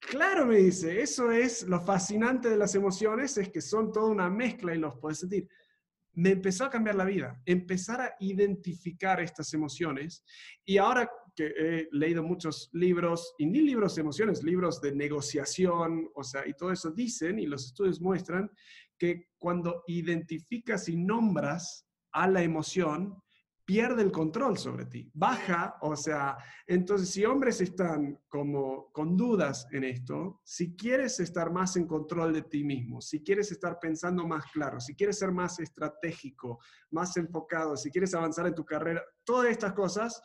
Claro, 0.00 0.46
me 0.46 0.58
dice, 0.58 1.00
eso 1.00 1.30
es 1.30 1.64
lo 1.64 1.80
fascinante 1.80 2.48
de 2.48 2.56
las 2.56 2.74
emociones, 2.74 3.36
es 3.38 3.48
que 3.48 3.60
son 3.60 3.92
toda 3.92 4.08
una 4.08 4.30
mezcla 4.30 4.74
y 4.74 4.78
los 4.78 4.96
puedes 4.98 5.18
sentir. 5.18 5.48
Me 6.12 6.30
empezó 6.30 6.64
a 6.64 6.70
cambiar 6.70 6.94
la 6.96 7.04
vida, 7.04 7.42
empezar 7.44 8.00
a 8.00 8.14
identificar 8.20 9.20
estas 9.20 9.52
emociones 9.52 10.24
y 10.64 10.78
ahora 10.78 11.10
que 11.34 11.52
he 11.58 11.88
leído 11.92 12.22
muchos 12.22 12.70
libros, 12.72 13.34
y 13.36 13.46
ni 13.46 13.60
libros 13.60 13.94
de 13.94 14.00
emociones, 14.00 14.42
libros 14.42 14.80
de 14.80 14.94
negociación, 14.94 16.08
o 16.14 16.24
sea, 16.24 16.46
y 16.46 16.54
todo 16.54 16.72
eso 16.72 16.90
dicen 16.90 17.38
y 17.38 17.46
los 17.46 17.66
estudios 17.66 18.00
muestran 18.00 18.50
que 18.96 19.28
cuando 19.38 19.82
identificas 19.86 20.88
y 20.88 20.96
nombras 20.96 21.86
a 22.12 22.28
la 22.28 22.42
emoción, 22.42 23.22
pierde 23.66 24.02
el 24.02 24.12
control 24.12 24.56
sobre 24.56 24.86
ti, 24.86 25.10
baja, 25.12 25.76
o 25.80 25.96
sea, 25.96 26.38
entonces 26.68 27.10
si 27.10 27.24
hombres 27.24 27.60
están 27.60 28.20
como 28.28 28.92
con 28.92 29.16
dudas 29.16 29.66
en 29.72 29.82
esto, 29.82 30.40
si 30.44 30.76
quieres 30.76 31.18
estar 31.18 31.50
más 31.50 31.76
en 31.76 31.86
control 31.86 32.32
de 32.32 32.42
ti 32.42 32.62
mismo, 32.62 33.00
si 33.00 33.24
quieres 33.24 33.50
estar 33.50 33.80
pensando 33.80 34.24
más 34.24 34.44
claro, 34.52 34.78
si 34.78 34.94
quieres 34.94 35.18
ser 35.18 35.32
más 35.32 35.58
estratégico, 35.58 36.60
más 36.92 37.16
enfocado, 37.16 37.76
si 37.76 37.90
quieres 37.90 38.14
avanzar 38.14 38.46
en 38.46 38.54
tu 38.54 38.64
carrera, 38.64 39.02
todas 39.24 39.50
estas 39.50 39.72
cosas, 39.72 40.22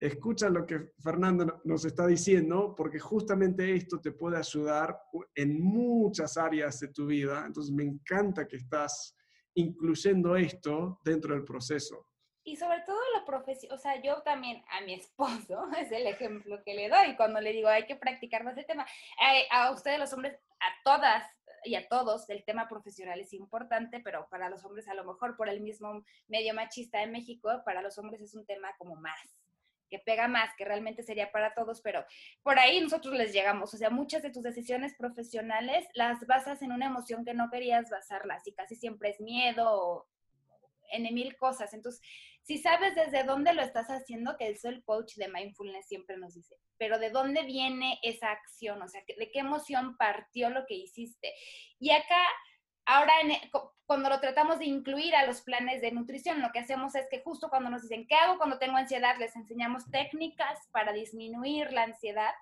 escucha 0.00 0.48
lo 0.48 0.64
que 0.64 0.92
Fernando 0.98 1.60
nos 1.64 1.84
está 1.84 2.06
diciendo, 2.06 2.74
porque 2.74 2.98
justamente 2.98 3.74
esto 3.74 4.00
te 4.00 4.12
puede 4.12 4.38
ayudar 4.38 4.98
en 5.34 5.62
muchas 5.62 6.38
áreas 6.38 6.80
de 6.80 6.88
tu 6.88 7.04
vida, 7.04 7.44
entonces 7.46 7.70
me 7.70 7.84
encanta 7.84 8.48
que 8.48 8.56
estás 8.56 9.14
incluyendo 9.54 10.34
esto 10.36 11.00
dentro 11.04 11.34
del 11.34 11.44
proceso. 11.44 12.06
Y 12.44 12.56
sobre 12.56 12.80
todo 12.80 12.98
la 13.14 13.24
profesión, 13.24 13.72
o 13.72 13.78
sea, 13.78 14.00
yo 14.02 14.22
también 14.22 14.64
a 14.70 14.80
mi 14.80 14.94
esposo 14.94 15.64
es 15.78 15.92
el 15.92 16.06
ejemplo 16.06 16.62
que 16.64 16.74
le 16.74 16.88
doy 16.88 17.16
cuando 17.16 17.40
le 17.40 17.52
digo 17.52 17.68
hay 17.68 17.86
que 17.86 17.96
practicar 17.96 18.44
más 18.44 18.56
el 18.56 18.66
tema. 18.66 18.86
Eh, 19.34 19.46
a 19.50 19.70
ustedes 19.70 19.98
los 19.98 20.12
hombres, 20.12 20.38
a 20.60 20.82
todas 20.84 21.24
y 21.64 21.76
a 21.76 21.88
todos, 21.88 22.28
el 22.30 22.44
tema 22.44 22.68
profesional 22.68 23.20
es 23.20 23.32
importante, 23.32 24.00
pero 24.00 24.26
para 24.28 24.48
los 24.48 24.64
hombres 24.64 24.88
a 24.88 24.94
lo 24.94 25.04
mejor 25.04 25.36
por 25.36 25.48
el 25.48 25.60
mismo 25.60 26.04
medio 26.26 26.54
machista 26.54 26.98
de 26.98 27.06
México, 27.06 27.62
para 27.64 27.82
los 27.82 27.96
hombres 27.98 28.20
es 28.20 28.34
un 28.34 28.44
tema 28.44 28.74
como 28.78 28.96
más 28.96 29.20
que 29.92 29.98
pega 29.98 30.26
más, 30.26 30.48
que 30.56 30.64
realmente 30.64 31.02
sería 31.02 31.30
para 31.30 31.52
todos, 31.52 31.82
pero 31.82 32.02
por 32.42 32.58
ahí 32.58 32.80
nosotros 32.80 33.12
les 33.12 33.30
llegamos. 33.34 33.74
O 33.74 33.76
sea, 33.76 33.90
muchas 33.90 34.22
de 34.22 34.30
tus 34.30 34.42
decisiones 34.42 34.94
profesionales 34.96 35.86
las 35.92 36.26
basas 36.26 36.62
en 36.62 36.72
una 36.72 36.86
emoción 36.86 37.26
que 37.26 37.34
no 37.34 37.50
querías 37.50 37.90
basarlas 37.90 38.46
y 38.48 38.54
casi 38.54 38.74
siempre 38.74 39.10
es 39.10 39.20
miedo 39.20 39.66
o 39.68 40.06
en 40.92 41.12
mil 41.14 41.36
cosas. 41.36 41.74
Entonces, 41.74 42.00
si 42.42 42.58
sabes 42.58 42.94
desde 42.94 43.24
dónde 43.24 43.52
lo 43.52 43.62
estás 43.62 43.88
haciendo, 43.88 44.36
que 44.36 44.48
es 44.48 44.64
el 44.64 44.84
coach 44.84 45.14
de 45.14 45.28
mindfulness 45.28 45.86
siempre 45.86 46.16
nos 46.16 46.34
dice, 46.34 46.56
pero 46.76 46.98
de 46.98 47.10
dónde 47.10 47.42
viene 47.44 47.98
esa 48.02 48.30
acción, 48.32 48.82
o 48.82 48.88
sea, 48.88 49.02
de 49.06 49.30
qué 49.30 49.38
emoción 49.38 49.96
partió 49.96 50.50
lo 50.50 50.66
que 50.66 50.74
hiciste. 50.74 51.32
Y 51.78 51.90
acá, 51.90 52.20
ahora 52.84 53.12
e, 53.22 53.50
cuando 53.86 54.08
lo 54.08 54.20
tratamos 54.20 54.58
de 54.58 54.64
incluir 54.66 55.14
a 55.14 55.26
los 55.26 55.42
planes 55.42 55.80
de 55.82 55.92
nutrición, 55.92 56.40
lo 56.40 56.50
que 56.50 56.58
hacemos 56.58 56.94
es 56.94 57.06
que 57.10 57.20
justo 57.20 57.48
cuando 57.48 57.70
nos 57.70 57.82
dicen, 57.82 58.06
¿qué 58.08 58.16
hago 58.16 58.38
cuando 58.38 58.58
tengo 58.58 58.76
ansiedad? 58.76 59.16
Les 59.18 59.36
enseñamos 59.36 59.90
técnicas 59.90 60.58
para 60.72 60.92
disminuir 60.92 61.72
la 61.72 61.84
ansiedad. 61.84 62.32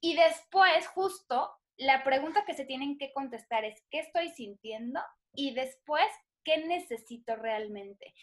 Y 0.00 0.16
después, 0.16 0.86
justo, 0.88 1.50
la 1.76 2.04
pregunta 2.04 2.44
que 2.44 2.54
se 2.54 2.66
tienen 2.66 2.98
que 2.98 3.12
contestar 3.12 3.64
es, 3.64 3.82
¿qué 3.90 4.00
estoy 4.00 4.28
sintiendo? 4.30 5.00
Y 5.32 5.54
después, 5.54 6.06
¿qué 6.44 6.58
necesito 6.66 7.36
realmente? 7.36 8.14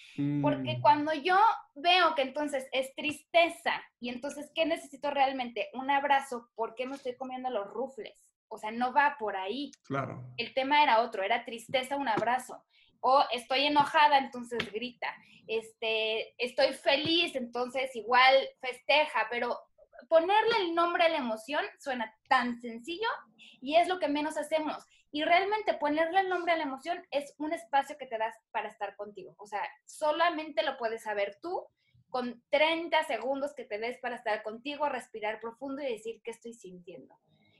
Porque 0.42 0.78
Mm, 0.78 0.82
cuando 0.82 1.14
yo 1.14 1.38
veo 1.76 2.16
que 2.16 2.22
entonces 2.22 2.68
es 2.72 2.94
tristeza 2.96 3.82
y 4.00 4.10
entonces, 4.10 4.52
¿qué 4.54 4.66
necesito 4.66 5.12
realmente? 5.12 5.70
Un 5.74 5.90
abrazo, 5.92 6.50
¿por 6.56 6.76
qué 6.76 6.86
me 6.86 6.96
estoy 6.96 7.16
comiendo 7.16 7.50
los 7.50 7.68
rufles? 7.68 8.14
O 8.50 8.58
sea, 8.58 8.72
no 8.72 8.94
va 8.94 9.18
por 9.20 9.36
ahí. 9.36 9.72
claro. 9.84 10.24
El 10.38 10.54
tema 10.54 10.84
era 10.84 11.02
otro, 11.02 11.24
era 11.24 11.44
tristeza, 11.46 11.98
un 11.98 12.08
abrazo. 12.08 12.64
O 13.02 13.24
estoy 13.32 13.66
enojada, 13.66 14.18
entonces 14.18 14.72
grita. 14.72 15.14
Este, 15.48 16.34
estoy 16.44 16.74
feliz, 16.74 17.36
entonces 17.36 17.96
igual 17.96 18.34
festeja, 18.60 19.28
pero 19.30 19.60
ponerle 20.10 20.58
el 20.62 20.76
nombre 20.76 21.04
a 21.06 21.10
la 21.10 21.18
emoción 21.18 21.64
suena 21.80 22.14
tan 22.28 22.60
sencillo 22.60 23.08
y 23.62 23.76
es 23.76 23.88
lo 23.88 24.00
que 24.00 24.08
menos 24.08 24.38
hacemos. 24.38 24.86
Y 25.18 25.24
realmente 25.24 25.74
ponerle 25.74 26.20
el 26.20 26.30
nombre 26.30 26.54
a 26.54 26.58
la 26.58 26.62
emoción 26.62 27.04
es 27.10 27.34
un 27.40 27.52
espacio 27.52 27.98
que 27.98 28.06
te 28.06 28.20
das 28.20 28.36
para 28.52 28.70
estar 28.70 28.96
contigo. 28.96 29.34
O 29.40 29.48
sea, 29.48 29.64
solamente 29.84 30.62
lo 30.62 30.78
puedes 30.78 31.02
saber 31.02 31.40
tú 31.42 31.66
con 32.12 32.44
30 32.52 33.04
segundos 33.06 33.56
que 33.56 33.66
te 33.66 33.80
des 33.80 33.98
para 33.98 34.18
estar 34.18 34.44
contigo, 34.44 34.88
respirar 34.88 35.40
profundo 35.40 35.82
y 35.82 35.92
decir 35.92 36.22
qué 36.24 36.30
estoy 36.30 36.54
sintiendo. 36.54 37.16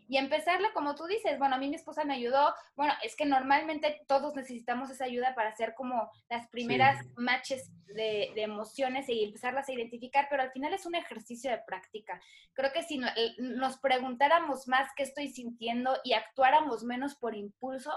Y 0.08 0.18
empezarle, 0.18 0.68
como 0.74 0.96
tú 0.96 1.06
dices, 1.06 1.38
bueno, 1.38 1.56
a 1.56 1.58
mí 1.58 1.70
mi 1.70 1.76
esposa 1.76 2.06
me 2.06 2.14
ayudó, 2.16 2.54
bueno, 2.76 2.94
es 3.04 3.16
que 3.16 3.26
normalmente 3.26 4.02
todos 4.08 4.36
necesitamos 4.36 4.90
esa 4.90 5.06
ayuda 5.06 5.36
para 5.36 5.50
hacer 5.50 5.74
como 5.76 6.10
las 6.30 6.48
primeras 6.50 6.98
matches 7.18 7.72
de, 7.88 8.32
de 8.36 8.44
emociones 8.44 9.10
y 9.10 9.24
empezarlas 9.24 9.68
a 9.68 9.74
identificar, 9.74 10.28
pero 10.30 10.44
al 10.44 10.52
final 10.52 10.74
es 10.74 10.86
un 10.86 10.96
ejercicio 10.96 11.52
de 11.52 11.60
práctica. 11.68 12.22
Creo 12.54 12.72
que 12.74 12.84
si 12.84 12.98
no- 12.98 13.08
eh, 13.16 13.34
nos 13.38 13.78
preguntáramos 13.80 14.68
más 14.68 14.90
qué 14.96 15.04
estoy 15.04 15.30
sintiendo 15.30 15.98
y 16.04 16.14
actuáramos 16.14 16.84
menos 16.84 17.16
por 17.16 17.36
impulso, 17.36 17.92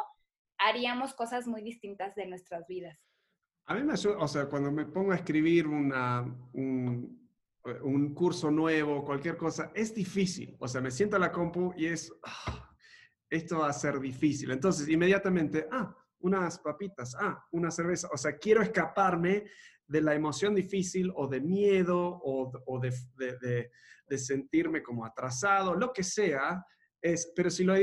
haríamos 0.59 1.15
cosas 1.15 1.47
muy 1.47 1.63
distintas 1.63 2.15
de 2.15 2.27
nuestras 2.27 2.67
vidas. 2.67 2.99
A 3.67 3.75
mí 3.75 3.83
me 3.85 3.93
ayuda, 3.93 4.19
o 4.19 4.27
sea, 4.29 4.47
cuando 4.47 4.73
me 4.73 4.85
pongo 4.85 5.13
a 5.13 5.17
escribir 5.17 5.67
una, 5.69 6.23
un, 6.55 7.20
un 7.83 8.15
curso 8.15 8.51
nuevo, 8.51 9.05
cualquier 9.05 9.37
cosa, 9.37 9.71
es 9.75 9.95
difícil. 9.95 10.57
O 10.59 10.67
sea, 10.69 10.81
me 10.81 10.91
siento 10.91 11.17
a 11.17 11.19
la 11.19 11.31
compu 11.33 11.73
y 11.77 11.87
es, 11.87 12.13
ah, 12.25 12.75
esto 13.29 13.59
va 13.59 13.69
a 13.69 13.73
ser 13.73 14.01
difícil. 14.01 14.51
Entonces, 14.51 14.89
inmediatamente, 14.89 15.67
ah, 15.71 15.95
unas 16.21 16.59
papitas, 16.59 17.15
ah, 17.19 17.45
una 17.53 17.71
cerveza. 17.71 18.09
O 18.13 18.17
sea, 18.17 18.37
quiero 18.39 18.63
escaparme 18.63 19.45
de 19.87 20.01
la 20.01 20.15
emoción 20.15 20.55
difícil 20.55 21.11
o 21.15 21.27
de 21.27 21.41
miedo 21.41 22.21
o, 22.23 22.81
de, 22.81 22.93
de- 23.17 23.71
de- 24.09 24.19
sentirme 24.19 24.83
como 24.83 25.05
atrasado, 25.05 25.75
lo 25.77 25.93
que 25.93 26.03
sea. 26.03 26.65
Es, 27.01 27.33
pero 27.35 27.49
si 27.49 27.63
lo 27.65 27.75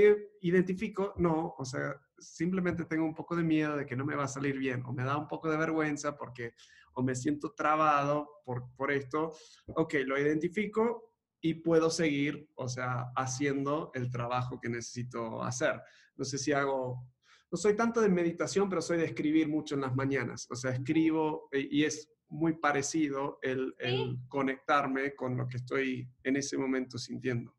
identifico, 0.42 1.14
no, 1.18 1.56
o 1.58 1.64
sea, 1.66 1.96
simplemente 2.20 2.84
tengo 2.86 3.06
un 3.06 3.16
poco 3.16 3.36
de 3.36 3.44
miedo 3.44 3.78
de 3.78 3.86
que 3.86 3.96
no 3.96 4.06
me 4.06 4.16
va 4.16 4.26
a 4.26 4.28
salir 4.28 4.58
bien 4.58 4.84
o 4.86 4.92
me 4.94 5.04
da 5.06 5.18
un 5.18 5.28
poco 5.28 5.50
de 5.50 5.58
vergüenza 5.58 6.16
porque 6.18 6.54
o 6.98 7.04
me 7.04 7.16
siento 7.16 7.54
trabado 7.54 8.42
por, 8.44 8.74
por 8.76 8.92
esto. 8.92 9.34
Ok, 9.68 9.96
lo 10.06 10.20
identifico 10.20 11.14
y 11.40 11.54
puedo 11.54 11.92
seguir, 11.92 12.50
o 12.56 12.68
sea, 12.68 13.12
haciendo 13.16 13.92
el 13.94 14.10
trabajo 14.10 14.60
que 14.60 14.68
necesito 14.68 15.44
hacer. 15.44 15.80
No 16.16 16.26
sé 16.26 16.40
si 16.40 16.54
hago, 16.54 17.08
no 17.52 17.58
soy 17.58 17.76
tanto 17.76 18.02
de 18.02 18.10
meditación, 18.10 18.68
pero 18.68 18.82
soy 18.82 18.98
de 18.98 19.06
escribir 19.06 19.48
mucho 19.48 19.76
en 19.76 19.82
las 19.82 19.96
mañanas. 19.96 20.48
O 20.50 20.56
sea, 20.56 20.72
escribo 20.72 21.48
eh, 21.52 21.68
y 21.70 21.84
es 21.84 22.12
muy 22.30 22.54
parecido 22.54 23.38
el, 23.44 23.76
el 23.78 24.18
conectarme 24.28 25.16
con 25.16 25.38
lo 25.38 25.48
que 25.48 25.58
estoy 25.58 26.10
en 26.24 26.36
ese 26.36 26.58
momento 26.58 26.98
sintiendo. 26.98 27.57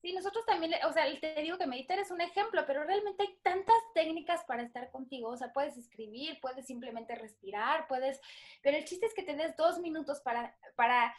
Sí, 0.00 0.12
nosotros 0.12 0.46
también, 0.46 0.72
o 0.86 0.92
sea, 0.92 1.04
te 1.20 1.42
digo 1.42 1.58
que 1.58 1.66
meditar 1.66 1.98
es 1.98 2.10
un 2.12 2.20
ejemplo, 2.20 2.64
pero 2.66 2.84
realmente 2.84 3.24
hay 3.24 3.36
tantas 3.42 3.76
técnicas 3.94 4.44
para 4.44 4.62
estar 4.62 4.90
contigo. 4.92 5.28
O 5.30 5.36
sea, 5.36 5.52
puedes 5.52 5.76
escribir, 5.76 6.38
puedes 6.40 6.66
simplemente 6.66 7.16
respirar, 7.16 7.88
puedes, 7.88 8.20
pero 8.62 8.76
el 8.76 8.84
chiste 8.84 9.06
es 9.06 9.14
que 9.14 9.24
te 9.24 9.34
des 9.34 9.56
dos 9.56 9.80
minutos 9.80 10.20
para, 10.20 10.56
para 10.76 11.14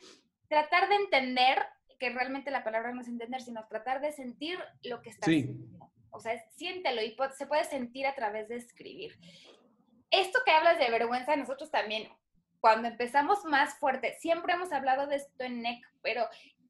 tratar 0.47 0.87
de 0.87 0.95
entender, 0.95 1.65
que 1.99 2.09
realmente 2.09 2.51
la 2.51 2.63
palabra 2.63 2.93
no 2.93 3.01
es 3.01 3.09
entender, 3.09 3.41
sino 3.41 3.67
tratar 3.67 3.99
de 3.99 4.13
sentir 4.13 4.57
lo 4.83 5.01
que 5.01 5.09
estás 5.09 5.25
Sí. 5.27 5.41
sintiendo. 5.43 5.91
O 6.11 6.19
sea, 6.21 6.39
siéntelo 6.55 7.01
y 7.03 7.15
se 7.37 7.47
puede 7.47 7.65
sentir 7.65 8.07
a 8.07 8.15
través 8.15 8.47
de 8.47 8.55
escribir. 8.55 9.19
Esto 10.09 10.39
que 10.45 10.51
hablas 10.51 10.79
de 10.79 10.89
vergüenza, 10.89 11.35
nosotros 11.35 11.69
también, 11.69 12.09
cuando 12.61 12.87
empezamos 12.87 13.43
más 13.45 13.77
fuerte, 13.77 14.15
siempre 14.19 14.53
hemos 14.53 14.71
hablado 14.71 15.05
de 15.07 15.17
esto 15.17 15.43
en 15.43 15.61
NEC, 15.61 15.85
pero 16.01 16.25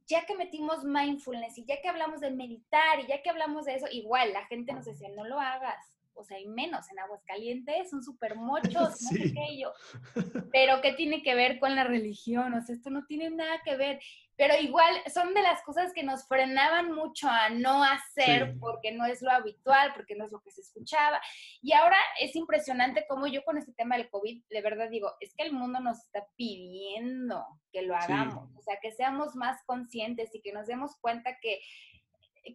ya 0.10 0.26
que 0.26 0.36
metimos 0.36 0.84
mindfulness 0.84 1.57
y 1.60 1.66
ya 1.66 1.80
que 1.82 1.88
hablamos 1.88 2.20
de 2.20 2.32
meditar 2.32 2.99
y 2.99 3.07
ya 3.07 3.22
que 3.22 3.30
hablamos 3.30 3.66
de 3.66 3.76
eso, 3.76 3.86
igual 3.91 4.34
la 4.34 4.45
gente 4.47 4.74
nos 4.74 4.86
decía, 4.86 5.10
no 5.16 5.24
lo 5.24 5.39
hagas. 5.39 5.95
O 6.16 6.24
sea, 6.24 6.38
y 6.38 6.47
menos 6.47 6.91
en 6.91 6.99
Aguascalientes, 6.99 7.91
son 7.91 8.03
súper 8.03 8.36
mochos, 8.36 8.74
no 8.74 9.10
sé 9.10 9.32
qué 9.32 9.57
yo. 9.57 9.72
Pero 10.51 10.82
¿qué 10.82 10.93
tiene 10.93 11.22
que 11.22 11.36
ver 11.36 11.60
con 11.60 11.76
la 11.76 11.86
religión? 11.86 12.53
O 12.55 12.62
sea, 12.62 12.76
esto 12.76 12.89
no 12.89 13.05
tiene 13.05 13.30
nada 13.30 13.62
que 13.64 13.78
ver. 13.78 14.01
Pero 14.39 14.55
igual 14.57 14.95
son 15.13 15.33
de 15.33 15.41
las 15.41 15.61
cosas 15.63 15.91
que 15.91 16.01
nos 16.01 16.25
frenaban 16.25 16.93
mucho 16.93 17.27
a 17.27 17.49
no 17.49 17.83
hacer 17.83 18.53
Sí. 18.53 18.57
porque 18.61 18.93
no 18.93 19.05
es 19.05 19.21
lo 19.21 19.31
habitual, 19.31 19.91
porque 19.93 20.15
no 20.15 20.23
es 20.23 20.31
lo 20.31 20.39
que 20.39 20.49
se 20.51 20.61
escuchaba. 20.61 21.21
Y 21.61 21.73
ahora 21.73 21.97
es 22.21 22.33
impresionante 22.37 23.05
cómo 23.09 23.27
yo 23.27 23.43
con 23.43 23.57
este 23.57 23.73
tema 23.73 23.97
del 23.97 24.09
COVID, 24.09 24.43
de 24.49 24.61
verdad 24.61 24.89
digo, 24.89 25.11
es 25.19 25.33
que 25.35 25.43
el 25.43 25.51
mundo 25.51 25.81
nos 25.81 25.99
está 26.05 26.25
pidiendo 26.37 27.45
que 27.73 27.81
lo 27.81 27.93
Sí. 27.95 27.99
hagamos, 28.05 28.49
o 28.57 28.61
sea, 28.61 28.77
que 28.81 28.93
seamos 28.93 29.35
más 29.35 29.61
conscientes 29.65 30.33
y 30.33 30.41
que 30.41 30.53
nos 30.53 30.67
demos 30.67 30.95
cuenta 31.01 31.37
que, 31.41 31.59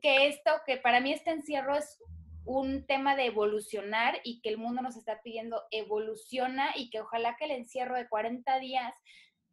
que 0.00 0.28
esto, 0.28 0.52
que 0.66 0.78
para 0.78 1.00
mí 1.00 1.12
este 1.12 1.32
encierro 1.32 1.76
es 1.76 2.02
un 2.46 2.86
tema 2.86 3.14
de 3.14 3.26
evolucionar 3.26 4.20
y 4.24 4.40
que 4.40 4.48
el 4.48 4.56
mundo 4.58 4.80
nos 4.80 4.96
está 4.96 5.20
pidiendo 5.22 5.62
evoluciona 5.70 6.70
y 6.76 6.88
que 6.90 7.00
ojalá 7.00 7.36
que 7.36 7.44
el 7.44 7.50
encierro 7.52 7.94
de 7.96 8.08
40 8.08 8.58
días 8.58 8.94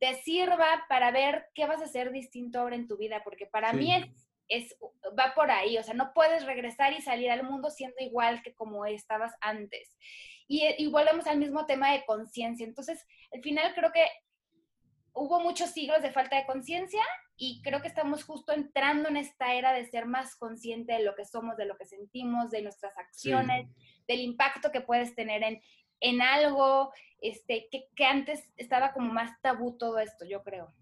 te 0.02 0.16
sirva 0.16 0.84
para 0.89 1.12
ver 1.12 1.45
qué 1.54 1.68
vas 1.68 1.80
a 1.80 1.86
hacer 1.86 2.12
distinto 2.12 2.60
ahora 2.60 2.76
en 2.76 2.88
tu 2.88 2.97
vida, 2.97 3.22
porque 3.24 3.45
para 3.45 3.70
Sí. 3.72 3.78
mí 3.78 3.93
es, 3.95 4.08
es, 4.47 4.76
va 5.18 5.34
por 5.36 5.52
ahí, 5.52 5.78
o 5.78 5.84
sea, 5.84 5.93
no 5.93 6.12
puedes 6.14 6.43
regresar 6.45 6.91
y 6.91 7.02
salir 7.02 7.30
al 7.30 7.43
mundo 7.43 7.70
siendo 7.70 7.97
igual 7.99 8.41
que 8.41 8.56
como 8.56 8.84
estabas 8.88 9.32
antes. 9.41 9.95
Y, 10.47 10.66
y 10.80 10.88
volvemos 10.88 11.28
al 11.28 11.38
mismo 11.38 11.68
tema 11.68 11.93
de 11.93 12.04
conciencia. 12.06 12.66
Entonces, 12.66 13.06
al 13.32 13.41
final 13.43 13.74
creo 13.76 13.91
que 13.93 14.06
hubo 15.14 15.39
muchos 15.39 15.70
siglos 15.70 16.02
de 16.02 16.12
falta 16.12 16.36
de 16.36 16.45
conciencia 16.47 17.04
y 17.38 17.62
creo 17.62 17.82
que 17.82 17.88
estamos 17.88 18.24
justo 18.24 18.54
entrando 18.54 19.08
en 19.08 19.18
esta 19.18 19.54
era 19.54 19.72
de 19.74 19.86
ser 19.86 20.06
más 20.08 20.36
consciente 20.36 20.93
de 20.93 21.04
lo 21.04 21.16
que 21.16 21.26
somos, 21.26 21.58
de 21.58 21.66
lo 21.66 21.78
que 21.78 21.86
sentimos, 21.86 22.49
de 22.49 22.64
nuestras 22.64 22.97
acciones, 22.97 23.68
del 24.08 24.20
impacto 24.22 24.72
que 24.72 24.82
puedes 24.82 25.14
tener 25.16 25.43
en, 25.43 25.62
en 25.99 26.22
algo, 26.22 26.91
este, 27.22 27.67
que, 27.72 28.05
antes 28.05 28.43
estaba 28.57 28.93
como 28.93 29.13
más 29.13 29.39
tabú 29.41 29.78
todo 29.78 29.99
esto, 29.99 30.26
yo 30.26 30.43
creo. 30.43 30.74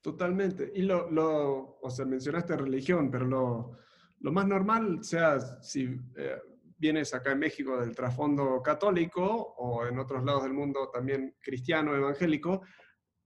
Totalmente. 0.00 0.70
Y 0.74 0.82
lo, 0.82 1.10
lo 1.10 1.78
o 1.80 1.90
sea, 1.90 2.04
mencionaste 2.04 2.56
religión, 2.56 3.10
pero 3.10 3.26
lo, 3.26 3.78
lo 4.20 4.32
más 4.32 4.46
normal, 4.46 5.02
sea 5.02 5.40
si 5.62 5.98
eh, 6.16 6.38
vienes 6.76 7.12
acá 7.14 7.32
en 7.32 7.40
México 7.40 7.80
del 7.80 7.94
trasfondo 7.94 8.62
católico 8.62 9.24
o 9.24 9.86
en 9.86 9.98
otros 9.98 10.24
lados 10.24 10.44
del 10.44 10.52
mundo 10.52 10.90
también 10.92 11.36
cristiano, 11.40 11.96
evangélico, 11.96 12.62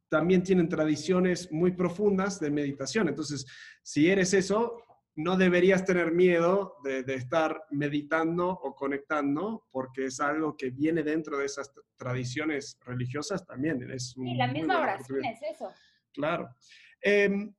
también 0.09 0.43
tienen 0.43 0.69
tradiciones 0.69 1.51
muy 1.51 1.73
profundas 1.73 2.39
de 2.39 2.51
meditación. 2.51 3.09
Entonces, 3.09 3.47
si 3.83 4.11
eres 4.11 4.35
eso, 4.35 4.77
no 5.15 5.37
deberías 5.37 5.85
tener 5.85 6.13
miedo 6.13 6.77
de, 6.85 7.03
de 7.03 7.15
estar 7.15 7.65
meditando 7.71 8.49
o 8.49 8.75
conectando, 8.75 9.67
porque 9.71 10.07
es 10.07 10.21
algo 10.21 10.57
que 10.57 10.71
viene 10.71 11.03
dentro 11.03 11.39
de 11.39 11.47
esas 11.47 11.71
tradiciones 11.97 12.79
religiosas 12.85 13.47
también. 13.47 13.91
Es 13.91 14.15
Y 14.17 14.35
la 14.35 14.49
misma 14.49 14.81
oración 14.81 15.25
es 15.25 15.41
eso. 15.43 15.71
Claro. 16.13 16.55
Em, 17.01 17.55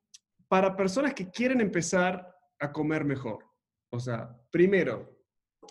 para 0.47 0.75
personas 0.75 1.13
que 1.13 1.29
quieren 1.29 1.61
empezar 1.61 2.27
a 2.59 2.71
comer 2.71 3.03
mejor, 3.03 3.45
o 3.89 3.99
sea, 3.99 4.29
primero, 4.51 5.19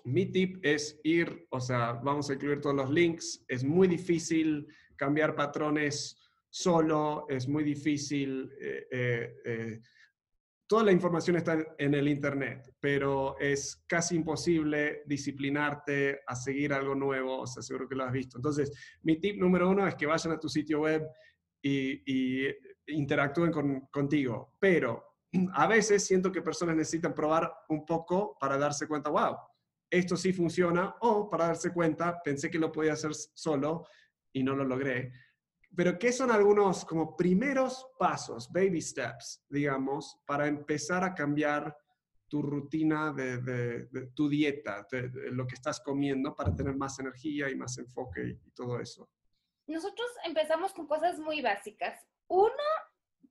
mi 0.05 0.27
tip 0.27 0.65
es 0.65 1.01
ir, 1.05 1.47
o 1.51 1.61
sea, 1.61 1.93
vamos 1.93 2.29
a 2.29 2.35
incluir 2.35 2.61
todos 2.61 2.77
los 2.77 2.91
links, 2.91 3.45
es 3.49 3.65
muy 3.65 3.89
difícil 3.89 4.67
cambiar 4.97 5.35
patrones 5.35 6.19
solo, 6.51 7.27
es 7.29 7.49
muy 7.49 7.65
difícil, 7.65 8.53
eh, 8.61 8.87
eh, 8.91 9.35
eh, 9.45 9.81
toda 10.73 10.85
la 10.85 10.93
información 10.93 11.37
está 11.37 11.59
en- 11.77 11.93
el 11.93 12.09
Internet, 12.09 12.73
pero 12.81 13.39
es 13.39 13.85
casi 13.87 14.17
imposible 14.17 15.03
disciplinarte 15.05 16.21
a 16.27 16.35
seguir 16.35 16.73
algo 16.73 16.95
nuevo, 16.95 17.41
o 17.41 17.47
sea, 17.47 17.63
seguro 17.63 17.87
que 17.87 17.95
lo 17.95 18.05
has 18.05 18.13
visto. 18.13 18.39
Entonces, 18.39 18.73
mi 19.03 19.21
tip 19.21 19.37
número 19.39 19.69
uno 19.69 19.87
es 19.87 19.95
que 19.97 20.07
vayan 20.07 20.33
a 20.33 20.41
tu 20.41 20.49
sitio 20.49 20.81
web 20.81 21.07
y, 21.61 22.01
y 22.47 22.55
interactúen 22.87 23.53
con- 23.53 23.81
contigo, 23.89 24.57
pero 24.59 25.05
a 25.53 25.67
veces 25.67 26.07
siento 26.07 26.33
que 26.33 26.41
personas 26.41 26.75
necesitan 26.75 27.13
probar 27.15 27.53
un 27.69 27.85
poco 27.85 28.39
para 28.41 28.57
darse 28.57 28.89
cuenta, 28.89 29.11
wow, 29.11 29.37
esto 29.91 30.17
sí 30.17 30.33
funciona, 30.33 30.95
o 31.03 31.29
para 31.29 31.49
darse 31.49 31.71
cuenta, 31.71 32.19
pensé 32.25 32.51
que 32.51 32.59
lo 32.59 32.73
podía 32.73 32.95
hacer 32.95 33.13
solo 33.13 33.85
y 34.33 34.43
no 34.43 34.57
lo 34.57 34.65
logré. 34.65 35.13
Pero, 35.75 35.99
¿qué 35.99 36.13
son 36.13 36.31
algunos 36.31 36.85
como 36.85 37.17
primeros 37.17 37.87
pasos, 37.99 38.51
baby 38.53 38.81
steps, 38.81 39.43
digamos, 39.49 40.19
para 40.27 40.47
empezar 40.47 41.03
a 41.03 41.15
cambiar 41.15 41.75
tu 42.29 42.43
rutina 42.43 43.13
de, 43.13 43.89
tu 44.15 44.29
dieta, 44.29 44.87
de, 44.91 45.11
lo 45.33 45.47
que 45.47 45.55
estás 45.55 45.81
comiendo 45.81 46.35
para 46.35 46.55
tener 46.55 46.75
más 46.77 46.99
energía 46.99 47.51
y 47.51 47.57
más 47.57 47.79
enfoque 47.79 48.39
y 48.45 48.51
todo 48.53 48.81
eso? 48.81 49.09
Nosotros 49.67 50.09
empezamos 50.25 50.73
con 50.73 50.87
cosas 50.87 51.19
muy 51.19 51.41
básicas. 51.41 51.99
Uno, 52.29 52.53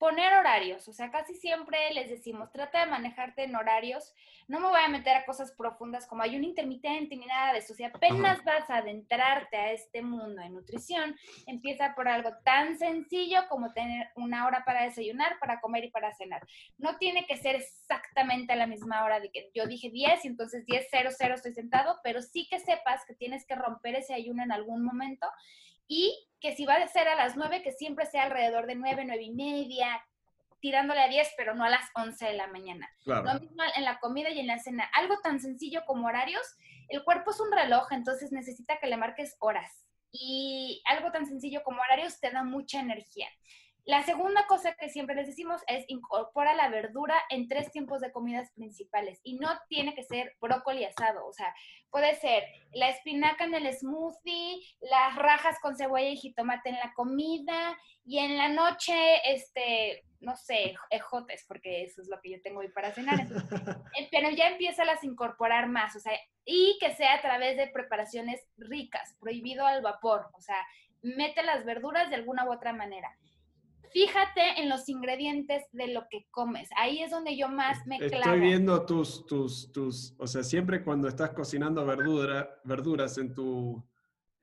poner 0.02 0.34
horarios, 0.34 0.88
o 0.88 0.94
sea, 0.94 1.12
casi 1.12 1.36
siempre 1.36 1.78
les 1.94 2.10
decimos, 2.10 2.52
trata 2.52 2.80
de 2.80 2.90
manejarte 2.90 3.44
en 3.44 3.56
horarios, 3.56 4.16
no 4.48 4.60
me 4.60 4.70
voy 4.70 4.80
a 4.84 4.90
meter 4.90 5.16
a 5.16 5.26
cosas 5.26 5.52
profundas 5.52 6.08
como 6.08 6.24
hay 6.24 6.36
un 6.36 6.44
intermitente 6.44 7.16
ni 7.16 7.28
nada 7.28 7.54
de 7.54 7.60
eso, 7.60 7.76
si 7.76 7.84
apenas 7.84 8.44
vas 8.44 8.68
a 8.72 8.78
adentrarte 8.78 9.58
a 9.58 9.72
este 9.74 10.02
mundo 10.02 10.42
de 10.42 10.50
nutrición, 10.50 11.16
empieza 11.46 11.94
por 11.94 12.08
algo 12.08 12.32
tan 12.44 12.80
sencillo 12.80 13.48
como 13.48 13.74
tener 13.74 14.10
una 14.16 14.48
hora 14.48 14.66
para 14.66 14.86
desayunar, 14.86 15.38
para 15.40 15.62
comer 15.62 15.84
y 15.84 15.92
para 15.92 16.16
cenar. 16.16 16.48
No 16.80 16.98
tiene 16.98 17.28
que 17.28 17.38
ser 17.38 17.58
exactamente 17.58 18.54
a 18.54 18.56
la 18.56 18.66
misma 18.66 19.04
hora 19.06 19.20
de 19.20 19.30
que 19.30 19.52
yo 19.54 19.68
dije 19.68 19.92
10 19.92 20.26
y 20.26 20.28
entonces 20.30 20.66
10, 20.66 20.88
0, 20.90 21.10
0 21.16 21.36
estoy 21.36 21.54
sentado, 21.54 22.00
pero 22.04 22.24
sí 22.24 22.48
que 22.50 22.60
sepas 22.60 23.06
que 23.06 23.14
tienes 23.14 23.46
que 23.46 23.54
romper 23.54 23.94
ese 23.94 24.16
ayuno 24.16 24.42
en 24.42 24.52
algún 24.52 24.84
momento 24.84 25.28
y 25.92 26.26
que 26.40 26.56
si 26.56 26.66
va 26.66 26.76
a 26.76 26.88
ser 26.88 27.10
a 27.10 27.18
las 27.18 27.36
9, 27.36 27.62
que 27.64 27.74
siempre 27.74 28.06
sea 28.06 28.24
alrededor 28.24 28.66
de 28.66 28.76
9, 28.76 29.04
9 29.06 29.24
y 29.24 29.32
media, 29.32 30.02
tirándole 30.62 31.02
a 31.02 31.10
10, 31.10 31.34
pero 31.36 31.54
no 31.54 31.66
a 31.66 31.70
las 31.70 31.84
11 31.96 32.28
de 32.28 32.34
la 32.34 32.48
mañana. 32.48 32.90
Lo 33.04 33.22
mismo 33.22 33.62
en 33.76 33.84
la 33.84 34.00
comida 34.00 34.30
y 34.30 34.40
en 34.40 34.48
la 34.48 34.58
cena. 34.58 34.90
Algo 34.94 35.20
tan 35.22 35.42
sencillo 35.42 35.82
como 35.86 36.08
horarios, 36.08 36.44
el 36.88 37.04
cuerpo 37.04 37.32
es 37.32 37.42
un 37.42 37.52
reloj, 37.52 37.92
entonces 37.92 38.32
necesita 38.32 38.80
que 38.80 38.88
le 38.88 38.96
marques 38.96 39.36
horas. 39.40 39.86
Y 40.14 40.82
algo 40.86 41.12
tan 41.12 41.26
sencillo 41.26 41.62
como 41.62 41.82
horarios 41.82 42.22
te 42.22 42.32
da 42.32 42.42
mucha 42.44 42.80
energía. 42.80 43.28
La 43.86 44.04
segunda 44.04 44.46
cosa 44.46 44.76
que 44.76 44.90
siempre 44.90 45.16
les 45.16 45.26
decimos 45.26 45.62
es 45.68 45.86
incorpora 45.88 46.54
la 46.54 46.70
verdura 46.70 47.16
en 47.30 47.48
tres 47.48 47.72
tiempos 47.72 48.00
de 48.00 48.12
comidas 48.12 48.52
principales 48.52 49.20
y 49.24 49.40
no 49.40 49.50
tiene 49.70 49.96
que 49.96 50.04
ser 50.04 50.36
brócoli 50.40 50.86
asado, 50.86 51.26
o 51.26 51.34
sea, 51.34 51.54
puede 51.90 52.14
ser 52.16 52.44
la 52.74 52.90
espinaca 52.90 53.46
en 53.46 53.56
el 53.56 53.74
smoothie, 53.74 54.62
las 54.82 55.16
rajas 55.16 55.58
con 55.62 55.76
cebolla 55.76 56.10
y 56.10 56.18
jitomate 56.18 56.70
en 56.70 56.76
la 56.76 56.94
comida 56.94 57.76
y 58.06 58.20
en 58.20 58.38
la 58.38 58.50
noche, 58.50 58.94
este, 59.26 60.04
no 60.20 60.36
sé, 60.36 60.76
ejotes, 60.92 61.44
porque 61.48 61.84
eso 61.84 62.04
es 62.04 62.08
lo 62.08 62.22
que 62.22 62.32
yo 62.32 62.42
tengo 62.44 62.60
hoy 62.60 62.70
para 62.70 62.94
cenar. 62.94 63.20
Eh, 63.98 64.08
pero 64.10 64.30
ya 64.30 64.48
empieza 64.48 64.84
a 64.84 65.00
incorporar 65.02 65.68
más, 65.68 65.98
o 65.98 66.00
sea, 66.00 66.14
y 66.46 66.78
que 66.80 66.94
sea 66.94 67.16
a 67.16 67.22
través 67.22 67.58
de 67.58 67.68
preparaciones 67.68 68.42
ricas, 68.58 69.18
prohibido 69.20 69.66
al 69.66 69.82
vapor, 69.82 70.30
o 70.34 70.40
sea, 70.40 70.56
mete 71.02 71.44
las 71.44 71.66
verduras 71.66 72.10
de 72.10 72.16
alguna 72.16 72.46
u 72.46 72.54
otra 72.54 72.72
manera 72.72 73.10
fíjate 73.92 74.62
en 74.62 74.70
los 74.70 74.88
ingredientes 74.90 75.64
de 75.72 75.88
lo 75.88 76.08
que 76.10 76.28
comes. 76.32 76.70
Ahí 76.78 77.02
es 77.02 77.12
donde 77.12 77.38
yo 77.38 77.50
más 77.50 77.86
me 77.86 77.98
clavo. 77.98 78.16
Estoy 78.16 78.40
viendo 78.40 78.86
tus, 78.86 79.26
tus, 79.26 79.72
tus, 79.72 80.16
o 80.18 80.28
sea, 80.28 80.44
siempre 80.44 80.84
cuando 80.84 81.08
estás 81.08 81.32
cocinando 81.32 81.86
verdura, 81.86 82.50
verduras 82.64 83.18
en 83.18 83.34
tu, 83.34 83.84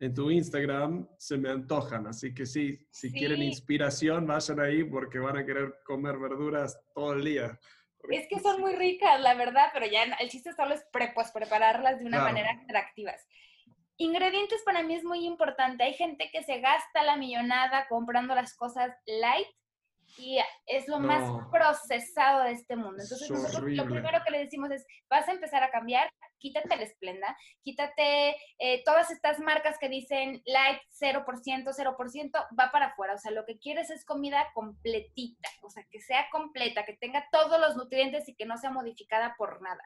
en 0.00 0.14
tu 0.14 0.30
Instagram, 0.30 1.08
se 1.18 1.36
me 1.36 1.50
antojan. 1.50 2.06
Así 2.06 2.34
que 2.34 2.46
sí, 2.46 2.78
si 2.90 3.12
quieren 3.12 3.42
inspiración, 3.42 4.26
vayan 4.26 4.60
ahí 4.60 4.84
porque 4.84 5.18
van 5.18 5.36
a 5.36 5.44
querer 5.44 5.80
comer 5.84 6.18
verduras 6.18 6.78
todo 6.94 7.14
el 7.14 7.24
día. 7.24 7.58
Es 8.10 8.26
que 8.28 8.40
son 8.40 8.60
muy 8.60 8.74
ricas, 8.74 9.20
la 9.20 9.34
verdad, 9.34 9.70
pero 9.72 9.86
ya 9.86 10.04
el 10.04 10.28
chiste 10.28 10.52
solo 10.54 10.74
es 10.74 10.86
pues, 10.92 11.30
prepararlas 11.32 11.98
de 11.98 12.06
una 12.06 12.22
manera 12.22 12.52
atractivas. 12.62 13.26
Ingredientes 14.00 14.62
para 14.64 14.84
mí 14.84 14.94
es 14.94 15.02
muy 15.02 15.26
importante. 15.26 15.82
Hay 15.82 15.94
gente 15.94 16.30
que 16.30 16.44
se 16.44 16.60
gasta 16.60 17.02
la 17.02 17.16
millonada 17.16 17.88
comprando 17.88 18.34
las 18.34 18.54
cosas 18.54 18.94
light 19.06 19.48
y 20.16 20.38
es 20.66 20.88
lo 20.88 21.00
más 21.00 21.28
procesado 21.50 22.44
de 22.44 22.52
este 22.52 22.76
mundo. 22.76 23.02
Entonces, 23.02 23.30
nosotros 23.30 23.72
lo 23.72 23.84
primero 23.84 24.20
que 24.24 24.30
le 24.30 24.38
decimos 24.38 24.70
es, 24.70 24.86
vas 25.10 25.28
a 25.28 25.32
empezar 25.32 25.62
a 25.62 25.70
cambiar, 25.70 26.10
quítate 26.38 26.74
el 26.74 26.82
esplenda, 26.82 27.36
quítate 27.62 28.36
eh, 28.58 28.82
todas 28.84 29.10
estas 29.10 29.40
marcas 29.40 29.76
que 29.78 29.88
dicen 29.88 30.42
light 30.46 30.80
0%, 31.00 31.24
0%, 31.24 32.46
va 32.58 32.70
para 32.70 32.86
afuera. 32.86 33.14
O 33.14 33.18
sea, 33.18 33.32
lo 33.32 33.44
que 33.44 33.58
quieres 33.58 33.90
es 33.90 34.04
comida 34.04 34.46
completita, 34.54 35.48
o 35.62 35.70
sea, 35.70 35.84
que 35.90 36.00
sea 36.00 36.28
completa, 36.30 36.84
que 36.84 36.96
tenga 36.96 37.28
todos 37.30 37.60
los 37.60 37.76
nutrientes 37.76 38.28
y 38.28 38.34
que 38.34 38.46
no 38.46 38.56
sea 38.56 38.70
modificada 38.70 39.34
por 39.36 39.60
nada. 39.60 39.82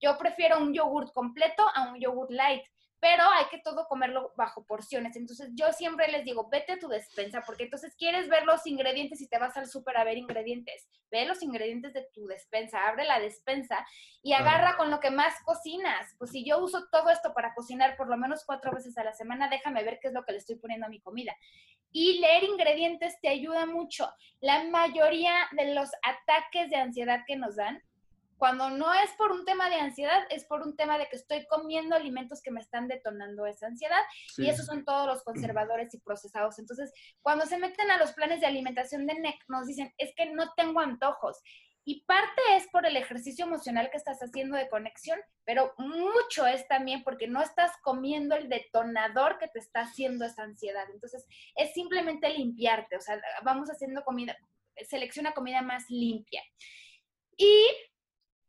Yo 0.00 0.18
prefiero 0.18 0.58
un 0.58 0.74
yogurt 0.74 1.12
completo 1.12 1.64
a 1.74 1.92
un 1.92 2.00
yogurt 2.00 2.30
light 2.30 2.64
pero 3.02 3.24
hay 3.32 3.46
que 3.50 3.58
todo 3.58 3.88
comerlo 3.88 4.32
bajo 4.36 4.64
porciones. 4.64 5.16
Entonces 5.16 5.50
yo 5.54 5.72
siempre 5.72 6.06
les 6.06 6.24
digo, 6.24 6.48
vete 6.48 6.74
a 6.74 6.78
tu 6.78 6.86
despensa, 6.86 7.42
porque 7.44 7.64
entonces 7.64 7.96
quieres 7.96 8.28
ver 8.28 8.44
los 8.44 8.64
ingredientes 8.64 9.20
y 9.20 9.26
te 9.26 9.40
vas 9.40 9.56
al 9.56 9.66
súper 9.66 9.96
a 9.96 10.04
ver 10.04 10.18
ingredientes. 10.18 10.86
Ve 11.10 11.26
los 11.26 11.42
ingredientes 11.42 11.92
de 11.94 12.06
tu 12.14 12.28
despensa, 12.28 12.86
abre 12.86 13.04
la 13.04 13.18
despensa 13.18 13.84
y 14.22 14.34
agarra 14.34 14.76
con 14.76 14.88
lo 14.88 15.00
que 15.00 15.10
más 15.10 15.34
cocinas. 15.44 16.14
Pues 16.16 16.30
si 16.30 16.44
yo 16.44 16.60
uso 16.60 16.86
todo 16.92 17.10
esto 17.10 17.34
para 17.34 17.54
cocinar 17.54 17.96
por 17.96 18.08
lo 18.08 18.16
menos 18.16 18.44
cuatro 18.46 18.70
veces 18.70 18.96
a 18.96 19.02
la 19.02 19.14
semana, 19.14 19.48
déjame 19.48 19.82
ver 19.82 19.98
qué 20.00 20.06
es 20.06 20.14
lo 20.14 20.24
que 20.24 20.30
le 20.30 20.38
estoy 20.38 20.54
poniendo 20.54 20.86
a 20.86 20.88
mi 20.90 21.00
comida. 21.00 21.34
Y 21.90 22.20
leer 22.20 22.44
ingredientes 22.44 23.20
te 23.20 23.30
ayuda 23.30 23.66
mucho. 23.66 24.12
La 24.40 24.62
mayoría 24.62 25.34
de 25.56 25.74
los 25.74 25.90
ataques 26.04 26.70
de 26.70 26.76
ansiedad 26.76 27.22
que 27.26 27.34
nos 27.34 27.56
dan 27.56 27.82
cuando 28.42 28.70
no 28.70 28.92
es 28.92 29.12
por 29.12 29.30
un 29.30 29.44
tema 29.44 29.70
de 29.70 29.76
ansiedad, 29.76 30.26
es 30.28 30.44
por 30.46 30.62
un 30.62 30.74
tema 30.74 30.98
de 30.98 31.06
que 31.08 31.14
estoy 31.14 31.46
comiendo 31.46 31.94
alimentos 31.94 32.42
que 32.42 32.50
me 32.50 32.60
están 32.60 32.88
detonando 32.88 33.46
esa 33.46 33.68
ansiedad 33.68 34.02
y 34.36 34.48
esos 34.48 34.66
son 34.66 34.84
todos 34.84 35.06
los 35.06 35.22
conservadores 35.22 35.94
y 35.94 36.00
procesados. 36.00 36.58
Entonces, 36.58 36.92
cuando 37.20 37.46
se 37.46 37.56
meten 37.56 37.88
a 37.92 37.98
los 37.98 38.10
planes 38.14 38.40
de 38.40 38.48
alimentación 38.48 39.06
de 39.06 39.14
NEC, 39.14 39.36
nos 39.46 39.68
dicen, 39.68 39.94
es 39.96 40.12
que 40.16 40.26
no 40.26 40.52
tengo 40.56 40.80
antojos. 40.80 41.40
Y 41.84 42.04
parte 42.04 42.42
es 42.56 42.66
por 42.72 42.84
el 42.84 42.96
ejercicio 42.96 43.44
emocional 43.44 43.90
que 43.92 43.96
estás 43.96 44.18
haciendo 44.18 44.56
de 44.56 44.68
conexión, 44.68 45.20
pero 45.44 45.72
mucho 45.78 46.44
es 46.44 46.66
también 46.66 47.04
porque 47.04 47.28
no 47.28 47.42
estás 47.42 47.70
comiendo 47.84 48.34
el 48.34 48.48
detonador 48.48 49.38
que 49.38 49.46
te 49.46 49.60
está 49.60 49.82
haciendo 49.82 50.24
esa 50.24 50.42
ansiedad. 50.42 50.90
Entonces, 50.92 51.28
es 51.54 51.72
simplemente 51.74 52.28
limpiarte, 52.28 52.96
o 52.96 53.00
sea, 53.00 53.22
vamos 53.44 53.68
haciendo 53.68 54.02
comida, 54.02 54.36
selecciona 54.88 55.32
comida 55.32 55.62
más 55.62 55.84
limpia. 55.88 56.42
Y 57.36 57.68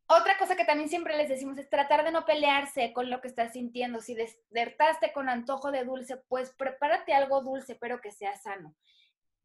otra 0.08 0.38
cosa 0.38 0.56
que 0.56 0.66
también 0.66 0.90
siempre 0.90 1.16
les 1.16 1.30
decimos 1.30 1.58
es 1.58 1.70
tratar 1.70 2.04
de 2.04 2.12
no 2.12 2.26
pelearse 2.26 2.92
con 2.94 3.10
lo 3.10 3.22
que 3.22 3.28
estás 3.28 3.54
sintiendo. 3.54 4.02
Si 4.02 4.16
despertaste 4.16 5.14
con 5.14 5.30
antojo 5.30 5.72
de 5.72 5.86
dulce, 5.86 6.18
pues 6.28 6.52
prepárate 6.52 7.14
algo 7.14 7.42
dulce, 7.42 7.76
pero 7.76 8.02
que 8.02 8.12
sea 8.12 8.36
sano. 8.36 8.76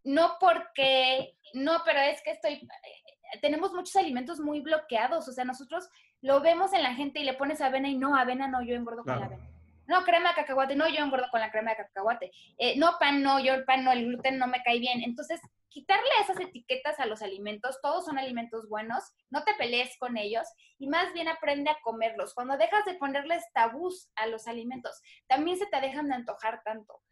No 0.05 0.37
porque, 0.41 1.37
no, 1.55 1.83
pero 1.85 2.01
es 2.01 2.23
que 2.23 2.33
estoy, 2.33 2.55
eh, 2.55 3.39
tenemos 3.41 3.73
muchos 3.73 3.95
alimentos 3.97 4.41
muy 4.41 4.61
bloqueados, 4.61 5.29
o 5.29 5.33
sea, 5.33 5.45
nosotros 5.45 5.89
lo 6.21 6.41
vemos 6.41 6.73
en 6.73 6.83
la 6.83 6.95
gente 6.95 7.21
y 7.21 7.25
le 7.25 7.35
pones 7.35 7.61
avena 7.61 7.89
y 7.89 7.97
no, 7.97 8.17
avena 8.17 8.49
no, 8.49 8.63
yo 8.63 8.75
engordo 8.75 9.05
con 9.05 9.19
la 9.19 9.27
avena. 9.27 9.49
No, 9.87 10.05
crema 10.05 10.31
de 10.31 10.35
cacahuate, 10.37 10.77
no, 10.77 10.89
yo 10.89 11.03
engordo 11.03 11.29
con 11.31 11.41
la 11.41 11.51
crema 11.51 11.71
de 11.71 11.79
cacahuate. 11.79 12.31
Eh, 12.59 12.77
no, 12.77 12.99
pan, 12.99 13.23
no, 13.23 13.41
yo 13.41 13.55
el 13.55 13.65
pan 13.65 13.85
no, 13.85 13.93
el 13.93 14.07
gluten 14.07 14.39
no 14.39 14.47
me 14.47 14.63
cae 14.63 14.79
bien. 14.79 15.03
Entonces, 15.03 15.41
quitarle 15.69 16.09
esas 16.21 16.41
etiquetas 16.41 16.99
a 17.01 17.07
los 17.07 17.23
alimentos, 17.23 17.81
todos 17.83 18.05
son 18.05 18.19
alimentos 18.19 18.69
buenos, 18.69 19.05
no 19.31 19.45
te 19.45 19.55
pelees 19.55 19.97
con 19.99 20.17
ellos 20.17 20.47
y 20.79 20.89
más 20.89 21.13
bien 21.13 21.29
aprende 21.29 21.71
a 21.71 21.79
comerlos. 21.83 22.35
Cuando 22.35 22.57
dejas 22.57 22.85
de 22.85 22.95
ponerles 22.95 23.45
tabús 23.53 24.11
a 24.17 24.27
los 24.27 24.47
alimentos, 24.47 25.01
también 25.27 25.59
se 25.59 25.67
te 25.67 25.81
dejan 25.81 26.09
de 26.09 26.15
antojar 26.15 26.63
tanto. 26.65 27.03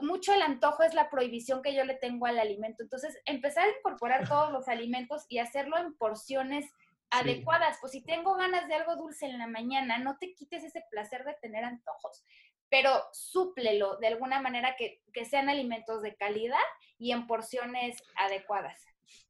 Mucho 0.00 0.32
el 0.32 0.42
antojo 0.42 0.82
es 0.82 0.94
la 0.94 1.08
prohibición 1.08 1.62
que 1.62 1.74
yo 1.74 1.84
le 1.84 1.94
tengo 1.94 2.26
al 2.26 2.38
alimento. 2.38 2.82
Entonces, 2.82 3.16
empezar 3.24 3.64
a 3.64 3.78
incorporar 3.78 4.28
todos 4.28 4.52
los 4.52 4.68
alimentos 4.68 5.24
y 5.28 5.38
hacerlo 5.38 5.78
en 5.78 5.96
porciones 5.96 6.64
adecuadas. 7.10 7.78
Pues 7.80 7.92
si 7.92 8.04
tengo 8.04 8.34
ganas 8.34 8.68
de 8.68 8.74
algo 8.74 8.96
dulce 8.96 9.26
en 9.26 9.38
la 9.38 9.46
mañana, 9.46 9.98
no 9.98 10.18
te 10.18 10.34
quites 10.34 10.64
ese 10.64 10.84
placer 10.90 11.24
de 11.24 11.34
tener 11.34 11.64
antojos 11.64 12.24
pero 12.70 12.90
súplelo 13.12 13.96
de 13.98 14.08
alguna 14.08 14.40
manera 14.40 14.74
que, 14.76 15.02
sean 15.24 15.48
alimentos 15.48 16.00
de 16.02 16.14
calidad 16.14 16.56
y 16.96 17.10
en 17.10 17.26
porciones 17.26 18.00
adecuadas. 18.16 18.86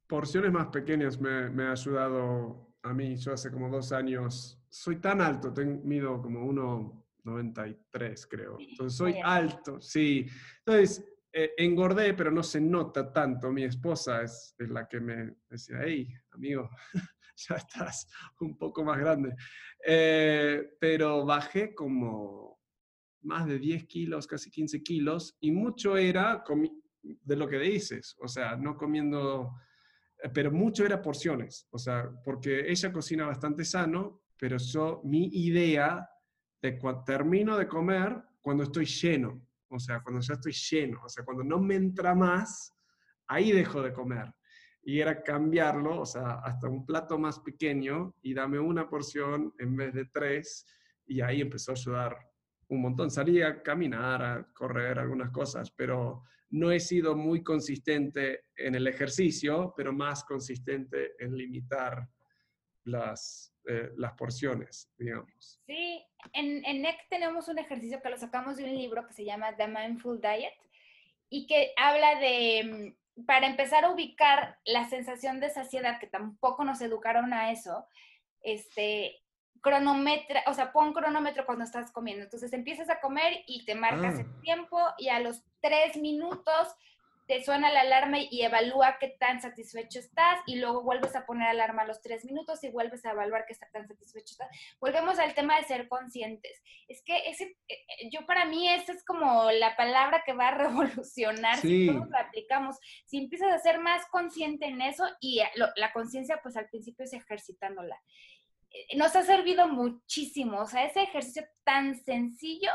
Porciones 0.07 0.51
más 0.51 0.67
pequeñas 0.67 1.19
me, 1.19 1.63
ha 1.63 1.71
ayudado 1.71 2.75
a 2.83 2.93
mí. 2.93 3.15
Yo 3.15 3.33
hace 3.33 3.51
como 3.51 3.69
dos 3.69 3.91
años 3.91 4.61
soy 4.69 4.97
tan 4.97 5.19
alto, 5.19 5.51
tengo, 5.51 5.81
mido 5.83 6.21
como 6.21 6.45
1,93 6.45 8.27
creo. 8.29 8.57
Entonces 8.59 8.97
soy 8.97 9.19
alto, 9.23 9.81
sí. 9.81 10.27
Entonces 10.59 11.03
eh, 11.31 11.53
engordé, 11.57 12.13
pero 12.13 12.31
no 12.31 12.43
se 12.43 12.59
nota 12.59 13.11
tanto. 13.11 13.51
Mi 13.51 13.63
esposa 13.63 14.23
es, 14.23 14.55
la 14.57 14.87
que 14.87 14.99
me 14.99 15.35
decía, 15.49 15.77
hey, 15.83 16.07
amigo, 16.31 16.69
ya 17.35 17.55
estás 17.55 18.07
un 18.39 18.57
poco 18.57 18.83
más 18.83 18.99
grande. 18.99 19.35
Eh, 19.85 20.75
pero 20.79 21.25
bajé 21.25 21.73
como 21.73 22.58
más 23.21 23.47
de 23.47 23.59
10 23.59 23.85
kilos, 23.85 24.27
casi 24.27 24.49
15 24.49 24.81
kilos, 24.83 25.37
y 25.39 25.51
mucho 25.51 25.97
era 25.97 26.43
de 27.01 27.35
lo 27.35 27.47
que 27.47 27.59
dices, 27.59 28.15
o 28.21 28.27
sea, 28.27 28.55
no 28.55 28.75
comiendo, 28.75 29.55
eh, 30.21 30.29
pero 30.33 30.51
mucho 30.51 30.85
era 30.85 31.01
porciones, 31.01 31.67
o 31.71 31.77
sea, 31.77 32.09
porque 32.23 32.69
ella 32.69 32.91
cocina 32.91 33.27
bastante 33.27 33.65
sano, 33.65 34.21
pero 34.37 34.57
yo, 34.57 35.01
mi 35.03 35.27
idea 35.33 36.07
de 36.61 36.77
cuando 36.77 37.03
termino 37.03 37.57
de 37.57 37.67
comer, 37.67 38.21
cuando 38.41 38.63
estoy 38.63 38.85
lleno, 38.85 39.41
o 39.69 39.79
sea, 39.79 40.01
cuando 40.01 40.21
ya 40.21 40.33
estoy 40.33 40.53
lleno, 40.53 41.01
o 41.03 41.09
sea, 41.09 41.23
cuando 41.23 41.43
no 41.43 41.59
me 41.59 41.75
entra 41.75 42.15
más, 42.15 42.73
ahí 43.27 43.51
dejo 43.51 43.81
de 43.81 43.93
comer. 43.93 44.33
y 44.81 44.99
era 45.01 45.21
cambiarlo, 45.21 46.01
o 46.01 46.05
sea, 46.05 46.39
hasta 46.39 46.67
un 46.67 46.85
plato 46.85 47.19
más 47.19 47.39
pequeño 47.39 48.15
y 48.23 48.33
dame 48.33 48.59
una 48.59 48.89
porción 48.89 49.53
en 49.59 49.75
vez 49.75 49.93
de 49.93 50.05
tres 50.05 50.65
y 51.05 51.21
ahí 51.21 51.41
empezó 51.41 51.71
a 51.71 51.75
ayudar 51.75 52.17
un 52.69 52.81
montón. 52.81 53.11
Salí 53.11 53.41
a 53.41 53.61
caminar, 53.61 54.23
a 54.23 54.47
correr 54.53 54.99
algunas 54.99 55.31
cosas, 55.31 55.71
pero 55.71 56.23
no 56.51 56.71
he 56.71 56.79
sido 56.79 57.15
muy 57.15 57.43
consistente 57.43 58.45
en 58.55 58.75
el 58.75 58.87
ejercicio, 58.87 59.73
pero 59.75 59.93
más 59.93 60.23
consistente 60.23 61.13
en 61.19 61.35
limitar 61.35 62.07
las, 62.85 63.53
eh, 63.67 63.91
las 63.97 64.13
porciones, 64.13 64.91
digamos. 64.97 65.61
Sí, 65.65 66.03
en, 66.33 66.63
en 66.65 66.81
NEC 66.81 67.07
tenemos 67.09 67.47
un 67.47 67.59
ejercicio 67.59 68.01
que 68.01 68.09
lo 68.09 68.17
sacamos 68.17 68.57
de 68.57 68.63
un 68.63 68.75
libro 68.75 69.05
que 69.05 69.13
se 69.13 69.25
llama 69.25 69.55
The 69.55 69.67
Mindful 69.67 70.21
Diet 70.21 70.53
y 71.29 71.45
que 71.45 71.73
habla 71.77 72.19
de, 72.19 72.95
mm, 73.15 73.25
para 73.25 73.47
empezar 73.47 73.85
a 73.85 73.91
ubicar 73.91 74.57
la 74.65 74.89
sensación 74.89 75.39
de 75.39 75.49
saciedad, 75.49 75.99
que 75.99 76.07
tampoco 76.07 76.63
nos 76.63 76.81
educaron 76.81 77.33
a 77.33 77.51
eso, 77.51 77.87
este, 78.41 79.21
cronometra, 79.61 80.43
o 80.47 80.53
sea, 80.53 80.71
pon 80.71 80.93
cronómetro 80.93 81.45
cuando 81.45 81.63
estás 81.63 81.91
comiendo. 81.91 82.23
Entonces 82.23 82.53
empiezas 82.53 82.89
a 82.89 82.99
comer 82.99 83.43
y 83.47 83.65
te 83.65 83.75
marcas 83.75 84.15
ah. 84.17 84.21
el 84.21 84.41
tiempo 84.41 84.79
y 84.97 85.09
a 85.09 85.19
los 85.19 85.43
tres 85.61 85.97
minutos 85.97 86.75
te 87.29 87.43
suena 87.43 87.71
la 87.71 87.81
alarma 87.81 88.17
y 88.19 88.41
evalúa 88.41 88.97
qué 88.99 89.09
tan 89.19 89.39
satisfecho 89.39 89.99
estás 89.99 90.39
y 90.47 90.55
luego 90.55 90.81
vuelves 90.81 91.15
a 91.15 91.27
poner 91.27 91.47
alarma 91.47 91.83
a 91.83 91.85
los 91.85 92.01
tres 92.01 92.25
minutos 92.25 92.63
y 92.63 92.71
vuelves 92.71 93.05
a 93.05 93.11
evaluar 93.11 93.45
qué 93.47 93.53
tan 93.71 93.87
satisfecho 93.87 94.31
estás. 94.31 94.49
Volvemos 94.79 95.19
al 95.19 95.35
tema 95.35 95.55
de 95.57 95.65
ser 95.65 95.87
conscientes. 95.87 96.59
Es 96.87 97.03
que 97.03 97.29
ese, 97.29 97.43
eh, 97.43 97.55
eh, 97.67 98.09
yo 98.11 98.25
para 98.25 98.45
mí 98.45 98.67
esa 98.67 98.93
es 98.93 99.05
como 99.05 99.51
la 99.51 99.75
palabra 99.75 100.23
que 100.25 100.33
va 100.33 100.47
a 100.47 100.57
revolucionar 100.57 101.57
si 101.57 101.85
todos 101.85 102.09
la 102.09 102.21
aplicamos. 102.21 102.77
Si 103.05 103.19
empiezas 103.19 103.53
a 103.53 103.59
ser 103.59 103.77
más 103.77 104.07
consciente 104.07 104.65
en 104.65 104.81
eso 104.81 105.05
y 105.19 105.39
la 105.75 105.93
conciencia 105.93 106.39
pues 106.41 106.57
al 106.57 106.67
principio 106.67 107.05
es 107.05 107.13
ejercitándola. 107.13 108.01
Nos 108.95 109.15
ha 109.15 109.23
servido 109.23 109.67
muchísimo, 109.67 110.61
o 110.61 110.67
sea, 110.67 110.85
ese 110.85 111.03
ejercicio 111.03 111.43
tan 111.63 111.95
sencillo 112.03 112.71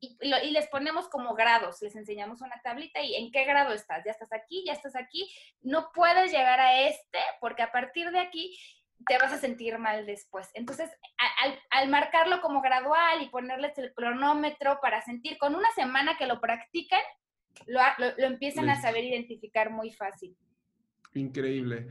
y, 0.00 0.16
les 0.50 0.68
ponemos 0.68 1.08
como 1.08 1.34
grados, 1.34 1.82
les 1.82 1.96
enseñamos 1.96 2.40
una 2.40 2.60
tablita 2.62 3.02
y 3.02 3.16
en 3.16 3.30
qué 3.32 3.44
grado 3.44 3.74
estás, 3.74 4.04
ya 4.04 4.12
estás 4.12 4.32
aquí, 4.32 4.64
ya 4.66 4.72
estás 4.72 4.94
aquí, 4.94 5.28
no 5.60 5.90
puedes 5.92 6.30
llegar 6.30 6.60
a 6.60 6.82
este 6.82 7.18
porque 7.40 7.62
a 7.62 7.72
partir 7.72 8.10
de 8.10 8.20
aquí 8.20 8.56
te 9.06 9.18
vas 9.18 9.32
a 9.32 9.38
sentir 9.38 9.78
mal 9.78 10.06
después. 10.06 10.48
Entonces, 10.54 10.90
al, 11.70 11.88
marcarlo 11.88 12.40
como 12.40 12.60
gradual 12.60 13.22
y 13.22 13.28
ponerles 13.28 13.76
el 13.78 13.92
cronómetro 13.94 14.80
para 14.80 15.02
sentir, 15.02 15.38
con 15.38 15.54
una 15.54 15.70
semana 15.72 16.16
que 16.16 16.26
lo 16.26 16.40
practican, 16.40 17.00
lo, 17.66 17.80
lo 17.98 18.26
empiezan 18.26 18.70
a 18.70 18.80
saber 18.80 19.04
identificar 19.04 19.70
muy 19.70 19.92
fácil. 19.92 20.36
Increíble. 21.14 21.88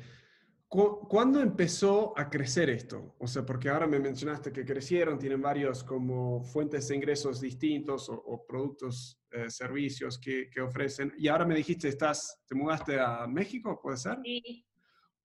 ¿Cuándo 0.69 1.39
empezó 1.39 2.13
a 2.17 2.29
crecer 2.29 2.69
esto? 2.69 3.15
O 3.19 3.27
sea, 3.27 3.45
porque 3.45 3.69
ahora 3.69 3.87
me 3.87 3.99
mencionaste 3.99 4.51
que 4.51 4.65
crecieron, 4.65 5.17
tienen 5.17 5.41
varios 5.41 5.81
como 5.81 6.43
fuentes 6.43 6.89
de 6.89 6.95
ingresos 6.97 7.39
distintos 7.39 8.09
o, 8.09 8.45
productos, 8.45 9.17
eh, 9.31 9.49
servicios 9.49 10.19
que, 10.19 10.49
ofrecen. 10.61 11.13
Y 11.17 11.29
ahora 11.29 11.45
me 11.45 11.55
dijiste, 11.55 11.87
estás, 11.87 12.43
te 12.45 12.53
mudaste 12.53 12.99
a 12.99 13.25
México, 13.27 13.79
¿puede 13.81 13.95
ser? 13.95 14.17
Sí. 14.21 14.65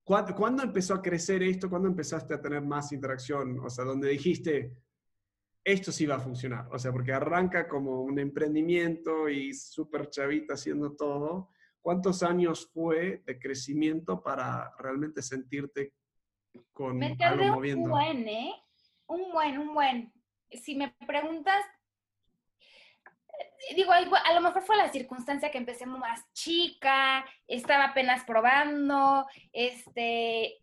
¿Cuándo, 0.05 0.63
empezó 0.63 0.95
a 0.95 1.03
crecer 1.03 1.43
esto? 1.43 1.69
¿Cuándo 1.69 1.89
empezaste 1.89 2.35
a 2.35 2.41
tener 2.41 2.63
más 2.63 2.93
interacción? 2.93 3.59
O 3.61 3.69
sea, 3.69 3.85
donde 3.85 4.11
dijiste, 4.11 4.77
esto 5.65 5.91
sí 5.91 6.07
va 6.07 6.17
a 6.17 6.21
funcionar. 6.21 6.69
O 6.71 6.79
sea, 6.79 6.93
porque 6.93 7.13
arranca 7.13 7.67
como 7.67 8.03
un 8.03 8.21
emprendimiento 8.21 9.29
y 9.29 9.53
súper 9.55 10.09
chavita 10.09 10.55
haciendo 10.55 10.95
todo 10.95 11.51
¿Cuántos 11.83 12.23
años 12.23 12.71
fue 12.73 13.23
de 13.27 13.39
crecimiento 13.41 14.23
para 14.23 14.73
realmente 14.79 15.21
sentirte 15.21 15.93
con 16.73 16.97
me 16.97 17.17
algo 17.21 17.57
moviendo? 17.57 17.85
Un 17.85 17.91
buen, 17.91 18.29
¿eh? 18.29 18.55
Un 19.07 19.33
buen, 19.33 19.59
un 19.59 19.75
buen. 19.75 20.13
Si 20.51 20.77
me 20.77 20.95
preguntas, 21.07 21.61
eh, 23.69 23.75
digo, 23.75 23.91
a 23.93 24.33
lo 24.33 24.41
mejor 24.41 24.63
fue 24.63 24.77
la 24.77 24.93
circunstancia 24.93 25.51
que 25.51 25.59
empecé 25.59 25.85
más 25.85 26.25
chica, 26.33 27.25
estaba 27.49 27.87
apenas 27.87 28.25
probando, 28.25 29.27
este, 29.53 30.63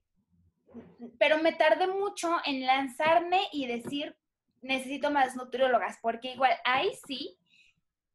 pero 1.18 1.40
me 1.40 1.52
tardé 1.52 1.88
mucho 1.88 2.38
en 2.46 2.66
lanzarme 2.66 3.42
y 3.52 3.68
decir, 3.68 4.16
necesito 4.62 5.12
más 5.12 5.36
nutriólogas, 5.36 5.98
porque 6.02 6.32
igual 6.32 6.54
ahí 6.64 6.92
sí 7.06 7.38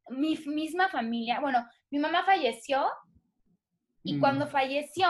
mi 0.09 0.36
misma 0.46 0.88
familia, 0.88 1.40
bueno, 1.40 1.66
mi 1.95 2.01
mamá 2.01 2.24
falleció 2.24 2.84
y 4.03 4.14
mm. 4.14 4.20
cuando 4.20 4.49
falleció, 4.49 5.07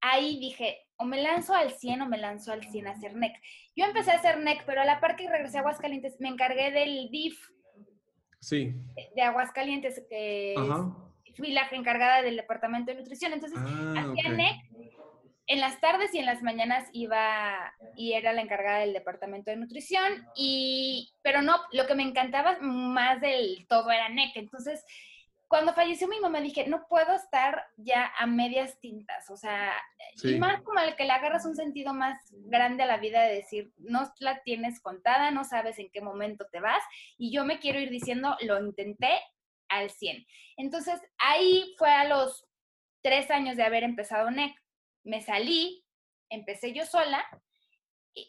ahí 0.00 0.38
dije, 0.38 0.78
o 0.96 1.04
me 1.04 1.20
lanzo 1.20 1.56
al 1.56 1.72
100 1.72 2.02
o 2.02 2.06
me 2.06 2.18
lanzo 2.18 2.52
al 2.52 2.62
100 2.62 2.86
a 2.86 2.90
hacer 2.92 3.16
NEC. 3.16 3.32
Yo 3.74 3.84
empecé 3.84 4.12
a 4.12 4.14
hacer 4.14 4.38
NEC, 4.38 4.64
pero 4.64 4.80
a 4.80 4.84
la 4.84 5.00
par 5.00 5.16
que 5.16 5.28
regresé 5.28 5.58
a 5.58 5.62
Aguascalientes, 5.62 6.20
me 6.20 6.28
encargué 6.28 6.70
del 6.70 7.10
DIF. 7.10 7.36
Sí. 8.38 8.72
De 9.16 9.22
Aguascalientes, 9.22 10.06
que 10.08 10.54
fui 11.36 11.50
la 11.50 11.66
encargada 11.72 12.22
del 12.22 12.36
departamento 12.36 12.92
de 12.92 12.98
nutrición. 12.98 13.32
Entonces, 13.32 13.58
ah, 13.60 13.94
hacía 13.96 14.28
NEC 14.28 14.56
en 15.48 15.58
las 15.58 15.80
tardes 15.80 16.14
y 16.14 16.18
en 16.20 16.26
las 16.26 16.44
mañanas 16.44 16.88
iba 16.92 17.74
y 17.96 18.12
era 18.12 18.32
la 18.32 18.42
encargada 18.42 18.78
del 18.78 18.92
departamento 18.92 19.50
de 19.50 19.56
nutrición 19.56 20.24
y 20.36 21.12
pero 21.22 21.42
no 21.42 21.56
lo 21.72 21.88
que 21.88 21.96
me 21.96 22.04
encantaba 22.04 22.58
más 22.60 23.20
del 23.20 23.66
todo 23.68 23.90
era 23.90 24.08
NEC 24.10 24.36
entonces 24.36 24.84
cuando 25.50 25.74
falleció 25.74 26.06
mi 26.06 26.20
mamá 26.20 26.40
dije 26.40 26.68
no 26.68 26.86
puedo 26.88 27.12
estar 27.12 27.66
ya 27.76 28.12
a 28.18 28.26
medias 28.26 28.78
tintas 28.78 29.28
o 29.30 29.36
sea 29.36 29.72
y 30.22 30.38
más 30.38 30.62
como 30.62 30.78
el 30.78 30.94
que 30.94 31.04
le 31.04 31.10
agarras 31.10 31.44
un 31.44 31.56
sentido 31.56 31.92
más 31.92 32.16
grande 32.30 32.84
a 32.84 32.86
la 32.86 32.98
vida 32.98 33.22
de 33.22 33.34
decir 33.34 33.72
no 33.76 34.10
la 34.20 34.42
tienes 34.42 34.80
contada 34.80 35.30
no 35.32 35.44
sabes 35.44 35.78
en 35.78 35.90
qué 35.90 36.00
momento 36.00 36.46
te 36.52 36.60
vas 36.60 36.82
y 37.18 37.32
yo 37.32 37.44
me 37.44 37.58
quiero 37.58 37.80
ir 37.80 37.90
diciendo 37.90 38.36
lo 38.42 38.64
intenté 38.64 39.20
al 39.68 39.90
100 39.90 40.24
entonces 40.56 41.00
ahí 41.18 41.74
fue 41.76 41.90
a 41.90 42.04
los 42.04 42.46
tres 43.02 43.30
años 43.30 43.56
de 43.56 43.62
haber 43.62 43.82
empezado 43.82 44.30
NEC. 44.30 44.54
Me 45.04 45.22
salí, 45.22 45.84
empecé 46.28 46.72
yo 46.72 46.84
sola, 46.84 47.24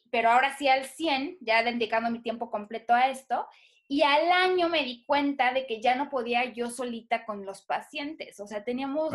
pero 0.10 0.30
ahora 0.30 0.56
sí 0.58 0.68
al 0.68 0.86
100, 0.86 1.38
ya 1.42 1.64
dedicando 1.64 2.10
mi 2.10 2.22
tiempo 2.22 2.50
completo 2.50 2.94
a 2.94 3.10
esto, 3.10 3.48
y 3.92 4.04
al 4.04 4.32
año 4.32 4.70
me 4.70 4.86
di 4.86 5.04
cuenta 5.04 5.52
de 5.52 5.68
que 5.68 5.82
ya 5.82 5.96
no 5.96 6.10
podía 6.10 6.46
yo 6.46 6.70
solita 6.70 7.26
con 7.26 7.46
los 7.46 7.62
pacientes, 7.64 8.40
o 8.40 8.48
sea, 8.48 8.64
teníamos, 8.64 9.14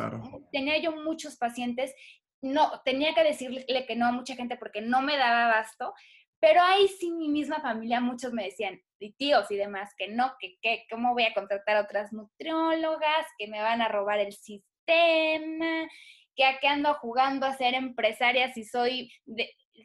tenía 0.53 0.77
yo 0.77 0.93
muchos 0.93 1.37
pacientes, 1.37 1.95
no, 2.43 2.83
tenía 2.85 3.14
que 3.14 3.24
decirle 3.24 3.87
que 3.87 3.97
no 3.97 4.05
a 4.05 4.12
mucha 4.12 4.35
gente 4.35 4.59
porque 4.59 4.83
no 4.83 5.01
me 5.01 5.16
daba 5.16 5.47
abasto, 5.47 5.95
pero 6.41 6.61
ahí 6.61 6.89
sí 6.89 7.11
mi 7.11 7.31
misma 7.31 7.62
familia, 7.62 8.01
muchos 8.01 8.35
me 8.35 8.45
decían, 8.45 8.79
y 8.99 9.14
tíos 9.14 9.51
y 9.51 9.57
demás, 9.57 9.95
que 9.97 10.09
no, 10.09 10.35
que, 10.39 10.59
que 10.61 10.85
cómo 10.91 11.14
voy 11.14 11.24
a 11.24 11.33
contratar 11.33 11.79
a 11.79 11.85
otras 11.85 12.12
nutriólogas, 12.12 13.27
que 13.39 13.49
me 13.49 13.62
van 13.62 13.81
a 13.81 13.89
robar 13.89 14.18
el 14.18 14.35
sistema, 14.35 15.89
que 16.35 16.45
aquí 16.45 16.66
ando 16.66 16.93
jugando 16.97 17.47
a 17.47 17.57
ser 17.57 17.72
empresaria 17.72 18.53
si 18.53 18.62
soy, 18.62 19.11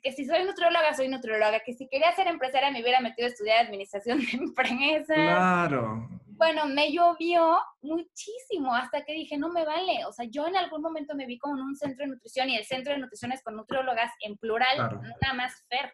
que 0.01 0.11
si 0.11 0.25
soy 0.25 0.43
nutrióloga, 0.43 0.93
soy 0.93 1.07
nutrióloga, 1.07 1.59
que 1.61 1.73
si 1.73 1.87
quería 1.87 2.11
ser 2.13 2.27
empresaria 2.27 2.71
me 2.71 2.81
hubiera 2.81 2.99
metido 2.99 3.27
a 3.27 3.31
estudiar 3.31 3.65
administración 3.65 4.19
de 4.19 4.27
empresas. 4.33 5.05
Claro. 5.05 6.07
Bueno, 6.27 6.65
me 6.65 6.91
llovió 6.91 7.59
muchísimo 7.81 8.73
hasta 8.73 9.03
que 9.03 9.13
dije, 9.13 9.37
no 9.37 9.49
me 9.49 9.63
vale. 9.63 10.05
O 10.05 10.11
sea, 10.11 10.25
yo 10.25 10.47
en 10.47 10.55
algún 10.55 10.81
momento 10.81 11.15
me 11.15 11.27
vi 11.27 11.37
como 11.37 11.55
en 11.55 11.63
un 11.63 11.75
centro 11.75 12.05
de 12.05 12.11
nutrición 12.13 12.49
y 12.49 12.57
el 12.57 12.65
centro 12.65 12.93
de 12.93 12.99
nutrición 12.99 13.31
es 13.31 13.43
con 13.43 13.55
nutriólogas 13.55 14.11
en 14.21 14.37
plural, 14.37 14.77
nada 15.21 15.33
más 15.35 15.65
Fer. 15.69 15.93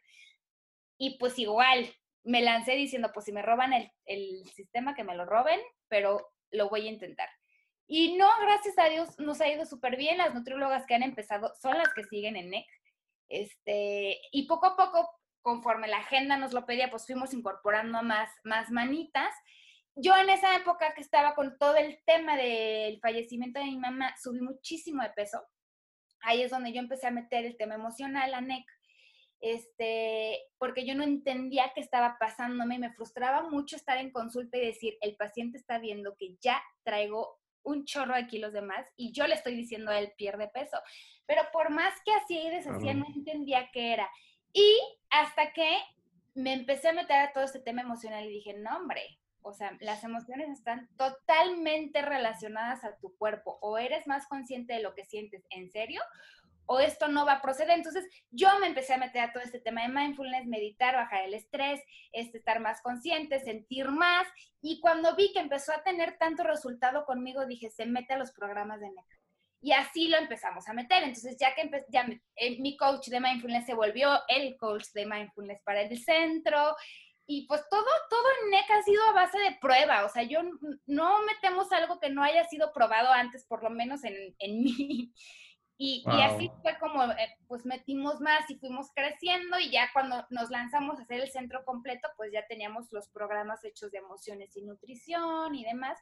Y 0.97 1.17
pues 1.17 1.37
igual, 1.37 1.89
me 2.23 2.41
lancé 2.41 2.73
diciendo, 2.73 3.11
pues 3.13 3.25
si 3.25 3.33
me 3.33 3.41
roban 3.41 3.73
el, 3.73 3.91
el 4.05 4.45
sistema, 4.53 4.95
que 4.95 5.03
me 5.03 5.15
lo 5.15 5.25
roben, 5.25 5.59
pero 5.89 6.29
lo 6.51 6.69
voy 6.69 6.87
a 6.87 6.91
intentar. 6.91 7.29
Y 7.87 8.17
no, 8.17 8.27
gracias 8.41 8.77
a 8.77 8.89
Dios, 8.89 9.17
nos 9.17 9.39
ha 9.39 9.49
ido 9.49 9.65
súper 9.65 9.95
bien. 9.95 10.17
Las 10.17 10.33
nutriólogas 10.33 10.85
que 10.85 10.95
han 10.95 11.03
empezado 11.03 11.53
son 11.61 11.77
las 11.77 11.93
que 11.93 12.03
siguen 12.03 12.35
en 12.35 12.49
NEC. 12.49 12.65
Este, 13.29 14.19
y 14.31 14.47
poco 14.47 14.67
a 14.67 14.75
poco, 14.75 15.09
conforme 15.41 15.87
la 15.87 15.99
agenda 15.99 16.37
nos 16.37 16.53
lo 16.53 16.65
pedía, 16.65 16.89
pues 16.89 17.05
fuimos 17.05 17.33
incorporando 17.33 18.01
más, 18.03 18.29
más 18.43 18.71
manitas. 18.71 19.33
Yo 19.95 20.15
en 20.15 20.29
esa 20.29 20.55
época 20.55 20.93
que 20.93 21.01
estaba 21.01 21.35
con 21.35 21.57
todo 21.57 21.75
el 21.75 21.99
tema 22.05 22.37
del 22.37 22.99
fallecimiento 22.99 23.59
de 23.59 23.65
mi 23.65 23.77
mamá, 23.77 24.13
subí 24.21 24.41
muchísimo 24.41 25.03
de 25.03 25.09
peso. 25.09 25.41
Ahí 26.21 26.41
es 26.41 26.51
donde 26.51 26.73
yo 26.73 26.79
empecé 26.79 27.07
a 27.07 27.11
meter 27.11 27.45
el 27.45 27.57
tema 27.57 27.75
emocional 27.75 28.33
a 28.33 28.41
NEC 28.41 28.65
este, 29.39 30.39
porque 30.57 30.85
yo 30.85 30.95
no 30.95 31.03
entendía 31.03 31.71
qué 31.75 31.81
estaba 31.81 32.17
pasándome 32.19 32.75
y 32.75 32.79
me 32.79 32.93
frustraba 32.93 33.47
mucho 33.49 33.75
estar 33.75 33.97
en 33.97 34.11
consulta 34.11 34.57
y 34.57 34.65
decir, 34.65 34.97
el 35.01 35.15
paciente 35.15 35.57
está 35.57 35.77
viendo 35.79 36.15
que 36.17 36.37
ya 36.41 36.61
traigo 36.83 37.39
un 37.67 37.85
chorro 37.85 38.15
de 38.15 38.27
kilos 38.27 38.53
de 38.53 38.61
más 38.61 38.87
y 38.95 39.11
yo 39.11 39.27
le 39.27 39.35
estoy 39.35 39.55
diciendo 39.55 39.91
a 39.91 39.99
él 39.99 40.13
pierde 40.17 40.47
peso. 40.47 40.77
Pero 41.25 41.41
por 41.51 41.69
más 41.69 41.93
que 42.05 42.13
hacía 42.13 42.43
y 42.43 42.49
deshacía, 42.49 42.93
no 42.93 43.05
entendía 43.13 43.69
qué 43.71 43.93
era. 43.93 44.09
Y 44.53 44.79
hasta 45.09 45.51
que 45.51 45.69
me 46.33 46.53
empecé 46.53 46.89
a 46.89 46.93
meter 46.93 47.17
a 47.17 47.33
todo 47.33 47.43
este 47.43 47.59
tema 47.59 47.81
emocional 47.81 48.25
y 48.25 48.29
dije, 48.29 48.53
no, 48.53 48.77
hombre, 48.77 49.19
o 49.41 49.53
sea, 49.53 49.77
las 49.81 50.03
emociones 50.03 50.49
están 50.49 50.89
totalmente 50.97 52.01
relacionadas 52.01 52.83
a 52.85 52.97
tu 52.97 53.15
cuerpo. 53.17 53.59
O 53.61 53.77
eres 53.77 54.07
más 54.07 54.27
consciente 54.27 54.73
de 54.73 54.81
lo 54.81 54.95
que 54.95 55.05
sientes 55.05 55.45
en 55.49 55.69
serio, 55.69 56.01
o 56.67 56.79
esto 56.79 57.07
no 57.07 57.25
va 57.25 57.33
a 57.33 57.41
proceder. 57.41 57.77
Entonces 57.77 58.05
yo 58.29 58.49
me 58.59 58.67
empecé 58.67 58.93
a 58.93 58.97
meter 58.97 59.21
a 59.21 59.33
todo 59.33 59.41
este 59.41 59.59
tema 59.59 59.81
de 59.81 59.89
mindfulness, 59.89 60.45
meditar, 60.45 60.95
bajar 60.95 61.23
el 61.25 61.33
estrés, 61.33 61.81
este, 62.11 62.37
estar 62.37 62.59
más 62.59 62.81
consciente, 62.81 63.39
sentir 63.39 63.89
más. 63.89 64.27
Y 64.61 64.79
cuando 64.79 65.15
vi 65.15 65.31
que 65.33 65.39
empezó 65.39 65.73
a 65.73 65.83
tener 65.83 66.17
tanto 66.17 66.43
resultado 66.43 67.05
conmigo, 67.05 67.45
dije, 67.45 67.69
se 67.69 67.85
mete 67.85 68.13
a 68.13 68.17
los 68.17 68.31
programas 68.31 68.79
de 68.79 68.89
NECA. 68.89 69.17
Y 69.61 69.71
así 69.71 70.07
lo 70.07 70.17
empezamos 70.17 70.67
a 70.67 70.73
meter. 70.73 71.03
Entonces, 71.03 71.37
ya 71.39 71.55
que 71.55 71.69
ya, 71.89 72.07
eh, 72.35 72.61
mi 72.61 72.77
coach 72.77 73.07
de 73.07 73.19
mindfulness 73.19 73.65
se 73.65 73.73
volvió 73.73 74.19
el 74.27 74.55
coach 74.57 74.85
de 74.93 75.05
mindfulness 75.05 75.61
para 75.63 75.81
el 75.81 75.97
centro. 75.97 76.75
Y 77.25 77.47
pues 77.47 77.61
todo, 77.69 77.85
todo 78.09 78.23
en 78.43 78.51
NEC 78.51 78.71
ha 78.71 78.83
sido 78.83 79.03
a 79.05 79.13
base 79.13 79.39
de 79.39 79.57
prueba. 79.59 80.05
O 80.05 80.09
sea, 80.09 80.23
yo 80.23 80.41
no 80.85 81.23
metemos 81.23 81.71
algo 81.71 81.99
que 81.99 82.09
no 82.09 82.23
haya 82.23 82.45
sido 82.45 82.71
probado 82.71 83.11
antes, 83.11 83.45
por 83.45 83.63
lo 83.63 83.69
menos 83.69 84.03
en, 84.03 84.35
en 84.39 84.59
mí. 84.63 85.13
Y, 85.79 86.03
y, 86.07 86.21
así 86.21 86.51
fue 86.63 86.75
como, 86.79 87.03
eh, 87.03 87.37
pues 87.47 87.65
metimos 87.65 88.19
más 88.19 88.49
y 88.49 88.55
fuimos 88.55 88.91
creciendo 88.95 89.59
y 89.59 89.69
ya 89.69 89.89
cuando 89.93 90.25
nos 90.31 90.49
lanzamos 90.49 90.97
a 90.99 91.03
hacer 91.03 91.19
el 91.19 91.29
centro 91.29 91.63
completo, 91.65 92.07
pues 92.17 92.31
ya 92.31 92.45
teníamos 92.47 92.91
los 92.91 93.09
programas 93.09 93.63
hechos 93.63 93.91
de 93.91 93.99
emociones 93.99 94.57
y 94.57 94.63
nutrición 94.63 95.53
y 95.53 95.63
demás 95.63 95.99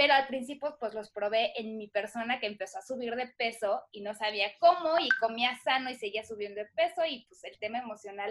pero 0.00 0.14
al 0.14 0.26
principio 0.28 0.76
pues 0.80 0.94
los 0.94 1.10
probé 1.10 1.52
en 1.60 1.76
mi 1.76 1.86
persona 1.86 2.40
que 2.40 2.46
empezó 2.46 2.78
a 2.78 2.82
subir 2.82 3.14
de 3.16 3.26
peso 3.36 3.82
y 3.92 4.00
no 4.00 4.14
sabía 4.14 4.46
cómo 4.58 4.98
y 4.98 5.10
comía 5.20 5.50
sano 5.62 5.90
y 5.90 5.94
seguía 5.94 6.24
subiendo 6.24 6.60
de 6.60 6.68
peso 6.74 7.02
y 7.06 7.26
pues 7.28 7.44
el 7.44 7.58
tema 7.58 7.80
emocional 7.80 8.30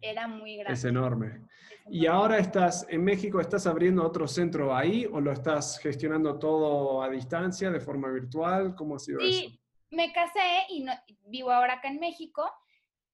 era 0.00 0.26
muy 0.26 0.56
grande. 0.56 0.72
Es 0.72 0.84
enorme. 0.86 1.42
¿Y 1.90 2.06
ahora 2.06 2.38
estás 2.38 2.86
en 2.88 3.04
México, 3.04 3.38
estás 3.38 3.66
abriendo 3.66 4.02
otro 4.02 4.26
centro 4.26 4.74
ahí 4.74 5.06
o 5.12 5.20
lo 5.20 5.30
estás 5.30 5.78
gestionando 5.78 6.38
todo 6.38 7.02
a 7.02 7.10
distancia, 7.10 7.70
de 7.70 7.80
forma 7.80 8.10
virtual? 8.10 8.74
¿Cómo 8.74 8.96
ha 8.96 8.98
sido 8.98 9.20
sí, 9.20 9.44
eso? 9.46 9.59
Me 9.90 10.12
casé 10.12 10.66
y 10.68 10.86
vivo 11.26 11.50
ahora 11.50 11.74
acá 11.74 11.88
en 11.88 12.00
México. 12.00 12.50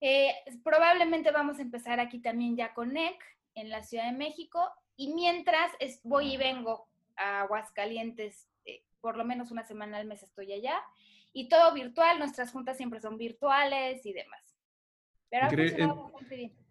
Eh, 0.00 0.34
probablemente 0.62 1.30
vamos 1.30 1.58
a 1.58 1.62
empezar 1.62 2.00
aquí 2.00 2.20
también 2.20 2.56
ya 2.56 2.74
con 2.74 2.92
NEC 2.92 3.16
en 3.54 3.70
la 3.70 3.82
Ciudad 3.82 4.10
de 4.10 4.16
México 4.16 4.70
y 4.96 5.14
mientras 5.14 5.72
voy 6.02 6.34
y 6.34 6.36
vengo 6.36 6.88
a 7.16 7.42
Aguascalientes, 7.42 8.48
eh, 8.64 8.82
por 9.00 9.16
lo 9.16 9.24
menos 9.24 9.50
una 9.50 9.64
semana 9.64 9.98
al 9.98 10.06
mes 10.06 10.22
estoy 10.22 10.52
allá. 10.52 10.78
Y 11.32 11.48
todo 11.48 11.74
virtual, 11.74 12.18
nuestras 12.18 12.50
juntas 12.50 12.76
siempre 12.76 13.00
son 13.00 13.18
virtuales 13.18 14.04
y 14.06 14.12
demás. 14.12 14.56
Pero 15.28 15.48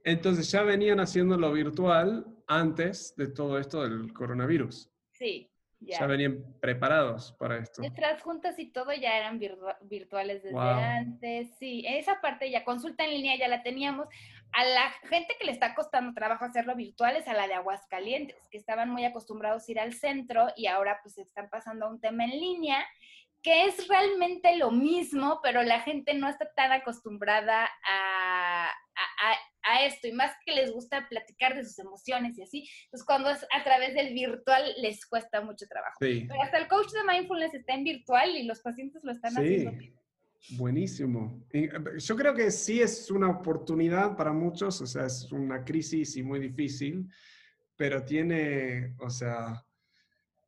Entonces 0.04 0.52
ya 0.52 0.64
venían 0.64 1.00
haciendo 1.00 1.38
lo 1.38 1.52
virtual 1.52 2.26
antes 2.48 3.16
de 3.16 3.28
todo 3.28 3.60
esto 3.60 3.84
del 3.84 4.14
coronavirus. 4.14 4.90
Sí. 5.12 5.52
Ya. 5.86 6.06
venían 6.06 6.44
preparados 6.60 7.34
para 7.34 7.58
esto. 7.58 7.82
Nuestras 7.82 8.22
juntas 8.22 8.58
y 8.60 8.72
todo 8.72 8.94
ya 8.94 9.18
eran 9.18 9.40
virtuales 9.82 10.44
desde 10.44 10.58
antes. 10.58 11.50
Sí, 11.58 11.84
esa 11.88 12.22
parte 12.22 12.50
ya, 12.50 12.64
consulta 12.64 13.06
en 13.06 13.12
línea 13.12 13.38
ya 13.38 13.48
la 13.48 13.64
teníamos. 13.64 14.08
A 14.52 14.64
la 14.64 14.90
gente 15.10 15.36
que 15.40 15.46
le 15.46 15.52
está 15.52 15.76
costando 15.76 16.14
trabajo 16.14 16.46
hacerlo 16.46 16.76
virtual 16.76 17.18
es 17.18 17.28
a 17.28 17.34
la 17.34 17.48
de 17.48 17.56
Aguascalientes, 17.56 18.48
que 18.50 18.58
estaban 18.58 18.90
muy 18.90 19.06
acostumbrados 19.06 19.68
a 19.68 19.72
ir 19.72 19.80
al 19.80 19.94
centro 19.94 20.48
y 20.56 20.68
ahora 20.68 21.00
pues 21.04 21.18
están 21.18 21.50
pasando 21.50 21.86
a 21.86 21.90
un 21.90 22.00
tema 22.00 22.24
en 22.26 22.32
línea 22.32 22.86
que 23.46 23.66
es 23.66 23.88
realmente 23.88 24.56
lo 24.56 24.72
mismo, 24.72 25.40
pero 25.44 25.62
la 25.62 25.80
gente 25.82 26.16
no 26.16 26.28
está 26.28 26.52
tan 26.56 26.72
acostumbrada 26.72 27.70
a, 27.88 28.70
a, 28.70 29.36
esto 29.86 30.08
y 30.08 30.12
más 30.12 30.32
que 30.46 30.54
les 30.54 30.72
gusta 30.72 31.08
platicar 31.10 31.56
de 31.56 31.66
sus 31.66 31.80
emociones 31.80 32.38
y 32.38 32.44
así, 32.44 32.70
pues 32.92 33.04
cuando 33.04 33.30
es 33.30 33.46
a 33.52 33.64
través 33.64 33.94
del 33.94 34.14
virtual 34.14 34.74
les 34.82 35.06
cuesta 35.06 35.42
mucho 35.42 35.66
trabajo. 35.68 35.98
Pero 36.00 36.42
hasta 36.42 36.58
el 36.58 36.68
coach 36.68 36.92
de 36.92 37.04
mindfulness 37.04 37.54
está 37.54 37.74
en 37.74 37.84
virtual 37.84 38.36
y 38.36 38.44
los 38.44 38.62
pacientes 38.62 39.04
lo 39.04 39.12
están 39.12 39.34
haciendo. 39.34 39.72
Buenísimo. 40.52 41.44
Eh, 41.52 41.70
yo 41.98 42.16
creo 42.16 42.34
que 42.34 42.52
sí 42.52 42.82
es 42.82 43.10
una 43.10 43.30
oportunidad 43.30 44.16
para 44.16 44.32
muchos, 44.32 44.80
o 44.82 44.86
sea, 44.86 45.06
es 45.06 45.32
una 45.32 45.64
crisis 45.64 46.18
y 46.18 46.24
muy 46.24 46.40
difícil, 46.40 47.08
pero 47.76 48.04
tiene, 48.04 48.94
o 49.00 49.10
sea, 49.10 49.66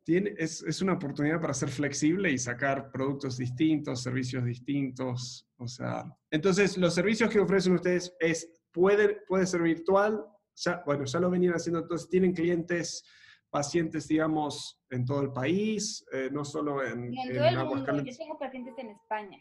tiene, 0.04 0.36
es, 0.38 0.62
es, 0.62 0.82
una 0.82 0.94
oportunidad 0.94 1.42
para 1.42 1.54
ser 1.54 1.70
flexible 1.70 2.32
y 2.32 2.38
sacar 2.38 2.92
productos 2.92 3.38
distintos, 3.38 4.04
servicios 4.04 4.46
distintos, 4.46 5.48
o 5.58 5.68
sea, 5.68 6.06
entonces 6.30 6.78
los 6.78 6.94
servicios 6.94 7.30
que 7.30 7.40
ofrecen 7.40 7.74
ustedes 7.74 8.16
es, 8.20 8.50
puede, 8.78 9.22
puede 9.28 9.48
ser 9.48 9.64
virtual, 9.64 10.24
ya, 10.56 10.84
bueno, 10.86 11.04
ya 11.06 11.20
lo 11.20 11.32
venían 11.32 11.54
haciendo, 11.54 11.80
entonces 11.80 12.08
tienen 12.10 12.32
clientes 12.32 13.04
pacientes, 13.50 14.08
digamos, 14.08 14.80
en 14.92 15.04
todo 15.04 15.22
el 15.22 15.32
país, 15.32 16.06
eh, 16.14 16.30
no 16.32 16.46
solo 16.46 16.84
en, 16.84 17.06
en, 17.06 17.36
todo 17.36 17.46
el 17.48 17.66
mundo. 17.66 18.04
Yo 18.04 18.18
tengo 18.18 18.38
pacientes 18.38 18.76
en 18.78 18.90
España. 18.90 19.40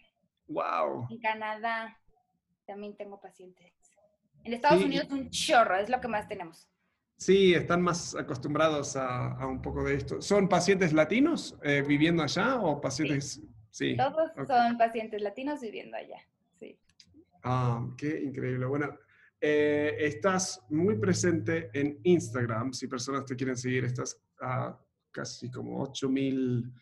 Wow. 0.48 1.08
En 1.10 1.18
Canadá 1.18 1.98
también 2.66 2.96
tengo 2.96 3.20
pacientes. 3.20 3.72
En 4.42 4.54
Estados 4.54 4.82
Unidos 4.82 5.08
un 5.10 5.28
chorro, 5.28 5.76
es 5.76 5.90
lo 5.90 6.00
que 6.00 6.08
más 6.08 6.26
tenemos. 6.28 6.66
Sí, 7.18 7.52
están 7.52 7.82
más 7.82 8.14
acostumbrados 8.14 8.96
a, 8.96 9.46
un 9.46 9.60
poco 9.60 9.84
de 9.84 9.96
esto. 9.96 10.22
¿Son 10.22 10.48
pacientes 10.48 10.94
latinos 10.94 11.58
eh, 11.62 11.82
viviendo 11.86 12.22
allá 12.22 12.58
o 12.60 12.80
pacientes? 12.80 13.42
Sí. 13.70 13.96
Todos 13.96 14.30
son 14.46 14.78
pacientes 14.78 15.20
latinos 15.20 15.60
viviendo 15.60 15.96
allá. 15.96 16.20
Sí. 16.58 16.78
Ah, 17.42 17.86
qué 17.98 18.22
increíble. 18.22 18.64
Bueno, 18.66 18.96
eh, 19.40 19.96
estás 19.98 20.64
muy 20.70 20.96
presente 20.96 21.70
en 21.72 21.98
Instagram. 22.02 22.72
Si 22.72 22.86
personas 22.86 23.24
te 23.24 23.36
quieren 23.36 23.56
seguir, 23.56 23.84
estás 23.84 24.20
a 24.40 24.78
casi 25.10 25.50
como 25.50 25.82
8000 25.82 26.72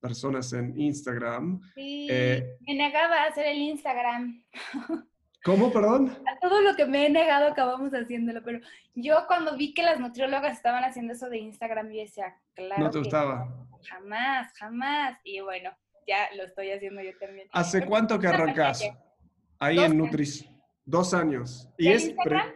personas 0.00 0.52
en 0.52 0.78
Instagram. 0.78 1.60
Sí, 1.74 2.06
eh, 2.10 2.56
me 2.60 2.74
negaba 2.74 3.22
a 3.22 3.26
hacer 3.28 3.46
el 3.46 3.58
Instagram. 3.58 4.44
¿Cómo, 5.44 5.70
perdón? 5.70 6.10
A 6.26 6.38
todo 6.40 6.62
lo 6.62 6.74
que 6.74 6.86
me 6.86 7.06
he 7.06 7.10
negado 7.10 7.48
acabamos 7.48 7.92
haciéndolo, 7.92 8.42
pero 8.42 8.60
yo 8.94 9.26
cuando 9.26 9.56
vi 9.58 9.74
que 9.74 9.82
las 9.82 10.00
nutriólogas 10.00 10.56
estaban 10.56 10.84
haciendo 10.84 11.12
eso 11.12 11.28
de 11.28 11.38
Instagram, 11.38 11.90
yo 11.90 12.00
decía, 12.00 12.34
claro. 12.54 12.82
No 12.82 12.90
te 12.90 12.98
gustaba. 12.98 13.66
jamás, 13.86 14.52
jamás. 14.54 15.18
Y 15.22 15.40
bueno, 15.40 15.70
ya 16.06 16.28
lo 16.36 16.44
estoy 16.44 16.70
haciendo 16.70 17.02
yo 17.02 17.10
también. 17.18 17.48
¿Hace 17.52 17.84
cuánto 17.84 18.18
que 18.18 18.26
arrancas? 18.26 18.82
Ahí 19.58 19.78
en 19.78 19.98
Nutrición. 19.98 20.53
Dos 20.84 21.14
años. 21.14 21.68
¿Y 21.78 21.88
es 21.88 22.04
Instagram? 22.04 22.54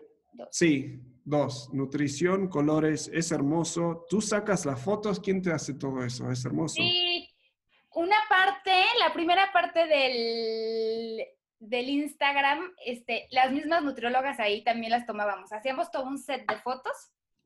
Sí, 0.51 1.01
Dos, 1.31 1.69
nutrición, 1.75 2.49
colores, 2.49 3.11
es 3.13 3.33
hermoso. 3.33 4.07
Tú 4.09 4.23
sacas 4.23 4.65
las 4.65 4.81
fotos, 4.83 5.21
¿quién 5.21 5.43
te 5.43 5.53
hace 5.53 5.75
todo 5.75 6.03
eso? 6.03 6.31
Es 6.31 6.43
hermoso. 6.47 6.77
Sí, 6.77 7.29
una 7.93 8.17
parte, 8.31 8.73
la 8.99 9.13
primera 9.13 9.53
parte 9.53 9.87
del, 9.87 11.27
del 11.59 11.89
Instagram, 11.91 12.73
este, 12.83 13.27
las 13.31 13.53
mismas 13.53 13.83
nutriólogas 13.83 14.41
ahí 14.41 14.65
también 14.65 14.91
las 14.91 15.05
tomábamos. 15.05 15.53
Hacíamos 15.53 15.91
todo 15.91 16.05
un 16.07 16.17
set 16.17 16.51
de 16.51 16.57
fotos. 16.61 16.97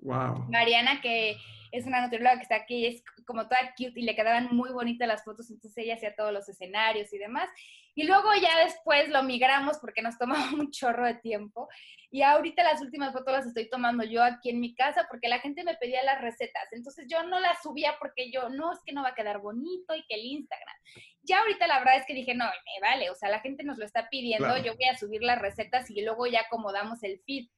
Wow. 0.03 0.47
Mariana, 0.51 1.01
que 1.01 1.37
es 1.73 1.87
una 1.87 2.03
nutrióloga 2.03 2.37
que 2.37 2.43
está 2.43 2.57
aquí, 2.57 2.87
es 2.87 3.03
como 3.27 3.49
toda 3.49 3.73
cute 3.77 3.99
y 3.99 4.03
le 4.03 4.15
quedaban 4.15 4.55
muy 4.55 4.71
bonitas 4.71 5.09
las 5.09 5.25
fotos, 5.25 5.51
entonces 5.51 5.85
ella 5.85 5.95
hacía 5.95 6.15
todos 6.15 6.33
los 6.33 6.49
escenarios 6.49 7.13
y 7.13 7.19
demás. 7.19 7.49
Y 7.95 8.05
luego 8.05 8.29
ya 8.41 8.59
después 8.65 9.09
lo 9.09 9.23
migramos 9.23 9.79
porque 9.79 10.03
nos 10.03 10.19
tomaba 10.19 10.45
un 10.55 10.71
chorro 10.71 11.07
de 11.07 11.15
tiempo. 11.15 11.69
Y 12.11 12.23
ahorita 12.23 12.63
las 12.63 12.83
últimas 12.83 13.13
fotos 13.13 13.33
las 13.33 13.47
estoy 13.47 13.71
tomando 13.71 14.05
yo 14.05 14.23
aquí 14.23 14.51
en 14.51 14.61
mi 14.61 14.75
casa 14.75 15.07
porque 15.11 15.29
la 15.29 15.41
gente 15.41 15.65
me 15.65 15.77
pedía 15.77 16.03
las 16.03 16.21
recetas. 16.21 16.69
Entonces 16.73 17.07
yo 17.09 17.23
no 17.23 17.41
las 17.41 17.63
subía 17.63 17.95
porque 17.99 18.31
yo, 18.31 18.51
no, 18.51 18.73
es 18.73 18.81
que 18.85 18.93
no 18.93 19.03
va 19.03 19.11
a 19.11 19.15
quedar 19.15 19.41
bonito 19.41 19.95
y 19.95 20.05
que 20.07 20.17
el 20.17 20.25
Instagram. 20.25 20.77
Ya 21.23 21.41
ahorita 21.41 21.67
la 21.67 21.79
verdad 21.79 21.97
es 21.97 22.07
que 22.07 22.15
dije, 22.15 22.35
no, 22.35 22.45
me 22.45 22.87
vale, 22.87 23.11
o 23.11 23.15
sea, 23.15 23.31
la 23.31 23.41
gente 23.41 23.65
nos 23.65 23.79
lo 23.79 23.87
está 23.87 24.09
pidiendo, 24.11 24.59
yo 24.59 24.75
voy 24.75 24.85
a 24.87 24.99
subir 24.99 25.23
las 25.23 25.41
recetas 25.41 25.91
y 25.91 26.03
luego 26.03 26.27
ya 26.27 26.43
acomodamos 26.43 27.03
el 27.03 27.21
feed. 27.25 27.49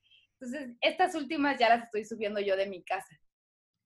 Entonces, 0.40 0.76
estas 0.80 1.14
últimas 1.14 1.58
ya 1.58 1.68
las 1.68 1.84
estoy 1.84 2.04
subiendo 2.04 2.40
yo 2.40 2.56
de 2.56 2.66
mi 2.66 2.82
casa. 2.82 3.18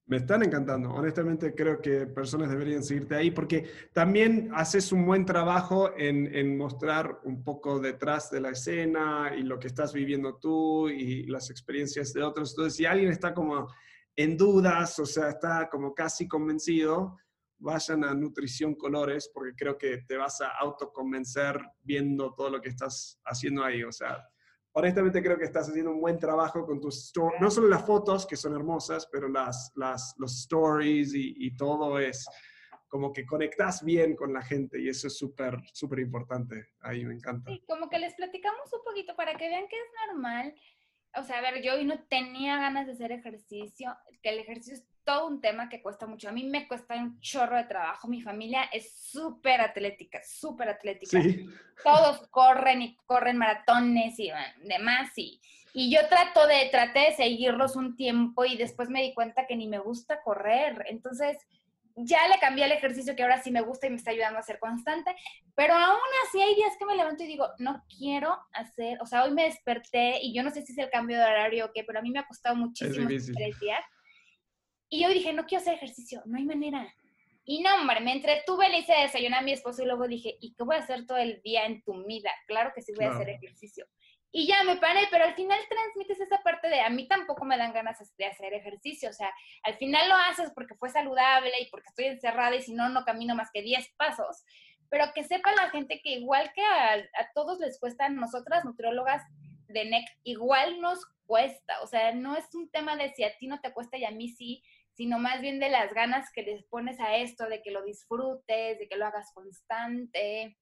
Me 0.09 0.17
están 0.17 0.41
encantando. 0.41 0.89
Honestamente, 0.89 1.53
creo 1.53 1.79
que 1.79 2.07
personas 2.07 2.49
deberían 2.49 2.81
seguirte 2.81 3.13
ahí 3.13 3.29
porque 3.29 3.69
también 3.93 4.49
haces 4.55 4.91
un 4.91 5.05
buen 5.05 5.23
trabajo 5.23 5.91
en, 5.95 6.57
mostrar 6.57 7.19
un 7.25 7.43
poco 7.43 7.79
detrás 7.79 8.31
de 8.31 8.41
la 8.41 8.49
escena 8.49 9.31
y 9.37 9.43
lo 9.43 9.59
que 9.59 9.67
estás 9.67 9.93
viviendo 9.93 10.39
tú 10.39 10.89
y 10.89 11.27
las 11.27 11.51
experiencias 11.51 12.11
de 12.11 12.23
otros. 12.23 12.53
Entonces, 12.53 12.75
si 12.75 12.87
alguien 12.87 13.11
está 13.11 13.35
como 13.35 13.71
en 14.15 14.35
dudas, 14.35 14.97
o 14.97 15.05
sea, 15.05 15.29
está 15.29 15.69
como 15.69 15.93
casi 15.93 16.27
convencido, 16.27 17.15
vayan 17.59 18.03
a 18.03 18.15
Nutrición 18.15 18.73
Colores 18.73 19.29
porque 19.31 19.53
creo 19.55 19.77
que 19.77 19.99
te 20.07 20.17
vas 20.17 20.41
a 20.41 20.57
autoconvencer 20.59 21.61
viendo 21.83 22.33
todo 22.33 22.49
lo 22.49 22.59
que 22.59 22.69
estás 22.69 23.19
haciendo 23.25 23.63
ahí. 23.63 23.83
O 23.83 23.91
sea, 23.91 24.27
honestamente 24.73 25.21
creo 25.21 25.37
que 25.37 25.45
estás 25.45 25.69
haciendo 25.69 25.91
un 25.91 26.01
buen 26.01 26.17
trabajo 26.19 26.65
con 26.65 26.79
tus 26.79 27.11
no 27.39 27.49
solo 27.49 27.67
las 27.67 27.85
fotos, 27.85 28.25
que 28.25 28.35
son 28.35 28.55
hermosas, 28.55 29.07
pero 29.11 29.27
las, 29.27 29.71
las, 29.75 30.15
los 30.17 30.39
stories 30.41 31.13
y, 31.13 31.33
y 31.37 31.55
todo 31.55 31.99
es 31.99 32.27
como 32.89 33.13
que 33.13 33.25
conectas 33.25 33.83
bien 33.83 34.15
con 34.15 34.33
la 34.33 34.41
gente 34.41 34.81
y 34.81 34.89
eso 34.89 35.07
es 35.07 35.17
súper, 35.17 35.57
súper 35.73 35.99
importante. 35.99 36.69
Ahí 36.81 37.05
me 37.05 37.13
encanta. 37.13 37.51
Sí, 37.51 37.63
como 37.67 37.87
que 37.89 37.99
les 37.99 38.15
platicamos 38.15 38.73
un 38.73 38.83
poquito 38.83 39.15
para 39.15 39.35
que 39.35 39.47
vean 39.47 39.67
que 39.67 39.75
es 39.75 40.07
normal. 40.07 40.55
O 41.15 41.23
sea, 41.23 41.37
a 41.37 41.41
ver, 41.41 41.63
yo 41.63 41.75
hoy 41.75 41.85
no 41.85 42.03
tenía 42.05 42.57
ganas 42.57 42.87
de 42.87 42.93
hacer 42.93 43.11
ejercicio, 43.11 43.95
que 44.21 44.29
el 44.29 44.39
ejercicio 44.39 44.75
es 44.75 44.85
todo 45.09 45.25
un 45.25 45.41
tema 45.41 45.69
que 45.69 45.81
cuesta 45.81 46.05
mucho. 46.05 46.29
A 46.29 46.31
mí 46.31 46.43
me 46.43 46.67
cuesta 46.67 46.93
un 46.93 47.19
chorro 47.19 47.57
de 47.57 47.63
trabajo. 47.63 48.07
Mi 48.07 48.21
familia 48.21 48.65
es 48.71 48.93
súper 48.93 49.59
atlética, 49.59 50.21
súper 50.23 50.69
atlética. 50.69 51.19
Todos 51.83 52.27
corren 52.27 52.83
y 52.83 52.95
corren 53.07 53.35
maratones 53.35 54.19
y 54.19 54.29
demás. 54.65 55.09
Y, 55.15 55.41
y 55.73 55.91
yo 55.91 56.07
trato 56.09 56.45
de, 56.45 56.69
traté 56.69 56.99
de 56.99 57.15
seguirlos 57.15 57.75
un 57.75 57.95
tiempo 57.95 58.45
y 58.45 58.55
después 58.55 58.91
me 58.91 59.01
di 59.01 59.15
cuenta 59.15 59.47
que 59.47 59.55
ni 59.55 59.67
me 59.67 59.79
gusta 59.79 60.21
correr. 60.21 60.85
Entonces, 60.87 61.39
ya 61.95 62.27
le 62.27 62.37
cambié 62.39 62.65
el 62.65 62.71
ejercicio 62.73 63.15
que 63.15 63.23
ahora 63.23 63.41
sí 63.41 63.49
me 63.49 63.61
gusta 63.61 63.87
y 63.87 63.89
me 63.89 63.95
está 63.95 64.11
ayudando 64.11 64.37
a 64.37 64.43
ser 64.43 64.59
constante, 64.59 65.15
pero 65.55 65.73
aún 65.73 65.97
así 66.27 66.39
hay 66.39 66.53
días 66.53 66.73
que 66.77 66.85
me 66.85 66.95
levanto 66.95 67.23
y 67.23 67.27
digo, 67.27 67.47
no 67.57 67.83
quiero 67.97 68.37
hacer, 68.53 68.99
o 69.01 69.05
sea, 69.05 69.23
hoy 69.23 69.31
me 69.31 69.43
desperté 69.43 70.19
y 70.21 70.33
yo 70.33 70.41
no 70.43 70.51
sé 70.51 70.61
si 70.61 70.71
es 70.71 70.77
el 70.77 70.89
cambio 70.89 71.17
de 71.17 71.23
horario 71.23 71.65
o 71.65 71.71
qué, 71.73 71.83
pero 71.83 71.99
a 71.99 72.01
mí 72.01 72.11
me 72.11 72.19
ha 72.19 72.27
costado 72.27 72.55
muchísimo 72.55 73.07
tres 73.07 73.59
días. 73.59 73.83
Y 74.89 75.01
yo 75.01 75.09
dije, 75.09 75.33
no 75.33 75.45
quiero 75.45 75.61
hacer 75.61 75.75
ejercicio, 75.75 76.21
no 76.25 76.37
hay 76.37 76.45
manera. 76.45 76.93
Y 77.45 77.61
no, 77.61 77.73
hombre, 77.75 77.99
me 77.99 78.13
entretuve, 78.13 78.69
le 78.69 78.79
hice 78.79 78.93
desayunar 78.93 79.39
a 79.39 79.43
mi 79.43 79.53
esposo 79.53 79.81
y 79.81 79.85
luego 79.85 80.07
dije, 80.07 80.37
¿y 80.39 80.53
qué 80.53 80.63
voy 80.63 80.75
a 80.75 80.79
hacer 80.79 81.05
todo 81.05 81.17
el 81.17 81.41
día 81.41 81.65
en 81.65 81.81
tu 81.83 82.05
vida? 82.05 82.31
Claro 82.47 82.71
que 82.75 82.81
sí 82.81 82.93
voy 82.95 83.05
a 83.05 83.11
hacer 83.11 83.29
ejercicio. 83.29 83.87
Y 84.31 84.45
ya 84.45 84.63
me 84.63 84.75
paré, 84.75 85.07
pero 85.09 85.25
al 85.25 85.33
final 85.33 85.59
transmites 85.67 86.19
esa 86.19 86.43
parte 86.43 86.69
de 86.69 86.81
a 86.81 86.89
mí 86.89 87.07
tampoco 87.07 87.45
me 87.45 87.57
dan 87.57 87.73
ganas 87.73 87.97
de 88.15 88.25
hacer 88.25 88.53
ejercicio. 88.53 89.09
O 89.09 89.13
sea, 89.13 89.31
al 89.63 89.75
final 89.77 90.07
lo 90.07 90.15
haces 90.15 90.51
porque 90.53 90.75
fue 90.75 90.89
saludable 90.89 91.51
y 91.59 91.69
porque 91.71 91.87
estoy 91.87 92.05
encerrada 92.05 92.55
y 92.55 92.61
si 92.61 92.73
no, 92.73 92.89
no 92.89 93.05
camino 93.05 93.33
más 93.33 93.49
que 93.51 93.63
10 93.63 93.93
pasos. 93.97 94.43
Pero 94.89 95.05
que 95.15 95.23
sepa 95.23 95.51
la 95.53 95.71
gente 95.71 96.01
que 96.01 96.11
igual 96.11 96.51
que 96.53 96.61
a, 96.63 96.93
a 96.93 97.31
todos 97.33 97.59
les 97.59 97.79
cuesta, 97.79 98.09
nosotras 98.09 98.65
nutriólogas 98.65 99.23
de 99.67 99.85
NEC, 99.85 100.05
igual 100.23 100.79
nos 100.81 101.03
cuesta. 101.25 101.81
O 101.81 101.87
sea, 101.87 102.13
no 102.13 102.35
es 102.35 102.53
un 102.53 102.69
tema 102.69 102.95
de 102.95 103.11
si 103.13 103.23
a 103.23 103.35
ti 103.37 103.47
no 103.47 103.59
te 103.61 103.73
cuesta 103.73 103.97
y 103.97 104.05
a 104.05 104.11
mí 104.11 104.29
sí, 104.29 104.63
sino 104.99 105.17
más 105.17 105.39
bien 105.39 105.61
de 105.61 105.69
las 105.69 105.93
ganas 105.93 106.29
que 106.33 106.41
les 106.41 106.61
pones 106.65 106.99
a 106.99 107.15
esto, 107.15 107.47
de 107.47 107.61
que 107.61 107.71
lo 107.71 107.85
disfrutes, 107.85 108.77
de 108.77 108.87
que 108.89 108.97
lo 108.97 109.05
hagas 109.05 109.31
constante 109.33 110.57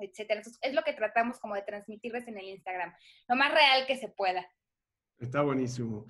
etcétera. 0.00 0.40
es 0.40 0.74
lo 0.74 0.82
que 0.82 0.94
tratamos 0.94 1.38
como 1.38 1.54
de 1.54 1.62
transmitirles 1.62 2.26
en 2.26 2.38
el 2.38 2.46
Instagram, 2.46 2.92
lo 3.28 3.36
más 3.36 3.52
real 3.52 3.86
que 3.86 3.96
se 3.96 4.08
pueda. 4.08 4.44
Está 5.20 5.42
buenísimo. 5.42 6.06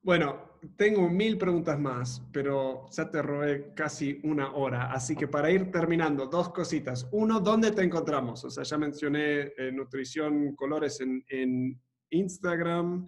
Bueno, 0.00 0.60
tengo 0.76 1.08
mil 1.08 1.36
preguntas 1.38 1.76
más, 1.76 2.22
pero 2.32 2.86
ya 2.90 3.10
te 3.10 3.20
robé 3.20 3.74
casi 3.74 4.20
una 4.22 4.52
hora, 4.54 4.92
así 4.92 5.16
que 5.16 5.26
para 5.26 5.50
ir 5.50 5.72
terminando, 5.72 6.26
dos 6.26 6.50
cositas. 6.50 7.08
Uno, 7.10 7.40
¿dónde 7.40 7.72
te 7.72 7.82
encontramos? 7.82 8.44
O 8.44 8.50
sea, 8.50 8.62
ya 8.62 8.78
mencioné 8.78 9.52
eh, 9.56 9.72
Nutrición 9.72 10.54
Colores 10.54 11.00
en, 11.00 11.24
en 11.28 11.80
Instagram, 12.10 13.06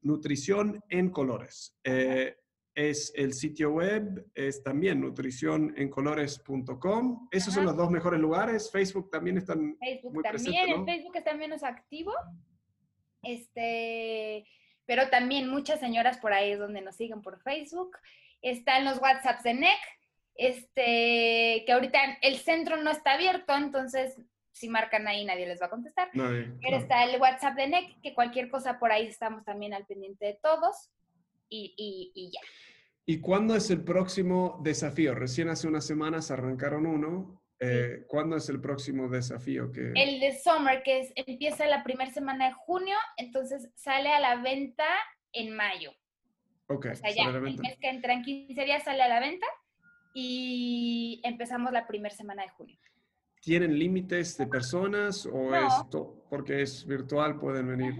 Nutrición 0.00 0.82
en 0.88 1.10
Colores. 1.10 1.78
Eh, 1.84 2.36
es 2.74 3.12
el 3.14 3.34
sitio 3.34 3.70
web, 3.70 4.26
es 4.34 4.62
también 4.62 5.00
nutricionencolores.com. 5.00 7.28
Esos 7.30 7.52
son 7.54 7.66
los 7.66 7.76
dos 7.76 7.90
mejores 7.90 8.18
lugares. 8.20 8.70
Facebook 8.70 9.10
también 9.10 9.36
están 9.38 9.76
Facebook 9.78 10.14
muy 10.14 10.22
también, 10.22 10.70
en 10.70 10.86
Facebook 10.86 11.16
está 11.16 11.34
menos 11.34 11.62
activo. 11.62 12.12
Este, 13.22 14.46
pero 14.86 15.10
también 15.10 15.48
muchas 15.48 15.80
señoras 15.80 16.16
por 16.18 16.32
ahí 16.32 16.52
es 16.52 16.58
donde 16.58 16.80
nos 16.80 16.96
siguen 16.96 17.20
por 17.22 17.40
Facebook. 17.42 17.98
Están 18.40 18.84
los 18.84 19.00
WhatsApps 19.00 19.44
de 19.44 19.54
NEC, 19.54 19.78
este, 20.34 21.62
que 21.66 21.72
ahorita 21.72 22.18
el 22.22 22.38
centro 22.38 22.82
no 22.82 22.90
está 22.90 23.12
abierto, 23.12 23.54
entonces 23.54 24.20
si 24.50 24.68
marcan 24.68 25.06
ahí 25.08 25.24
nadie 25.24 25.46
les 25.46 25.60
va 25.60 25.66
a 25.66 25.70
contestar. 25.70 26.10
pero 26.12 26.76
está 26.76 27.04
el 27.04 27.20
WhatsApp 27.20 27.54
de 27.54 27.68
NEC, 27.68 28.00
que 28.00 28.14
cualquier 28.14 28.48
cosa 28.48 28.78
por 28.78 28.92
ahí 28.92 29.06
estamos 29.06 29.44
también 29.44 29.74
al 29.74 29.86
pendiente 29.86 30.26
de 30.26 30.38
todos 30.42 30.90
y, 31.52 32.30
ya. 32.32 32.40
¿Y 33.04 33.20
cuándo 33.20 33.54
es 33.54 33.70
el 33.70 33.82
próximo 33.82 34.60
desafío? 34.62 35.14
Recién 35.14 35.48
hace 35.48 35.68
unas 35.68 35.86
semanas 35.86 36.30
arrancaron 36.30 36.86
uno. 36.86 37.42
Eh, 37.60 38.04
¿Cuándo 38.08 38.36
es 38.36 38.48
el 38.48 38.60
próximo 38.60 39.08
desafío? 39.08 39.70
Que... 39.70 39.92
El 39.94 40.20
de 40.20 40.36
Summer, 40.42 40.82
que 40.82 41.00
es, 41.00 41.12
empieza 41.14 41.66
la 41.66 41.84
primera 41.84 42.10
semana 42.10 42.48
de 42.48 42.54
junio, 42.54 42.96
entonces 43.16 43.70
sale 43.74 44.08
a 44.08 44.20
la 44.20 44.42
venta 44.42 44.84
en 45.32 45.54
mayo. 45.54 45.92
Ok, 46.66 46.86
o 46.90 46.94
sea, 46.94 47.10
ya, 47.10 47.24
el 47.24 47.40
mes 47.40 47.78
que 47.78 47.88
entra 47.88 48.14
en 48.14 48.22
15 48.22 48.64
días 48.64 48.84
sale 48.84 49.02
a 49.02 49.08
la 49.08 49.20
venta 49.20 49.46
y 50.14 51.20
empezamos 51.24 51.72
la 51.72 51.86
primera 51.86 52.14
semana 52.14 52.42
de 52.42 52.48
junio. 52.48 52.78
¿Tienen 53.40 53.78
límites 53.78 54.38
de 54.38 54.46
personas 54.46 55.26
o 55.26 55.54
esto, 55.54 56.24
porque 56.30 56.62
es 56.62 56.86
virtual, 56.86 57.38
pueden 57.38 57.66
venir? 57.66 57.94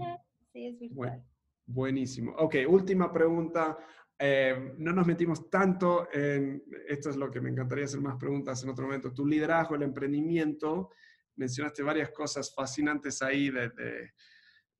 sí, 0.53 0.67
es 0.67 0.79
virtual. 0.79 1.23
Buenísimo. 1.65 2.33
Ok, 2.37 2.55
última 2.67 3.11
pregunta. 3.11 3.77
Eh, 4.19 4.75
no 4.77 4.93
nos 4.93 5.07
metimos 5.07 5.49
tanto 5.49 6.07
en, 6.13 6.63
esto 6.87 7.09
es 7.09 7.15
lo 7.15 7.31
que 7.31 7.41
me 7.41 7.49
encantaría 7.49 7.85
hacer 7.85 7.99
más 7.99 8.15
preguntas 8.17 8.63
en 8.63 8.69
otro 8.69 8.85
momento, 8.85 9.13
tu 9.13 9.25
liderazgo, 9.25 9.75
el 9.75 9.83
emprendimiento. 9.83 10.91
Mencionaste 11.35 11.83
varias 11.83 12.11
cosas 12.11 12.53
fascinantes 12.53 13.21
ahí 13.21 13.49
de, 13.49 13.69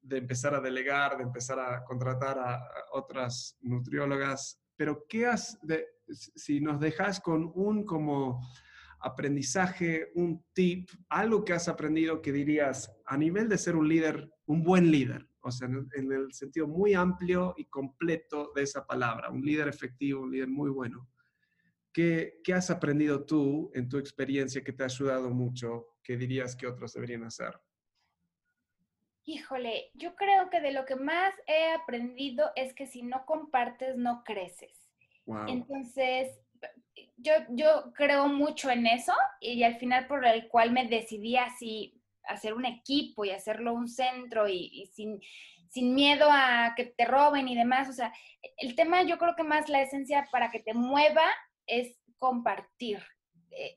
de, 0.02 0.18
empezar 0.18 0.54
a 0.54 0.62
delegar, 0.62 1.18
de 1.18 1.24
empezar 1.24 1.60
a 1.60 1.84
contratar 1.84 2.38
a, 2.38 2.62
otras 2.92 3.58
nutriólogas, 3.62 4.62
pero 4.76 5.06
¿qué 5.10 5.26
has, 5.26 5.58
de, 5.62 5.88
si 6.08 6.62
nos 6.62 6.80
dejas 6.80 7.20
con 7.20 7.52
un 7.56 7.86
como 7.86 8.40
aprendizaje, 9.00 10.12
un 10.16 10.46
tip, 10.54 10.90
algo 11.10 11.44
que 11.44 11.54
has 11.54 11.68
aprendido 11.68 12.22
que 12.22 12.32
dirías 12.32 12.96
a 13.06 13.18
nivel 13.18 13.50
de 13.50 13.58
ser 13.58 13.76
un 13.76 13.90
líder, 13.90 14.32
un 14.46 14.64
buen 14.64 14.92
líder, 14.92 15.28
o 15.44 15.52
sea, 15.52 15.68
en 15.68 16.12
el 16.12 16.34
sentido 16.34 16.68
muy 16.68 16.94
amplio 16.94 17.54
y 17.58 17.66
completo 17.66 18.52
de 18.56 18.64
esa 18.64 18.86
palabra, 18.86 19.30
un 19.30 19.42
líder 19.42 19.68
efectivo, 19.68 20.22
un 20.22 20.32
líder 20.32 20.48
muy 20.48 20.70
bueno. 20.70 21.10
¿Qué, 21.92 22.40
¿Qué, 22.44 22.54
has 22.54 22.72
aprendido 22.72 23.26
tú 23.26 23.70
en 23.76 23.88
tu 23.90 23.98
experiencia 23.98 24.64
que 24.64 24.72
te 24.72 24.84
ha 24.84 24.88
ayudado 24.88 25.30
mucho, 25.30 25.98
que 26.02 26.18
dirías 26.18 26.56
que 26.56 26.66
otros 26.66 26.94
deberían 26.94 27.26
hacer? 27.26 27.54
Híjole, 29.26 29.92
yo 29.94 30.16
creo 30.16 30.50
que 30.50 30.60
de 30.62 30.72
lo 30.72 30.86
que 30.86 30.96
más 30.96 31.34
he 31.46 31.72
aprendido 31.74 32.52
es 32.56 32.74
que 32.74 32.88
si 32.88 33.04
no 33.04 33.26
compartes, 33.26 33.98
no 33.98 34.24
creces. 34.24 34.90
Entonces, 35.48 36.40
yo, 37.18 37.34
yo 37.50 37.94
creo 37.96 38.28
mucho 38.28 38.70
en 38.70 38.88
eso 38.88 39.14
y 39.40 39.64
al 39.64 39.76
final 39.76 40.08
por 40.08 40.26
el 40.26 40.48
cual 40.48 40.72
me 40.72 40.88
decidí 40.88 41.38
así 41.38 42.03
hacer 42.28 42.54
un 42.54 42.66
equipo 42.66 43.26
y 43.26 43.32
hacerlo 43.32 43.74
un 43.74 43.88
centro 43.88 44.48
y, 44.48 44.90
sin, 44.94 45.22
sin, 45.70 45.94
miedo 45.94 46.28
a 46.32 46.74
que 46.76 46.86
te 46.86 47.06
roben 47.06 47.48
y 47.48 47.56
demás. 47.56 47.90
O 47.90 47.94
sea, 47.94 48.14
el 48.58 48.76
tema 48.76 49.04
yo 49.04 49.18
creo 49.18 49.36
que 49.36 49.44
más 49.44 49.70
la 49.70 49.82
esencia 49.82 50.28
para 50.32 50.52
que 50.52 50.60
te 50.60 50.74
mueva 50.74 51.26
es 51.66 52.00
compartir. 52.18 53.04
Eh, 53.52 53.76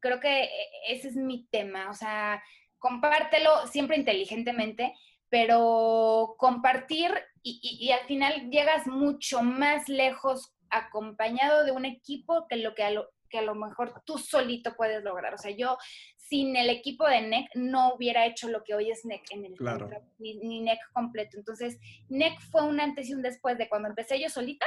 creo 0.00 0.20
que 0.20 0.48
ese 0.88 1.08
es 1.08 1.16
mi 1.16 1.46
tema. 1.50 1.90
O 1.90 1.94
sea, 1.94 2.42
compártelo 2.78 3.66
siempre 3.66 3.96
inteligentemente, 3.96 4.94
pero 5.28 6.36
compartir 6.38 7.12
y, 7.42 7.60
y, 7.62 7.90
al 7.92 8.06
final 8.06 8.50
llegas 8.50 8.86
mucho 8.86 9.42
más 9.42 9.88
lejos 9.88 10.54
acompañado 10.70 11.64
de 11.64 11.72
un 11.72 11.84
equipo 11.84 12.46
que 12.48 12.56
lo 12.56 12.74
que 12.74 12.84
que 13.28 13.38
a 13.38 13.42
lo 13.42 13.54
mejor 13.54 14.02
tú 14.04 14.18
solito 14.18 14.74
puedes 14.76 15.02
lograr. 15.02 15.34
O 15.34 15.38
sea, 15.38 15.50
yo 15.50 15.78
sin 16.16 16.56
el 16.56 16.68
equipo 16.70 17.06
de 17.06 17.22
NEC 17.22 17.46
no 17.54 17.94
hubiera 17.94 18.26
hecho 18.26 18.48
lo 18.48 18.62
que 18.64 18.74
hoy 18.74 18.90
es 18.90 19.04
NEC 19.04 19.22
en 19.30 19.44
el 19.46 19.54
claro. 19.54 19.88
ni, 20.18 20.60
NEC 20.60 20.78
completo. 20.92 21.36
Entonces, 21.36 21.78
NEC 22.08 22.38
fue 22.50 22.62
un 22.62 22.80
antes 22.80 23.08
y 23.08 23.14
un 23.14 23.22
después 23.22 23.56
de 23.58 23.68
cuando 23.68 23.88
empecé 23.88 24.20
yo 24.20 24.28
solita 24.28 24.66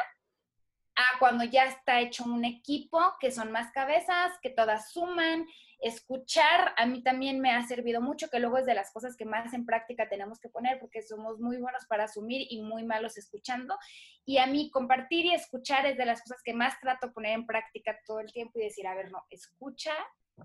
a 0.95 1.19
cuando 1.19 1.43
ya 1.43 1.65
está 1.65 2.01
hecho 2.01 2.23
un 2.23 2.45
equipo 2.45 2.99
que 3.19 3.31
son 3.31 3.51
más 3.51 3.71
cabezas, 3.71 4.31
que 4.41 4.49
todas 4.49 4.91
suman. 4.91 5.45
Escuchar 5.79 6.73
a 6.77 6.85
mí 6.85 7.01
también 7.01 7.39
me 7.39 7.51
ha 7.51 7.65
servido 7.65 8.01
mucho, 8.01 8.29
que 8.29 8.39
luego 8.39 8.57
es 8.57 8.65
de 8.65 8.75
las 8.75 8.91
cosas 8.91 9.15
que 9.17 9.25
más 9.25 9.53
en 9.53 9.65
práctica 9.65 10.09
tenemos 10.09 10.39
que 10.39 10.49
poner 10.49 10.79
porque 10.79 11.01
somos 11.01 11.39
muy 11.39 11.57
buenos 11.57 11.85
para 11.87 12.03
asumir 12.03 12.45
y 12.49 12.61
muy 12.61 12.83
malos 12.83 13.17
escuchando. 13.17 13.77
Y 14.25 14.37
a 14.37 14.45
mí 14.45 14.69
compartir 14.69 15.25
y 15.25 15.33
escuchar 15.33 15.85
es 15.85 15.97
de 15.97 16.05
las 16.05 16.21
cosas 16.21 16.41
que 16.43 16.53
más 16.53 16.79
trato 16.79 17.13
poner 17.13 17.33
en 17.33 17.45
práctica 17.45 17.97
todo 18.05 18.19
el 18.19 18.31
tiempo 18.31 18.59
y 18.59 18.63
decir, 18.63 18.85
a 18.85 18.95
ver, 18.95 19.11
no, 19.11 19.23
escucha, 19.29 19.93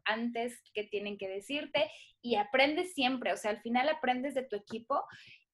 antes 0.05 0.61
que 0.75 0.85
tienen 0.85 1.19
que 1.19 1.29
decirte 1.29 1.91
y 2.21 2.37
aprendes 2.37 2.95
siempre, 2.95 3.33
o 3.33 3.37
sea, 3.37 3.51
al 3.51 3.61
final 3.63 3.89
aprendes 3.89 4.35
de 4.35 4.43
tu 4.43 4.57
equipo 4.57 5.05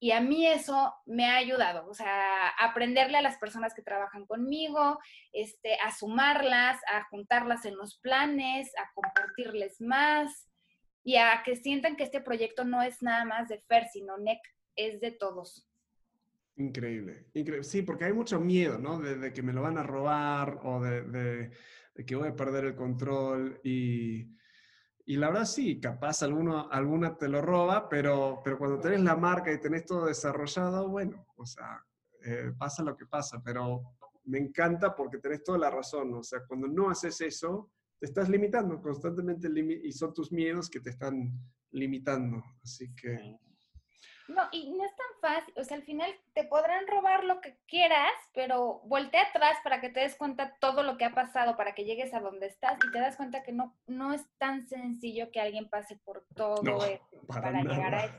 y 0.02 0.10
a 0.10 0.20
mí 0.20 0.44
eso 0.48 0.92
me 1.06 1.26
ha 1.26 1.36
ayudado, 1.36 1.88
o 1.88 1.94
sea, 1.94 2.48
aprenderle 2.58 3.18
a 3.18 3.22
las 3.22 3.38
personas 3.38 3.72
que 3.72 3.82
trabajan 3.82 4.26
conmigo, 4.26 4.98
este, 5.32 5.76
a 5.76 5.92
sumarlas, 5.92 6.80
a 6.92 7.04
juntarlas 7.04 7.64
en 7.66 7.76
los 7.76 8.00
planes, 8.00 8.72
a 8.78 8.90
compartirles 8.94 9.80
más 9.80 10.50
y 11.04 11.18
a 11.18 11.44
que 11.44 11.54
sientan 11.54 11.94
que 11.94 12.02
este 12.02 12.20
proyecto 12.20 12.64
no 12.64 12.82
es 12.82 13.00
nada 13.00 13.24
más 13.24 13.48
de 13.48 13.60
Fer, 13.68 13.86
sino 13.92 14.18
NEC 14.18 14.40
es 14.74 15.00
de 15.00 15.12
todos. 15.12 15.70
Increíble, 16.56 17.26
increíble. 17.34 17.62
Sí, 17.62 17.82
porque 17.82 18.06
hay 18.06 18.12
mucho 18.12 18.40
miedo, 18.40 18.78
¿no? 18.78 18.98
De, 18.98 19.32
que 19.32 19.42
me 19.42 19.52
lo 19.52 19.62
van 19.62 19.78
a 19.78 19.84
robar 19.84 20.58
o 20.64 20.80
de 20.80 21.52
de 21.94 22.06
que 22.06 22.16
voy 22.16 22.28
a 22.28 22.36
perder 22.36 22.64
el 22.64 22.74
control 22.74 23.60
y, 23.62 24.34
y 25.04 25.16
la 25.16 25.28
verdad 25.28 25.44
sí, 25.44 25.80
capaz 25.80 26.22
alguno, 26.22 26.68
alguna 26.70 27.16
te 27.16 27.28
lo 27.28 27.42
roba, 27.42 27.88
pero, 27.88 28.40
pero 28.44 28.58
cuando 28.58 28.78
tenés 28.78 29.00
la 29.00 29.16
marca 29.16 29.52
y 29.52 29.60
tenés 29.60 29.84
todo 29.84 30.06
desarrollado, 30.06 30.88
bueno, 30.88 31.26
o 31.36 31.44
sea, 31.44 31.84
eh, 32.24 32.52
pasa 32.56 32.84
lo 32.84 32.96
que 32.96 33.06
pasa, 33.06 33.42
pero 33.44 33.82
me 34.24 34.38
encanta 34.38 34.94
porque 34.94 35.18
tenés 35.18 35.42
toda 35.42 35.58
la 35.58 35.70
razón. 35.70 36.14
O 36.14 36.22
sea, 36.22 36.44
cuando 36.46 36.68
no 36.68 36.90
haces 36.90 37.20
eso, 37.20 37.70
te 37.98 38.06
estás 38.06 38.28
limitando 38.28 38.80
constantemente 38.80 39.48
y 39.82 39.92
son 39.92 40.14
tus 40.14 40.30
miedos 40.30 40.70
que 40.70 40.80
te 40.80 40.90
están 40.90 41.32
limitando. 41.72 42.42
Así 42.62 42.94
que... 42.94 43.38
No, 44.34 44.48
y 44.50 44.70
no 44.70 44.84
es 44.84 44.92
tan 44.96 45.06
fácil, 45.20 45.54
o 45.56 45.64
sea, 45.64 45.76
al 45.76 45.82
final 45.82 46.10
te 46.32 46.44
podrán 46.44 46.86
robar 46.86 47.24
lo 47.24 47.40
que 47.40 47.58
quieras, 47.66 48.12
pero 48.32 48.80
voltea 48.84 49.22
atrás 49.22 49.58
para 49.62 49.80
que 49.80 49.90
te 49.90 50.00
des 50.00 50.16
cuenta 50.16 50.56
todo 50.58 50.82
lo 50.82 50.96
que 50.96 51.04
ha 51.04 51.14
pasado, 51.14 51.56
para 51.56 51.74
que 51.74 51.84
llegues 51.84 52.14
a 52.14 52.20
donde 52.20 52.46
estás 52.46 52.78
y 52.86 52.90
te 52.90 52.98
das 52.98 53.16
cuenta 53.16 53.42
que 53.42 53.52
no, 53.52 53.76
no 53.86 54.14
es 54.14 54.22
tan 54.38 54.66
sencillo 54.66 55.30
que 55.30 55.40
alguien 55.40 55.68
pase 55.68 55.96
por 56.04 56.24
todo 56.34 56.84
esto 56.84 57.20
para, 57.28 57.62
llegar 57.62 57.94
a 57.94 58.04
eso. 58.04 58.16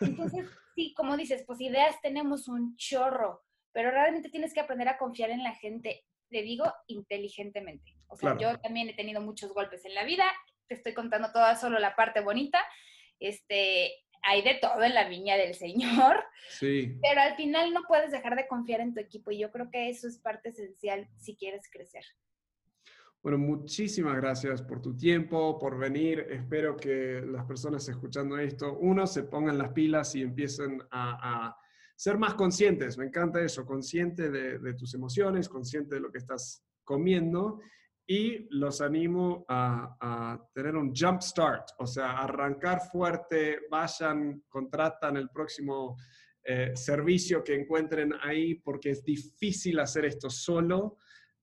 Entonces, 0.00 0.48
sí, 0.74 0.94
como 0.94 1.16
dices, 1.16 1.44
pues 1.46 1.60
ideas 1.60 2.00
tenemos 2.02 2.46
un 2.46 2.76
chorro, 2.76 3.42
pero 3.72 3.90
realmente 3.90 4.30
tienes 4.30 4.54
que 4.54 4.60
aprender 4.60 4.88
a 4.88 4.98
confiar 4.98 5.30
en 5.30 5.42
la 5.42 5.54
gente, 5.54 6.04
le 6.30 6.42
digo, 6.42 6.72
inteligentemente. 6.86 7.96
O 8.06 8.16
sea, 8.16 8.36
yo 8.38 8.58
también 8.60 8.88
he 8.88 8.94
tenido 8.94 9.20
muchos 9.20 9.52
golpes 9.54 9.84
en 9.86 9.94
la 9.94 10.04
vida, 10.04 10.24
te 10.68 10.74
estoy 10.74 10.94
contando 10.94 11.32
toda 11.32 11.56
solo 11.56 11.78
la 11.78 11.96
parte 11.96 12.20
bonita, 12.20 12.62
este, 13.18 13.92
hay 14.22 14.42
de 14.42 14.54
todo 14.60 14.82
en 14.82 14.94
la 14.94 15.08
viña 15.08 15.36
del 15.36 15.54
Señor. 15.54 16.16
Sí. 16.58 16.98
Pero 17.00 17.20
al 17.20 17.36
final 17.36 17.72
no 17.72 17.82
puedes 17.86 18.10
dejar 18.10 18.34
de 18.34 18.48
confiar 18.48 18.80
en 18.80 18.92
tu 18.92 19.00
equipo 19.00 19.30
y 19.30 19.38
yo 19.38 19.50
creo 19.52 19.70
que 19.70 19.88
eso 19.88 20.08
es 20.08 20.18
parte 20.18 20.48
esencial 20.48 21.08
si 21.16 21.36
quieres 21.36 21.70
crecer. 21.70 22.04
Bueno, 23.22 23.38
muchísimas 23.38 24.16
gracias 24.16 24.60
por 24.60 24.82
tu 24.82 24.96
tiempo, 24.96 25.56
por 25.58 25.78
venir. 25.78 26.26
Espero 26.28 26.76
que 26.76 27.22
las 27.24 27.46
personas 27.46 27.88
escuchando 27.88 28.36
esto, 28.36 28.76
uno, 28.80 29.06
se 29.06 29.22
pongan 29.22 29.56
las 29.56 29.70
pilas 29.70 30.14
y 30.16 30.22
empiecen 30.22 30.82
a, 30.90 31.56
ser 31.94 32.18
más 32.18 32.34
conscientes. 32.34 32.98
Me 32.98 33.06
encanta 33.06 33.40
eso, 33.40 33.64
consciente 33.64 34.28
de, 34.28 34.58
de 34.58 34.74
tus 34.74 34.92
emociones, 34.94 35.48
consciente 35.48 35.94
de 35.94 36.00
lo 36.00 36.10
que 36.10 36.18
estás 36.18 36.66
comiendo 36.84 37.60
y 38.06 38.48
los 38.50 38.80
animo 38.80 39.44
a, 39.48 40.38
tener 40.52 40.76
un 40.76 40.92
jump 40.94 41.22
start, 41.22 41.70
o 41.78 41.86
sea, 41.86 42.18
arrancar 42.18 42.80
fuerte, 42.80 43.60
vayan, 43.70 44.42
contratan 44.48 45.16
el 45.16 45.30
próximo 45.30 45.96
eh, 46.42 46.72
servicio 46.74 47.44
que 47.44 47.54
encuentren 47.54 48.12
ahí, 48.22 48.56
porque 48.56 48.90
es 48.90 49.04
difícil 49.04 49.78
hacer 49.78 50.04
esto 50.04 50.28
solo 50.28 50.98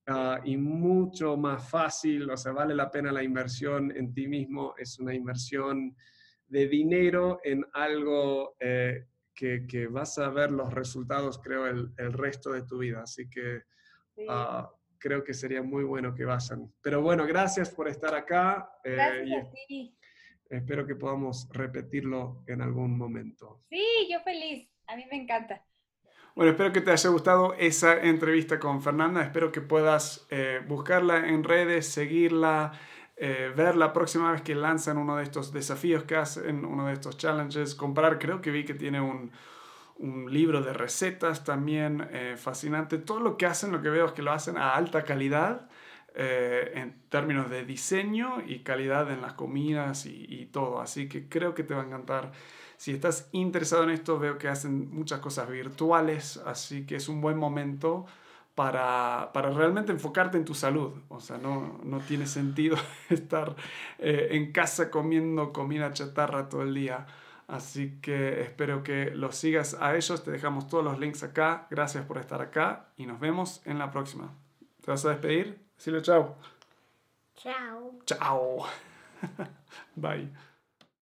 ah, 0.07 0.41
y 0.43 0.57
mucho 0.57 1.38
más 1.38 1.70
fácil, 1.70 2.30
o 2.30 2.36
sea, 2.36 2.51
vale 2.51 2.76
la 2.76 2.91
pena 2.91 3.12
la 3.12 3.24
inversión 3.24 3.95
en 3.95 4.14
ti 4.14 4.28
mismo, 4.28 4.76
es 4.78 4.99
una 4.99 5.14
inversión 5.14 5.95
de 6.47 6.68
dinero 6.68 7.39
en 7.43 7.66
algo 7.74 8.55
eh, 8.60 9.05
que, 9.34 9.88
vas 9.88 10.18
a 10.18 10.30
ver 10.30 10.51
los 10.51 10.74
resultados, 10.74 11.39
creo, 11.39 11.68
el, 11.68 12.14
resto 12.14 12.51
de 12.51 12.64
tu 12.64 12.80
vida. 12.80 13.03
Así 13.03 13.30
que... 13.30 13.62
Ah, 14.28 14.70
creo 15.00 15.24
que 15.24 15.34
sería 15.34 15.64
muy 15.64 15.84
bueno 15.84 16.14
que 16.14 16.26
vayan. 16.26 16.72
Pero 16.82 17.02
bueno, 17.02 17.26
gracias 17.26 17.70
por 17.70 17.88
estar 17.88 18.14
acá. 18.14 18.72
Eh, 18.84 18.93
gracias 18.93 19.47
a 19.47 19.52
ti. 19.68 19.95
Espero 20.50 20.86
que 20.86 20.95
podamos 20.95 21.47
repetirlo 21.52 22.43
en 22.47 22.62
algún 22.62 22.97
momento. 22.97 23.62
Sí, 23.70 24.08
yo 24.12 24.20
feliz. 24.22 24.68
A 24.88 24.95
mí 24.95 25.06
me 25.10 25.18
encanta. 25.18 25.64
Bueno, 26.36 26.52
espero 26.52 26.72
que 26.72 26.82
te 26.82 26.91
haya 26.91 27.10
gustado 27.10 27.54
esa 27.56 28.00
entrevista 28.02 28.60
con 28.60 28.82
Fernanda. 28.82 29.22
Espero 29.22 29.52
que 29.52 29.62
puedas 29.62 30.26
eh, 30.30 30.62
buscarla 30.68 31.28
en 31.28 31.43
redes, 31.43 31.88
seguirla, 31.88 32.72
eh, 33.16 33.52
ver 33.56 33.76
la 33.76 33.93
próxima 33.93 34.32
vez 34.32 34.41
que 34.41 34.56
lanzan 34.56 34.97
uno 34.97 35.18
de 35.18 35.24
estos 35.24 35.52
desafíos 35.52 36.04
que 36.04 36.16
hacen, 36.16 36.66
uno 36.66 36.88
de 36.88 36.93
estos 36.93 37.18
challenges, 37.18 37.76
comprar. 37.76 38.18
Creo 38.18 38.41
que 38.41 38.52
vi 38.52 38.66
que 38.66 38.74
tiene 38.74 39.02
un, 39.02 39.32
un 40.00 40.34
libro 40.34 40.62
de 40.62 40.74
recetas 40.74 41.43
también 41.43 42.08
eh, 42.12 42.36
fascinante. 42.38 42.97
Todo 42.97 43.20
lo 43.20 43.38
que 43.38 43.45
hacen, 43.45 43.72
lo 43.72 43.82
que 43.82 43.89
veo 43.89 44.08
es 44.08 44.14
que 44.14 44.22
lo 44.22 44.32
hacen 44.32 44.58
a 44.58 44.74
alta 44.76 45.04
calidad 45.04 45.70
eh, 46.16 46.72
en 46.76 47.02
términos 47.10 47.50
de 47.50 47.66
diseño 47.66 48.41
y 48.45 48.60
calidad 48.60 49.12
en 49.12 49.22
las 49.22 49.34
comidas 49.34 50.06
y, 50.06 50.50
todo. 50.52 50.82
Así 50.82 51.08
que 51.08 51.28
creo 51.28 51.54
que 51.54 51.64
te 51.64 51.76
va 51.76 51.84
a 51.84 51.86
encantar. 51.86 52.32
Si 52.78 52.91
estás 52.91 53.30
interesado 53.34 53.84
en 53.84 53.91
esto, 53.91 54.18
veo 54.18 54.38
que 54.38 54.47
hacen 54.47 54.89
muchas 54.89 55.20
cosas 55.20 55.50
virtuales, 55.50 56.38
así 56.45 56.86
que 56.86 56.95
es 56.95 57.10
un 57.10 57.20
buen 57.20 57.38
momento 57.38 58.06
para, 58.56 59.32
para 59.34 59.52
realmente 59.52 59.91
enfocarte 59.91 60.38
en 60.38 60.45
tu 60.45 60.54
salud. 60.56 60.93
O 61.10 61.20
sea, 61.20 61.38
no, 61.38 61.80
no 61.84 62.00
tiene 62.00 62.26
sentido 62.26 62.78
estar 63.10 63.56
eh, 64.00 64.30
en 64.32 64.52
casa 64.54 64.89
comiendo 64.89 65.52
comida 65.52 65.91
chatarra 65.93 66.47
todo 66.47 66.64
el 66.64 66.74
día. 66.74 67.06
Así 67.50 68.00
que 68.00 68.41
espero 68.41 68.84
que 68.84 69.10
los 69.10 69.36
sigas 69.36 69.76
a 69.80 69.95
ellos. 69.95 70.24
Te 70.24 70.30
dejamos 70.30 70.68
todos 70.68 70.84
los 70.84 71.00
links 71.00 71.24
acá. 71.24 71.66
Gracias 71.72 72.06
por 72.06 72.20
estar 72.20 72.41
acá 72.41 72.89
y 72.95 73.08
nos 73.08 73.20
vemos 73.20 73.62
en 73.66 73.80
la 73.80 73.89
próxima. 73.89 74.32
¿Te 74.82 74.91
vas 74.91 75.04
a 75.06 75.10
despedir? 75.10 75.60
Decirle 75.76 76.04
chao. 76.04 76.36
Chao. 77.36 78.00
Chao. 78.06 78.66
Bye. 79.95 80.30